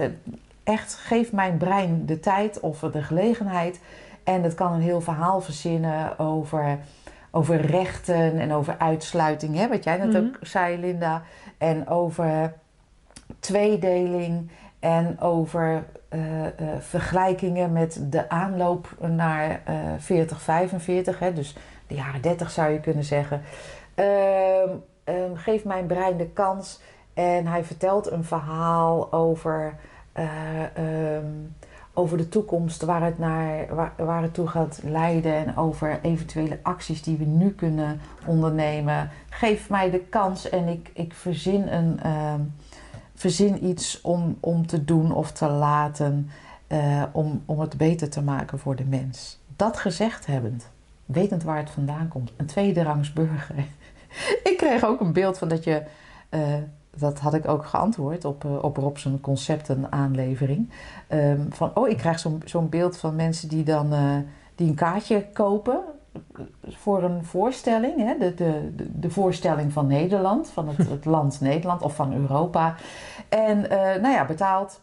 echt, 0.64 0.94
geef 0.96 1.32
mijn 1.32 1.58
brein 1.58 2.06
de 2.06 2.20
tijd 2.20 2.60
of 2.60 2.80
de 2.80 3.02
gelegenheid. 3.04 3.80
En 4.24 4.44
het 4.44 4.54
kan 4.56 4.74
een 4.74 4.82
heel 4.82 5.02
verhaal 5.02 5.42
verzinnen 5.42 6.20
over, 6.20 6.80
over 7.32 7.62
rechten 7.62 8.40
en 8.40 8.52
over 8.54 8.76
uitsluiting. 8.78 9.56
Hè? 9.56 9.68
Wat 9.68 9.84
jij 9.84 9.98
net 9.98 10.08
Mhm. 10.08 10.18
ook 10.18 10.38
zei, 10.42 10.78
Linda. 10.78 11.22
En 11.58 11.88
over 11.88 12.54
tweedeling. 13.40 14.50
En 14.84 15.20
over 15.20 15.84
eh, 16.10 16.46
eh, 16.46 16.52
vergelijkingen 16.80 17.72
met 17.72 18.00
de 18.10 18.30
aanloop 18.30 18.88
naar 19.00 19.62
eh 19.66 19.76
40, 19.98 20.42
45. 20.42 21.20
Hè? 21.20 21.34
Dus 21.34 21.56
de 21.88 21.96
jaren 21.96 22.22
30 22.22 22.52
zou 22.52 22.72
je 22.72 22.80
kunnen 22.80 23.04
zeggen. 23.04 23.42
Ehm, 23.96 24.70
ehm, 25.04 25.36
geef 25.36 25.64
mijn 25.64 25.86
brein 25.86 26.18
de 26.18 26.28
kans. 26.28 26.82
En 27.14 27.48
hij 27.48 27.64
vertelt 27.64 28.12
een 28.12 28.24
verhaal 28.24 29.14
over, 29.14 29.76
eh, 30.12 30.28
ehm, 30.76 31.26
over 31.94 32.18
de 32.18 32.30
toekomst, 32.30 32.82
waar 32.82 33.04
het, 33.04 33.18
naar, 33.18 33.76
waar, 33.76 33.94
waar 33.98 34.22
het 34.22 34.34
toe 34.34 34.48
gaat 34.48 34.80
leiden. 34.84 35.34
En 35.34 35.58
over 35.58 36.00
eventuele 36.02 36.60
acties 36.64 37.04
die 37.04 37.18
we 37.18 37.26
nu 37.26 37.52
kunnen 37.52 38.02
ondernemen. 38.26 39.10
Geef 39.30 39.70
mij 39.70 39.90
de 39.90 40.00
kans 40.00 40.50
en 40.50 40.68
ik, 40.68 40.92
ik 40.94 41.14
verzin, 41.14 41.68
een, 41.68 42.00
verzin 43.24 43.66
iets 43.66 44.02
om, 44.02 44.38
om 44.40 44.68
te 44.68 44.86
doen 44.86 45.12
of 45.12 45.32
te 45.32 45.48
laten. 45.48 46.30
eh, 46.68 47.04
om, 47.12 47.42
om 47.46 47.60
het 47.60 47.78
beter 47.78 48.10
te 48.10 48.22
maken 48.22 48.60
voor 48.60 48.76
de 48.76 48.84
mens. 48.84 49.40
Dat 49.56 49.78
gezegd 49.78 50.26
hebbend, 50.26 50.70
wetend 51.06 51.44
waar 51.44 51.58
het 51.58 51.70
vandaan 51.70 52.08
komt. 52.08 52.32
Een 52.38 52.46
tweederangs 52.46 53.14
burger. 53.14 53.56
ik 54.52 54.54
kreeg 54.58 54.86
ook 54.86 55.00
een 55.02 55.14
beeld 55.14 55.38
van 55.38 55.48
dat 55.48 55.64
je. 55.64 55.84
eh, 56.30 56.42
dat 56.96 57.20
had 57.20 57.34
ik 57.34 57.48
ook 57.48 57.66
geantwoord 57.66 58.26
op, 58.26 58.44
uh, 58.44 58.64
op 58.64 58.78
Rob 58.78 58.98
zijn 58.98 59.22
conceptenaanlevering. 59.22 60.70
Um, 61.10 61.48
van, 61.50 61.72
oh, 61.74 61.90
ik 61.90 61.98
krijg 61.98 62.20
zo'n 62.20 62.42
zo'n 62.46 62.70
beeld 62.70 62.98
van 62.98 63.16
mensen 63.16 63.50
die 63.50 63.64
dan 63.64 63.94
die 64.56 64.68
een 64.68 64.76
kaartje 64.76 65.26
kopen 65.34 65.80
voor 66.64 67.04
een 67.04 67.26
voorstelling. 67.26 67.98
Hè? 67.98 68.18
De, 68.18 68.34
de, 68.34 68.72
de 69.00 69.10
voorstelling 69.10 69.74
van 69.74 69.88
Nederland, 69.88 70.50
van 70.50 70.68
het, 70.68 70.90
het 70.90 71.06
land 71.06 71.42
Nederland 71.42 71.82
of 71.82 71.96
van 71.96 72.14
Europa. 72.14 72.76
En 73.30 73.58
uh, 73.58 73.70
nou 73.72 74.08
ja, 74.08 74.26
betaald. 74.26 74.82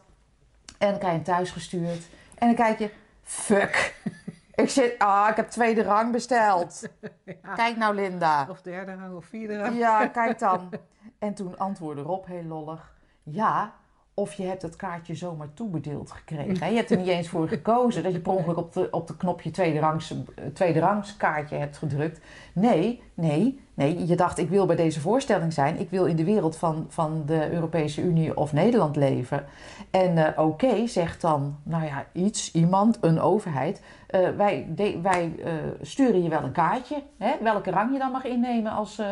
En 0.79 0.91
dan 0.91 0.99
krijg 0.99 1.13
je 1.13 1.19
hem 1.19 1.35
thuis 1.35 1.51
gestuurd. 1.51 2.09
En 2.39 2.47
dan 2.47 2.55
kijk 2.55 2.79
je, 2.79 2.91
fuck. 3.23 3.95
Ik 4.55 4.69
zit, 4.69 4.99
ah, 4.99 5.27
ik 5.31 5.37
heb 5.37 5.49
tweede 5.49 5.83
rang 5.83 6.13
besteld. 6.13 6.89
Ja. 7.25 7.55
Kijk 7.55 7.77
nou, 7.77 7.95
Linda. 7.95 8.47
Of 8.51 8.63
derde 8.63 8.95
rang 8.95 9.17
of 9.17 9.25
vierde 9.25 9.59
rang. 9.59 9.79
Ja, 9.79 10.07
kijk 10.07 10.39
dan. 10.39 10.69
En 11.19 11.35
toen 11.35 11.59
antwoordde 11.59 12.03
Rob 12.03 12.27
heel 12.27 12.43
lollig: 12.43 12.95
Ja, 13.23 13.73
of 14.21 14.35
je 14.35 14.43
hebt 14.43 14.63
het 14.63 14.77
kaartje 14.77 15.15
zomaar 15.15 15.55
toebedeeld 15.55 16.11
gekregen. 16.11 16.71
Je 16.71 16.77
hebt 16.77 16.91
er 16.91 16.97
niet 16.97 17.07
eens 17.07 17.29
voor 17.29 17.49
gekozen 17.49 18.03
dat 18.03 18.13
je 18.13 18.21
per 18.21 18.33
ongeluk 18.33 18.57
op 18.57 18.73
de, 18.73 18.89
op 18.91 19.07
de 19.07 19.17
knopje 19.17 19.51
tweede 19.51 19.79
rangs, 19.79 20.15
tweede 20.53 20.81
rangs 20.81 21.17
kaartje 21.17 21.57
hebt 21.57 21.77
gedrukt. 21.77 22.21
Nee, 22.53 23.03
nee, 23.15 23.61
nee. 23.75 24.07
Je 24.07 24.17
dacht: 24.17 24.39
Ik 24.39 24.49
wil 24.49 24.67
bij 24.67 24.77
deze 24.77 25.01
voorstelling 25.01 25.53
zijn. 25.53 25.81
Ik 25.81 25.91
wil 25.91 26.05
in 26.05 26.17
de 26.17 26.25
wereld 26.25 26.57
van, 26.57 26.87
van 26.89 27.23
de 27.27 27.51
Europese 27.53 28.03
Unie 28.03 28.37
of 28.37 28.53
Nederland 28.53 28.97
leven. 28.97 29.45
En 29.91 30.17
uh, 30.17 30.29
oké, 30.29 30.41
okay, 30.41 30.87
zegt 30.87 31.21
dan, 31.21 31.57
nou 31.63 31.85
ja, 31.85 32.05
iets, 32.13 32.53
iemand, 32.53 32.99
een 33.01 33.21
overheid. 33.21 33.83
Uh, 34.15 34.29
wij 34.37 34.67
de, 34.69 35.01
wij 35.03 35.33
uh, 35.39 35.53
sturen 35.81 36.23
je 36.23 36.29
wel 36.29 36.43
een 36.43 36.53
kaartje. 36.53 37.03
Hè, 37.19 37.33
welke 37.43 37.71
rang 37.71 37.93
je 37.93 37.99
dan 37.99 38.11
mag 38.11 38.25
innemen 38.25 38.73
als, 38.73 39.03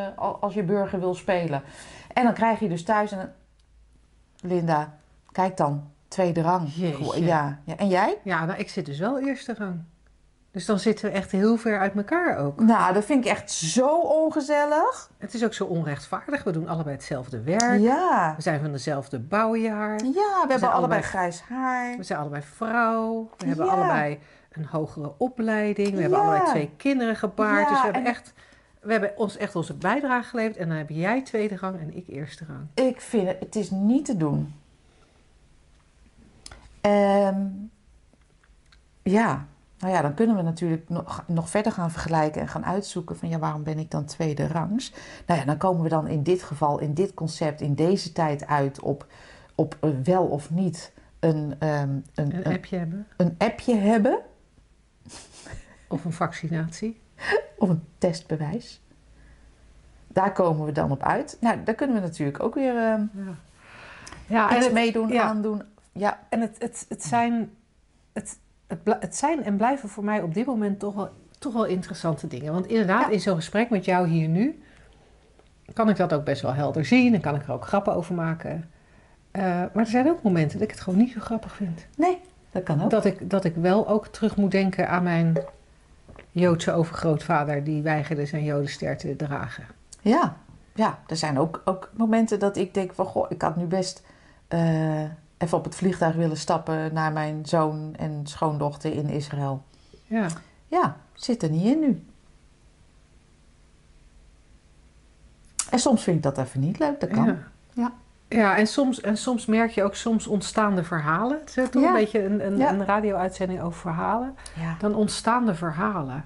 als 0.40 0.54
je 0.54 0.62
burger 0.62 1.00
wil 1.00 1.14
spelen. 1.14 1.62
En 2.12 2.24
dan 2.24 2.34
krijg 2.34 2.60
je 2.60 2.68
dus 2.68 2.84
thuis 2.84 3.10
een... 3.10 3.28
Linda, 4.40 4.97
kijk 5.38 5.56
dan, 5.56 5.90
tweede 6.08 6.42
rang. 6.42 6.74
Jeetje. 6.74 7.24
Ja, 7.24 7.58
ja. 7.64 7.76
En 7.76 7.88
jij? 7.88 8.18
Ja, 8.22 8.44
nou, 8.44 8.58
ik 8.58 8.68
zit 8.68 8.86
dus 8.86 8.98
wel 8.98 9.18
eerste 9.18 9.54
rang. 9.58 9.82
Dus 10.50 10.66
dan 10.66 10.78
zitten 10.78 11.04
we 11.04 11.10
echt 11.10 11.30
heel 11.30 11.56
ver 11.56 11.78
uit 11.78 11.94
elkaar 11.96 12.36
ook. 12.36 12.60
Nou, 12.60 12.94
dat 12.94 13.04
vind 13.04 13.24
ik 13.24 13.30
echt 13.30 13.50
zo 13.50 13.98
ongezellig. 14.00 15.10
Het 15.18 15.34
is 15.34 15.44
ook 15.44 15.54
zo 15.54 15.64
onrechtvaardig. 15.64 16.44
We 16.44 16.52
doen 16.52 16.68
allebei 16.68 16.96
hetzelfde 16.96 17.42
werk. 17.42 17.80
Ja. 17.80 18.34
We 18.36 18.42
zijn 18.42 18.60
van 18.60 18.72
dezelfde 18.72 19.18
bouwjaar. 19.18 20.04
Ja, 20.04 20.04
we, 20.04 20.44
we 20.46 20.50
hebben 20.50 20.72
allebei, 20.72 20.72
allebei 20.72 21.02
grijs 21.02 21.40
haar. 21.40 21.96
We 21.96 22.02
zijn 22.02 22.18
allebei 22.18 22.42
vrouw. 22.42 23.30
We 23.36 23.46
hebben 23.46 23.68
allebei 23.68 24.18
een 24.52 24.66
hogere 24.66 25.12
opleiding. 25.18 25.94
We 25.94 26.00
hebben 26.00 26.20
allebei 26.20 26.44
twee 26.44 26.70
kinderen 26.76 27.16
gebaard. 27.16 27.68
Dus 27.68 27.78
we 27.78 27.84
hebben 27.84 28.02
en... 28.02 28.08
echt... 28.08 28.32
We 28.80 28.92
hebben 28.92 29.12
ons 29.16 29.36
echt 29.36 29.56
onze 29.56 29.74
bijdrage 29.74 30.28
geleverd 30.28 30.56
en 30.56 30.68
dan 30.68 30.76
heb 30.76 30.88
jij 30.88 31.22
tweede 31.22 31.56
rang 31.56 31.80
en 31.80 31.96
ik 31.96 32.08
eerste 32.08 32.44
rang. 32.48 32.88
Ik 32.88 33.00
vind 33.00 33.28
het, 33.28 33.36
het 33.40 33.56
is 33.56 33.70
niet 33.70 34.04
te 34.04 34.16
doen. 34.16 34.54
Um, 36.82 37.70
ja, 39.02 39.46
nou 39.78 39.92
ja, 39.92 40.02
dan 40.02 40.14
kunnen 40.14 40.36
we 40.36 40.42
natuurlijk 40.42 40.88
nog, 40.88 41.24
nog 41.26 41.50
verder 41.50 41.72
gaan 41.72 41.90
vergelijken 41.90 42.40
en 42.40 42.48
gaan 42.48 42.64
uitzoeken 42.64 43.16
van 43.16 43.28
ja, 43.28 43.38
waarom 43.38 43.62
ben 43.62 43.78
ik 43.78 43.90
dan 43.90 44.04
tweede 44.04 44.46
rangs? 44.46 44.92
Nou 45.26 45.40
ja, 45.40 45.46
dan 45.46 45.56
komen 45.56 45.82
we 45.82 45.88
dan 45.88 46.06
in 46.06 46.22
dit 46.22 46.42
geval, 46.42 46.78
in 46.78 46.94
dit 46.94 47.14
concept, 47.14 47.60
in 47.60 47.74
deze 47.74 48.12
tijd 48.12 48.46
uit 48.46 48.80
op, 48.80 49.06
op 49.54 49.76
wel 50.04 50.24
of 50.24 50.50
niet 50.50 50.92
een, 51.20 51.36
um, 51.36 52.04
een, 52.14 52.36
een, 52.36 52.44
appje 52.44 52.76
een, 52.76 52.80
hebben. 52.80 53.06
Een 53.16 53.34
appje 53.38 53.76
hebben. 53.76 54.18
Of 55.88 56.04
een 56.04 56.12
vaccinatie. 56.12 57.00
Of 57.58 57.68
een 57.68 57.84
testbewijs. 57.98 58.80
Daar 60.06 60.32
komen 60.32 60.66
we 60.66 60.72
dan 60.72 60.90
op 60.90 61.02
uit. 61.02 61.36
Nou, 61.40 61.62
daar 61.64 61.74
kunnen 61.74 61.96
we 61.96 62.02
natuurlijk 62.02 62.42
ook 62.42 62.54
weer 62.54 62.74
uh, 62.74 62.80
ja. 62.80 63.34
Ja, 64.26 64.56
iets 64.56 64.64
het, 64.64 64.74
meedoen, 64.74 65.08
ja. 65.08 65.22
aandoen. 65.22 65.62
Ja. 65.98 66.18
En 66.28 66.40
het, 66.40 66.56
het, 66.58 66.86
het, 66.88 67.04
zijn, 67.04 67.50
het, 68.12 68.38
het, 68.66 68.78
het 69.00 69.16
zijn 69.16 69.44
en 69.44 69.56
blijven 69.56 69.88
voor 69.88 70.04
mij 70.04 70.22
op 70.22 70.34
dit 70.34 70.46
moment 70.46 70.78
toch 70.78 70.94
wel, 70.94 71.10
toch 71.38 71.52
wel 71.52 71.64
interessante 71.64 72.26
dingen. 72.26 72.52
Want 72.52 72.66
inderdaad, 72.66 73.04
ja. 73.04 73.10
in 73.10 73.20
zo'n 73.20 73.34
gesprek 73.34 73.70
met 73.70 73.84
jou 73.84 74.08
hier 74.08 74.28
nu... 74.28 74.62
kan 75.72 75.88
ik 75.88 75.96
dat 75.96 76.12
ook 76.12 76.24
best 76.24 76.42
wel 76.42 76.54
helder 76.54 76.84
zien 76.84 77.14
en 77.14 77.20
kan 77.20 77.34
ik 77.34 77.42
er 77.42 77.52
ook 77.52 77.66
grappen 77.66 77.94
over 77.94 78.14
maken. 78.14 78.70
Uh, 79.32 79.42
maar 79.42 79.70
er 79.74 79.86
zijn 79.86 80.08
ook 80.08 80.22
momenten 80.22 80.58
dat 80.58 80.68
ik 80.68 80.74
het 80.74 80.82
gewoon 80.82 80.98
niet 80.98 81.12
zo 81.12 81.20
grappig 81.20 81.52
vind. 81.52 81.86
Nee, 81.96 82.20
dat 82.50 82.62
kan 82.62 82.82
ook. 82.82 82.90
Dat 82.90 83.04
ik, 83.04 83.30
dat 83.30 83.44
ik 83.44 83.54
wel 83.54 83.88
ook 83.88 84.06
terug 84.06 84.36
moet 84.36 84.50
denken 84.50 84.88
aan 84.88 85.02
mijn 85.02 85.36
Joodse 86.30 86.72
overgrootvader... 86.72 87.64
die 87.64 87.82
weigerde 87.82 88.26
zijn 88.26 88.44
jodenster 88.44 88.96
te 88.96 89.16
dragen. 89.16 89.64
Ja, 90.00 90.36
ja 90.74 90.98
er 91.06 91.16
zijn 91.16 91.38
ook, 91.38 91.62
ook 91.64 91.90
momenten 91.96 92.38
dat 92.38 92.56
ik 92.56 92.74
denk 92.74 92.94
van... 92.94 93.06
goh, 93.06 93.30
ik 93.30 93.42
had 93.42 93.56
nu 93.56 93.64
best 93.64 94.02
uh, 94.48 95.04
even 95.38 95.58
op 95.58 95.64
het 95.64 95.74
vliegtuig 95.74 96.14
willen 96.14 96.36
stappen... 96.36 96.94
naar 96.94 97.12
mijn 97.12 97.46
zoon 97.46 97.94
en 97.96 98.20
schoondochter 98.26 98.92
in 98.92 99.08
Israël. 99.08 99.62
Ja. 100.06 100.26
Ja, 100.66 100.96
zit 101.12 101.42
er 101.42 101.50
niet 101.50 101.64
in 101.64 101.80
nu. 101.80 102.04
En 105.70 105.78
soms 105.78 106.02
vind 106.02 106.16
ik 106.16 106.22
dat 106.22 106.38
even 106.38 106.60
niet 106.60 106.78
leuk, 106.78 107.00
dat 107.00 107.08
kan. 107.10 107.24
Ja. 107.26 107.38
ja. 107.72 107.92
Ja, 108.28 108.56
en 108.56 108.66
soms, 108.66 109.00
en 109.00 109.16
soms 109.16 109.46
merk 109.46 109.70
je 109.70 109.82
ook, 109.82 109.94
soms 109.94 110.26
ontstaan 110.26 110.74
de 110.76 110.84
verhalen. 110.84 111.38
Het 111.40 111.56
is 111.56 111.70
toch 111.70 111.82
Ja. 111.82 111.88
een 111.88 111.94
beetje 111.94 112.24
een, 112.24 112.46
een, 112.46 112.56
Ja. 112.56 112.72
een 112.72 112.84
radio-uitzending 112.84 113.60
over 113.60 113.80
verhalen. 113.80 114.34
Ja. 114.60 114.76
Dan 114.78 114.94
ontstaan 114.94 115.46
de 115.46 115.54
verhalen. 115.54 116.24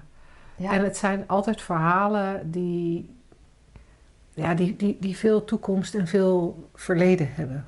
Ja. 0.55 0.71
En 0.71 0.83
het 0.83 0.97
zijn 0.97 1.23
altijd 1.27 1.61
verhalen 1.61 2.51
die, 2.51 3.15
ja, 4.33 4.53
die, 4.53 4.75
die, 4.75 4.97
die 4.99 5.17
veel 5.17 5.43
toekomst 5.45 5.95
en 5.95 6.07
veel 6.07 6.67
verleden 6.75 7.29
hebben. 7.33 7.65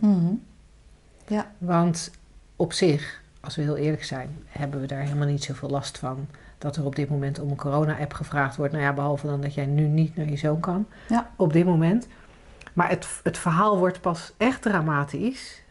Mhm. 1.28 1.42
Want 1.58 2.12
op 2.56 2.74
zich, 2.74 3.22
als 3.40 3.56
we 3.56 3.62
heel 3.62 3.78
eerlijk 3.78 4.04
zijn, 4.04 4.30
hebben 4.48 4.82
we 4.82 4.88
daar 4.88 5.02
helemaal 5.02 5.28
niet 5.28 5.44
zoveel 5.44 5.70
last 5.70 5.98
van. 5.98 6.28
Dat 6.58 6.76
er 6.76 6.86
op 6.86 6.96
dit 6.96 7.10
moment 7.10 7.40
om 7.40 7.50
een 7.50 7.56
corona-app 7.56 8.14
gevraagd 8.14 8.56
wordt. 8.56 8.72
Nou 8.74 8.84
ja, 8.84 8.94
behalve 8.94 9.28
dan 9.28 9.42
dat 9.42 9.54
jij 9.54 9.66
nu 9.66 9.88
niet 9.88 10.16
naar 10.16 10.30
je 10.30 10.38
zoon 10.38 10.60
kan. 10.60 10.88
Ja. 11.08 11.30
Op 11.36 11.54
dit 11.54 11.66
moment. 11.66 12.08
Maar 12.74 12.90
het, 12.90 13.08
het 13.24 13.38
verhaal 13.38 13.78
wordt 13.78 14.02
pas 14.02 14.34
echt 14.38 14.62
dramatisch 14.62 15.62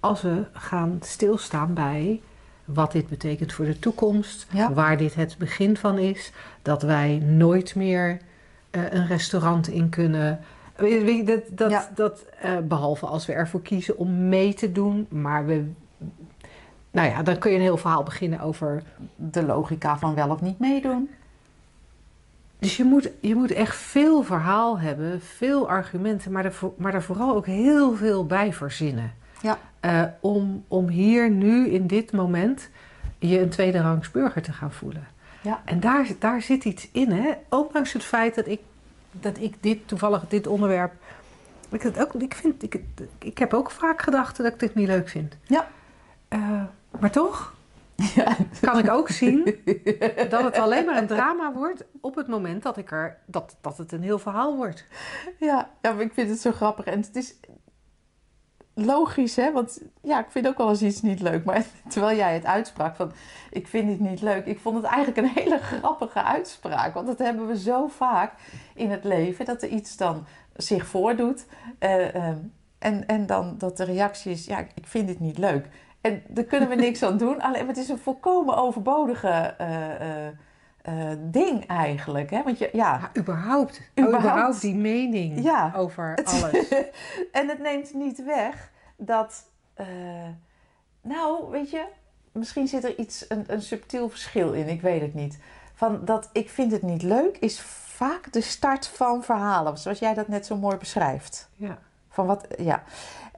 als 0.00 0.22
we 0.22 0.44
gaan 0.52 0.98
stilstaan 1.00 1.74
bij 1.74 2.20
wat 2.64 2.92
dit 2.92 3.08
betekent 3.08 3.52
voor 3.52 3.64
de 3.64 3.78
toekomst. 3.78 4.46
Ja. 4.50 4.72
Waar 4.72 4.96
dit 4.96 5.14
het 5.14 5.36
begin 5.38 5.76
van 5.76 5.98
is. 5.98 6.32
Dat 6.62 6.82
wij 6.82 7.18
nooit 7.18 7.74
meer 7.74 8.18
eh, 8.70 8.92
een 8.92 9.06
restaurant 9.06 9.68
in 9.68 9.88
kunnen. 9.88 10.40
Weet 10.76 11.16
je, 11.16 11.24
dat, 11.24 11.42
dat, 11.50 11.70
Ja. 11.70 11.88
dat, 11.94 12.24
eh, 12.40 12.58
behalve 12.58 13.06
als 13.06 13.26
we 13.26 13.32
ervoor 13.32 13.62
kiezen 13.62 13.98
om 13.98 14.28
mee 14.28 14.54
te 14.54 14.72
doen. 14.72 15.06
Maar 15.10 15.46
we. 15.46 15.70
Nou 16.90 17.08
ja, 17.08 17.22
dan 17.22 17.38
kun 17.38 17.50
je 17.50 17.56
een 17.56 17.62
heel 17.62 17.76
verhaal 17.76 18.02
beginnen 18.02 18.40
over. 18.40 18.82
De 19.16 19.42
logica 19.42 19.98
van 19.98 20.14
wel 20.14 20.28
of 20.30 20.40
niet 20.40 20.58
meedoen. 20.58 21.10
Dus 22.58 22.76
je 22.76 22.84
moet, 22.84 23.10
je 23.20 23.34
moet 23.34 23.50
echt 23.50 23.76
veel 23.76 24.22
verhaal 24.22 24.78
hebben, 24.78 25.20
veel 25.20 25.68
argumenten, 25.68 26.32
maar 26.32 26.44
er, 26.44 26.58
maar 26.76 26.94
er 26.94 27.02
vooral 27.02 27.34
ook 27.36 27.46
heel 27.46 27.94
veel 27.94 28.26
bij 28.26 28.52
verzinnen. 28.52 29.12
Ja. 29.42 29.58
Eh, 29.80 30.02
om, 30.20 30.64
om 30.68 30.88
hier 30.88 31.30
nu 31.30 31.68
in 31.68 31.86
dit 31.86 32.12
moment 32.12 32.68
je 33.18 33.40
een 33.40 33.48
tweede 33.48 33.80
rangs 33.80 34.10
burger 34.10 34.42
te 34.42 34.52
gaan 34.52 34.72
voelen. 34.72 35.06
Ja. 35.40 35.62
En 35.64 35.80
daar, 35.80 36.06
daar 36.18 36.42
zit 36.42 36.64
iets 36.64 36.88
in, 36.92 37.10
hè? 37.10 37.32
ondanks 37.48 37.92
het 37.92 38.04
feit 38.04 38.34
dat 38.34 38.46
ik, 38.46 38.60
dat 39.20 39.38
ik 39.38 39.54
dit 39.60 39.88
toevallig, 39.88 40.28
dit 40.28 40.46
onderwerp. 40.46 40.92
Ik, 41.68 41.82
het 41.82 42.00
ook, 42.00 42.14
ik, 42.14 42.34
vind, 42.34 42.62
ik, 42.62 42.80
ik 43.18 43.38
heb 43.38 43.54
ook 43.54 43.70
vaak 43.70 44.02
gedacht 44.02 44.36
dat 44.36 44.46
ik 44.46 44.58
dit 44.58 44.74
niet 44.74 44.86
leuk 44.86 45.08
vind. 45.08 45.36
Ja. 45.42 45.68
Eh, 46.28 46.62
maar 47.00 47.10
toch 47.10 47.54
Ja. 48.14 48.36
kan 48.60 48.78
ik 48.78 48.90
ook 48.90 49.08
zien 49.08 49.44
dat 50.30 50.42
het 50.42 50.58
alleen 50.58 50.84
maar 50.84 50.96
een 50.96 51.06
drama 51.06 51.52
wordt 51.52 51.84
op 52.00 52.14
het 52.14 52.26
moment 52.26 52.62
dat, 52.62 52.76
ik 52.76 52.90
er, 52.90 53.18
dat, 53.26 53.56
dat 53.60 53.78
het 53.78 53.92
een 53.92 54.02
heel 54.02 54.18
verhaal 54.18 54.56
wordt. 54.56 54.86
Ja, 55.38 55.70
ja, 55.82 55.92
maar 55.92 56.04
ik 56.04 56.12
vind 56.12 56.30
het 56.30 56.40
zo 56.40 56.52
grappig. 56.52 56.84
En 56.84 57.00
het 57.00 57.16
is 57.16 57.34
logisch, 58.74 59.36
hè? 59.36 59.52
Want 59.52 59.80
ja, 60.02 60.18
ik 60.20 60.30
vind 60.30 60.46
ook 60.48 60.58
wel 60.58 60.68
eens 60.68 60.82
iets 60.82 61.02
niet 61.02 61.20
leuk. 61.20 61.44
Maar 61.44 61.64
terwijl 61.88 62.16
jij 62.16 62.34
het 62.34 62.44
uitsprak 62.44 62.96
van, 62.96 63.12
ik 63.50 63.68
vind 63.68 63.90
het 63.90 64.00
niet 64.00 64.20
leuk. 64.20 64.46
Ik 64.46 64.58
vond 64.58 64.76
het 64.76 64.84
eigenlijk 64.84 65.16
een 65.16 65.42
hele 65.42 65.58
grappige 65.72 66.22
uitspraak. 66.22 66.94
Want 66.94 67.06
dat 67.06 67.18
hebben 67.18 67.46
we 67.46 67.58
zo 67.58 67.86
vaak 67.86 68.32
in 68.74 68.90
het 68.90 69.04
leven. 69.04 69.44
Dat 69.44 69.62
er 69.62 69.68
iets 69.68 69.96
dan 69.96 70.26
zich 70.56 70.86
voordoet. 70.86 71.46
eh, 71.78 72.14
ehm, 72.14 72.38
en, 72.78 73.06
en 73.06 73.26
dan 73.26 73.54
dat 73.58 73.76
de 73.76 73.84
reactie 73.84 74.32
is, 74.32 74.46
ja, 74.46 74.58
ik 74.58 74.86
vind 74.86 75.08
het 75.08 75.20
niet 75.20 75.38
leuk. 75.38 75.68
En 76.00 76.22
daar 76.28 76.44
kunnen 76.44 76.68
we 76.68 76.74
niks 76.74 77.02
aan 77.02 77.18
doen. 77.18 77.40
Alleen, 77.40 77.66
maar 77.66 77.74
het 77.74 77.84
is 77.84 77.88
een 77.88 77.98
volkomen 77.98 78.56
overbodige 78.56 79.28
eh, 79.58 80.26
eh, 80.84 81.10
ding 81.18 81.66
eigenlijk. 81.66 82.30
Hè? 82.30 82.42
Want 82.42 82.58
je, 82.58 82.70
ja, 82.72 82.98
Ja, 82.98 83.20
überhaupt. 83.20 83.80
Überhaupt. 83.98 84.24
Überhaupt, 84.24 84.60
die 84.60 84.74
mening 84.74 85.42
Ja. 85.42 85.72
over 85.76 86.18
alles. 86.24 86.68
en 87.32 87.48
het 87.48 87.58
neemt 87.58 87.94
niet 87.94 88.24
weg 88.24 88.70
dat, 88.96 89.44
eh, 89.74 89.86
nou, 91.00 91.50
weet 91.50 91.70
je, 91.70 91.84
misschien 92.32 92.68
zit 92.68 92.84
er 92.84 92.98
iets, 92.98 93.24
een, 93.28 93.44
een 93.46 93.62
subtiel 93.62 94.08
verschil 94.08 94.52
in, 94.52 94.68
ik 94.68 94.80
weet 94.80 95.00
het 95.00 95.14
niet. 95.14 95.38
Van 95.74 96.04
dat 96.04 96.30
ik 96.32 96.50
vind 96.50 96.72
het 96.72 96.82
niet 96.82 97.02
leuk 97.02 97.36
is 97.38 97.60
vaak 97.60 98.32
de 98.32 98.40
start 98.40 98.86
van 98.86 99.22
verhalen, 99.22 99.78
zoals 99.78 99.98
jij 99.98 100.14
dat 100.14 100.28
net 100.28 100.46
zo 100.46 100.56
mooi 100.56 100.76
beschrijft. 100.76 101.48
Ja. 101.56 101.78
Van 102.08 102.26
wat, 102.26 102.46
ja. 102.58 102.82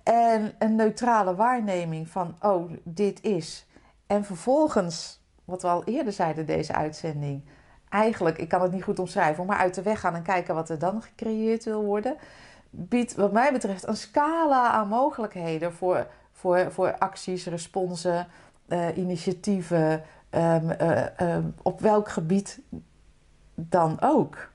En 0.02 0.54
een 0.58 0.74
neutrale 0.76 1.34
waarneming 1.34 2.08
van, 2.08 2.36
oh, 2.40 2.70
dit 2.82 3.22
is. 3.22 3.66
En 4.06 4.24
vervolgens, 4.24 5.20
wat 5.46 5.62
we 5.62 5.68
al 5.68 5.84
eerder 5.84 6.12
zeiden 6.12 6.46
deze 6.46 6.74
uitzending, 6.74 7.44
eigenlijk, 7.88 8.38
ik 8.38 8.48
kan 8.48 8.62
het 8.62 8.72
niet 8.72 8.82
goed 8.82 8.98
omschrijven, 8.98 9.46
maar 9.46 9.58
uit 9.58 9.74
de 9.74 9.82
weg 9.82 10.00
gaan 10.00 10.14
en 10.14 10.22
kijken 10.22 10.54
wat 10.54 10.68
er 10.68 10.78
dan 10.78 11.02
gecreëerd 11.02 11.64
wil 11.64 11.84
worden, 11.84 12.16
biedt 12.70 13.14
wat 13.14 13.32
mij 13.32 13.52
betreft 13.52 13.86
een 13.86 13.96
scala 13.96 14.70
aan 14.70 14.88
mogelijkheden 14.88 15.72
voor, 15.72 16.06
voor, 16.32 16.72
voor 16.72 16.98
acties, 16.98 17.46
responsen, 17.46 18.26
eh, 18.68 18.96
initiatieven, 18.96 20.02
ehm, 20.30 20.70
eh, 20.70 21.20
ehm, 21.20 21.48
op 21.62 21.80
welk 21.80 22.08
gebied 22.08 22.60
dan 23.54 24.00
ook. 24.00 24.48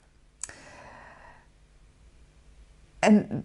En 3.00 3.44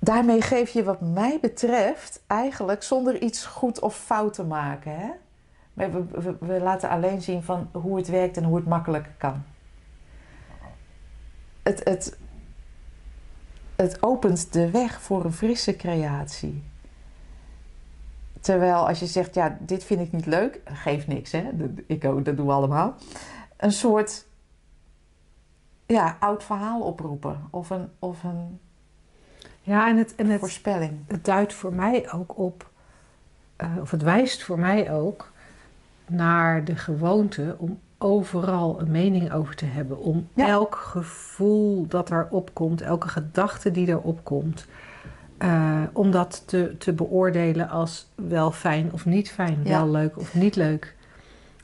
daarmee 0.00 0.42
geef 0.42 0.70
je 0.70 0.82
wat 0.82 1.00
mij 1.00 1.38
betreft 1.40 2.22
eigenlijk 2.26 2.82
zonder 2.82 3.22
iets 3.22 3.44
goed 3.46 3.80
of 3.80 3.96
fout 3.96 4.34
te 4.34 4.44
maken. 4.44 4.96
Hè? 4.96 5.10
We, 5.78 6.04
we, 6.10 6.36
we 6.40 6.60
laten 6.60 6.88
alleen 6.88 7.22
zien 7.22 7.42
van 7.42 7.68
hoe 7.72 7.96
het 7.96 8.08
werkt 8.08 8.36
en 8.36 8.44
hoe 8.44 8.56
het 8.56 8.66
makkelijker 8.66 9.12
kan. 9.18 9.42
Het, 11.62 11.84
het, 11.84 12.18
het 13.76 14.02
opent 14.02 14.52
de 14.52 14.70
weg 14.70 15.00
voor 15.00 15.24
een 15.24 15.32
frisse 15.32 15.76
creatie. 15.76 16.62
Terwijl 18.40 18.88
als 18.88 18.98
je 18.98 19.06
zegt, 19.06 19.34
ja, 19.34 19.58
dit 19.60 19.84
vind 19.84 20.00
ik 20.00 20.12
niet 20.12 20.26
leuk, 20.26 20.60
geeft 20.64 21.06
niks, 21.06 21.32
hè? 21.32 21.50
Ik 21.86 22.04
ook, 22.04 22.24
dat 22.24 22.36
doen 22.36 22.46
we 22.46 22.52
allemaal. 22.52 22.94
Een 23.56 23.72
soort 23.72 24.26
ja, 25.86 26.16
oud 26.20 26.44
verhaal 26.44 26.80
oproepen 26.80 27.48
of 27.50 27.70
een, 27.70 27.88
of 27.98 28.24
een 28.24 28.60
Ja, 29.62 29.88
en 29.88 29.96
het, 29.96 30.14
en 30.14 30.26
het, 30.26 30.40
voorspelling. 30.40 30.92
het 31.06 31.24
duidt 31.24 31.52
voor 31.52 31.72
mij 31.72 32.12
ook 32.12 32.38
op, 32.38 32.70
eh, 33.56 33.76
of 33.80 33.90
het 33.90 34.02
wijst 34.02 34.42
voor 34.42 34.58
mij 34.58 34.92
ook 34.92 35.32
naar 36.08 36.64
de 36.64 36.76
gewoonte 36.76 37.54
om 37.58 37.78
overal 37.98 38.80
een 38.80 38.90
mening 38.90 39.32
over 39.32 39.54
te 39.54 39.64
hebben. 39.64 39.98
Om 39.98 40.28
Ja. 40.34 40.46
elk 40.48 40.74
gevoel 40.74 41.86
dat 41.86 42.10
er 42.10 42.26
opkomt, 42.30 42.80
elke 42.80 43.08
gedachte 43.08 43.70
die 43.70 43.90
er 43.90 44.00
opkomt, 44.00 44.66
eh, 45.38 45.82
om 45.92 46.10
dat 46.10 46.42
te, 46.46 46.74
te 46.78 46.92
beoordelen 46.92 47.68
als 47.68 48.10
wel 48.14 48.50
fijn 48.50 48.92
of 48.92 49.06
niet 49.06 49.30
fijn, 49.30 49.58
Ja. 49.64 49.70
wel 49.78 49.90
leuk 49.90 50.18
of 50.18 50.34
niet 50.34 50.56
leuk. 50.56 50.96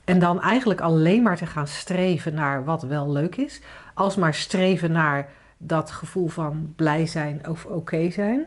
En 0.03 0.19
dan 0.19 0.41
eigenlijk 0.41 0.81
alleen 0.81 1.23
maar 1.23 1.37
te 1.37 1.45
gaan 1.45 1.67
streven 1.67 2.33
naar 2.33 2.63
wat 2.63 2.83
wel 2.83 3.11
leuk 3.11 3.35
is, 3.35 3.61
alsmaar 3.93 4.33
streven 4.33 4.91
naar 4.91 5.29
dat 5.57 5.91
gevoel 5.91 6.27
van 6.27 6.73
blij 6.75 7.05
zijn 7.07 7.47
of 7.49 7.65
oké 7.65 8.09
zijn 8.09 8.45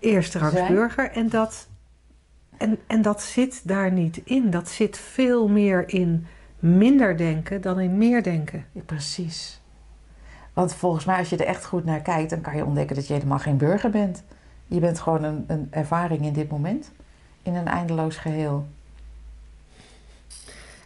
eerste 0.00 0.38
rangs 0.38 0.54
Zijn. 0.56 0.72
burger. 0.74 1.10
En 1.10 1.28
dat, 1.28 1.68
en, 2.60 2.78
en 2.86 3.02
dat 3.02 3.22
zit 3.22 3.68
daar 3.68 3.92
niet 3.92 4.20
in. 4.24 4.50
Dat 4.50 4.68
zit 4.68 4.98
veel 4.98 5.48
meer 5.48 5.88
in 5.88 6.26
minder 6.58 7.16
denken 7.16 7.60
dan 7.60 7.80
in 7.80 7.98
meer 7.98 8.22
denken. 8.22 8.64
Ja, 8.72 8.80
precies. 8.86 9.60
Want 10.52 10.74
volgens 10.74 11.04
mij, 11.04 11.18
als 11.18 11.28
je 11.28 11.36
er 11.36 11.46
echt 11.46 11.64
goed 11.64 11.84
naar 11.84 12.00
kijkt, 12.00 12.30
dan 12.30 12.40
kan 12.40 12.56
je 12.56 12.64
ontdekken 12.64 12.96
dat 12.96 13.06
je 13.06 13.12
helemaal 13.12 13.38
geen 13.38 13.56
burger 13.56 13.90
bent. 13.90 14.22
Je 14.66 14.80
bent 14.80 15.00
gewoon 15.00 15.22
een, 15.22 15.44
een 15.46 15.68
ervaring 15.70 16.24
in 16.24 16.32
dit 16.32 16.50
moment. 16.50 16.90
In 17.42 17.54
een 17.54 17.66
eindeloos 17.68 18.16
geheel. 18.16 18.66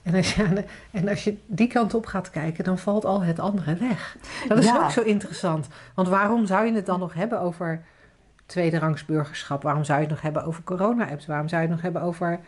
En 0.03 0.15
als, 0.15 0.35
je, 0.35 0.65
en 0.91 1.09
als 1.09 1.25
je 1.25 1.37
die 1.47 1.67
kant 1.67 1.95
op 1.95 2.07
gaat 2.07 2.31
kijken, 2.31 2.65
dan 2.65 2.79
valt 2.79 3.05
al 3.05 3.23
het 3.23 3.39
andere 3.39 3.75
weg. 3.75 4.17
Dat 4.49 4.59
is 4.59 4.65
Ja. 4.65 4.85
ook 4.85 4.91
zo 4.91 5.01
interessant. 5.03 5.67
Want 5.95 6.09
waarom 6.09 6.47
zou 6.47 6.67
je 6.67 6.73
het 6.73 6.87
dan 6.87 6.99
nog 7.01 7.15
hebben 7.15 7.41
over 7.41 7.83
tweederangs 8.47 9.05
burgerschap? 9.05 9.63
Waarom 9.63 9.85
zou 9.85 9.99
je 9.99 10.05
het 10.05 10.15
nog 10.15 10.23
hebben 10.23 10.45
over 10.45 10.63
corona-apps? 10.63 11.27
Waarom 11.27 11.49
zou 11.49 11.63
je 11.63 11.67
het 11.67 11.77
nog 11.77 11.85
hebben 11.85 12.03
over 12.03 12.41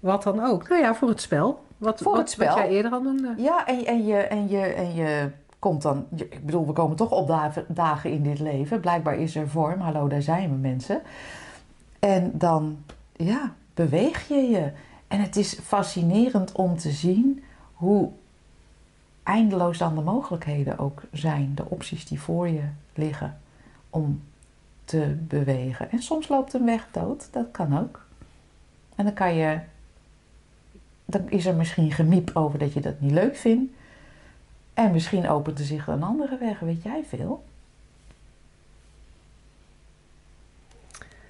wat 0.00 0.22
dan 0.22 0.44
ook? 0.44 0.68
Nou 0.68 0.82
ja, 0.82 0.94
voor 0.94 1.08
het 1.08 1.20
spel. 1.20 1.64
Wat, 1.78 2.00
Voor 2.00 2.12
wat, 2.12 2.20
het 2.20 2.30
spel. 2.30 2.48
Wat 2.48 2.56
jij 2.56 2.68
eerder 2.68 2.92
al 2.92 3.02
noemde. 3.02 3.34
Ja, 3.36 3.66
en, 3.66 3.86
en, 3.86 4.06
je, 4.06 4.16
en, 4.16 4.48
je, 4.48 4.60
en 4.60 4.94
je 4.94 5.30
komt 5.58 5.82
dan... 5.82 6.06
ik 6.14 6.46
bedoel, 6.46 6.66
we 6.66 6.72
komen 6.72 6.96
toch 6.96 7.10
op 7.10 7.26
dagen, 7.26 7.64
dagen 7.68 8.10
in 8.10 8.22
dit 8.22 8.38
leven. 8.38 8.80
Blijkbaar 8.80 9.16
is 9.16 9.36
er 9.36 9.48
vorm. 9.48 9.80
Hallo, 9.80 10.08
daar 10.08 10.22
zijn 10.22 10.50
we 10.50 10.56
mensen. 10.56 11.02
En 11.98 12.30
dan, 12.34 12.78
ja, 13.12 13.52
beweeg 13.74 14.28
je 14.28 14.34
je. 14.34 14.72
En 15.08 15.20
het 15.20 15.36
is 15.36 15.58
fascinerend 15.62 16.52
om 16.52 16.76
te 16.76 16.90
zien 16.90 17.44
hoe 17.72 18.10
eindeloos 19.22 19.78
dan 19.78 19.94
de 19.94 20.00
mogelijkheden 20.00 20.78
ook 20.78 21.02
zijn. 21.12 21.52
De 21.54 21.64
opties 21.68 22.06
die 22.06 22.20
voor 22.20 22.48
je 22.48 22.64
liggen 22.94 23.38
om 23.90 24.22
te 24.98 25.14
bewegen. 25.18 25.90
En 25.90 26.02
soms 26.02 26.28
loopt 26.28 26.52
een 26.52 26.64
weg 26.64 26.86
dood. 26.90 27.28
Dat 27.30 27.46
kan 27.50 27.78
ook. 27.78 28.04
En 28.96 29.04
dan 29.04 29.14
kan 29.14 29.34
je... 29.34 29.58
Dan 31.04 31.30
is 31.30 31.46
er 31.46 31.54
misschien 31.54 31.92
gemiep 31.92 32.30
over 32.34 32.58
dat 32.58 32.72
je 32.72 32.80
dat 32.80 33.00
niet 33.00 33.10
leuk 33.10 33.36
vindt. 33.36 33.72
En 34.74 34.92
misschien 34.92 35.28
opent 35.28 35.58
er 35.58 35.64
zich 35.64 35.86
een 35.86 36.02
andere 36.02 36.38
weg, 36.38 36.58
weet 36.58 36.82
jij 36.82 37.04
veel. 37.08 37.44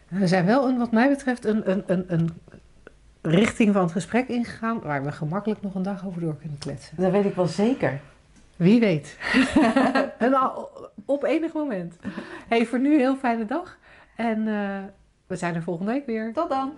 We 0.08 0.26
zijn 0.26 0.44
wel, 0.44 0.68
een, 0.68 0.78
wat 0.78 0.92
mij 0.92 1.08
betreft, 1.08 1.44
een, 1.44 1.70
een, 1.70 1.82
een, 1.86 2.04
een 2.12 2.30
richting 3.20 3.72
van 3.72 3.82
het 3.82 3.92
gesprek 3.92 4.28
ingegaan 4.28 4.80
waar 4.80 5.04
we 5.04 5.12
gemakkelijk 5.12 5.62
nog 5.62 5.74
een 5.74 5.82
dag 5.82 6.06
over 6.06 6.20
door 6.20 6.36
kunnen 6.36 6.58
kletsen. 6.58 6.96
Dat 6.96 7.10
weet 7.10 7.24
ik 7.24 7.34
wel 7.34 7.46
zeker. 7.46 8.00
Wie 8.62 8.80
weet. 8.80 9.18
en 10.18 10.34
al, 10.34 10.70
op 11.06 11.24
enig 11.24 11.52
moment. 11.52 11.96
Hey, 12.48 12.66
voor 12.66 12.78
nu 12.78 12.92
een 12.92 12.98
heel 12.98 13.16
fijne 13.16 13.44
dag. 13.44 13.78
En 14.16 14.46
uh, 14.46 14.78
we 15.26 15.36
zijn 15.36 15.54
er 15.54 15.62
volgende 15.62 15.92
week 15.92 16.06
weer. 16.06 16.32
Tot 16.32 16.48
dan. 16.48 16.72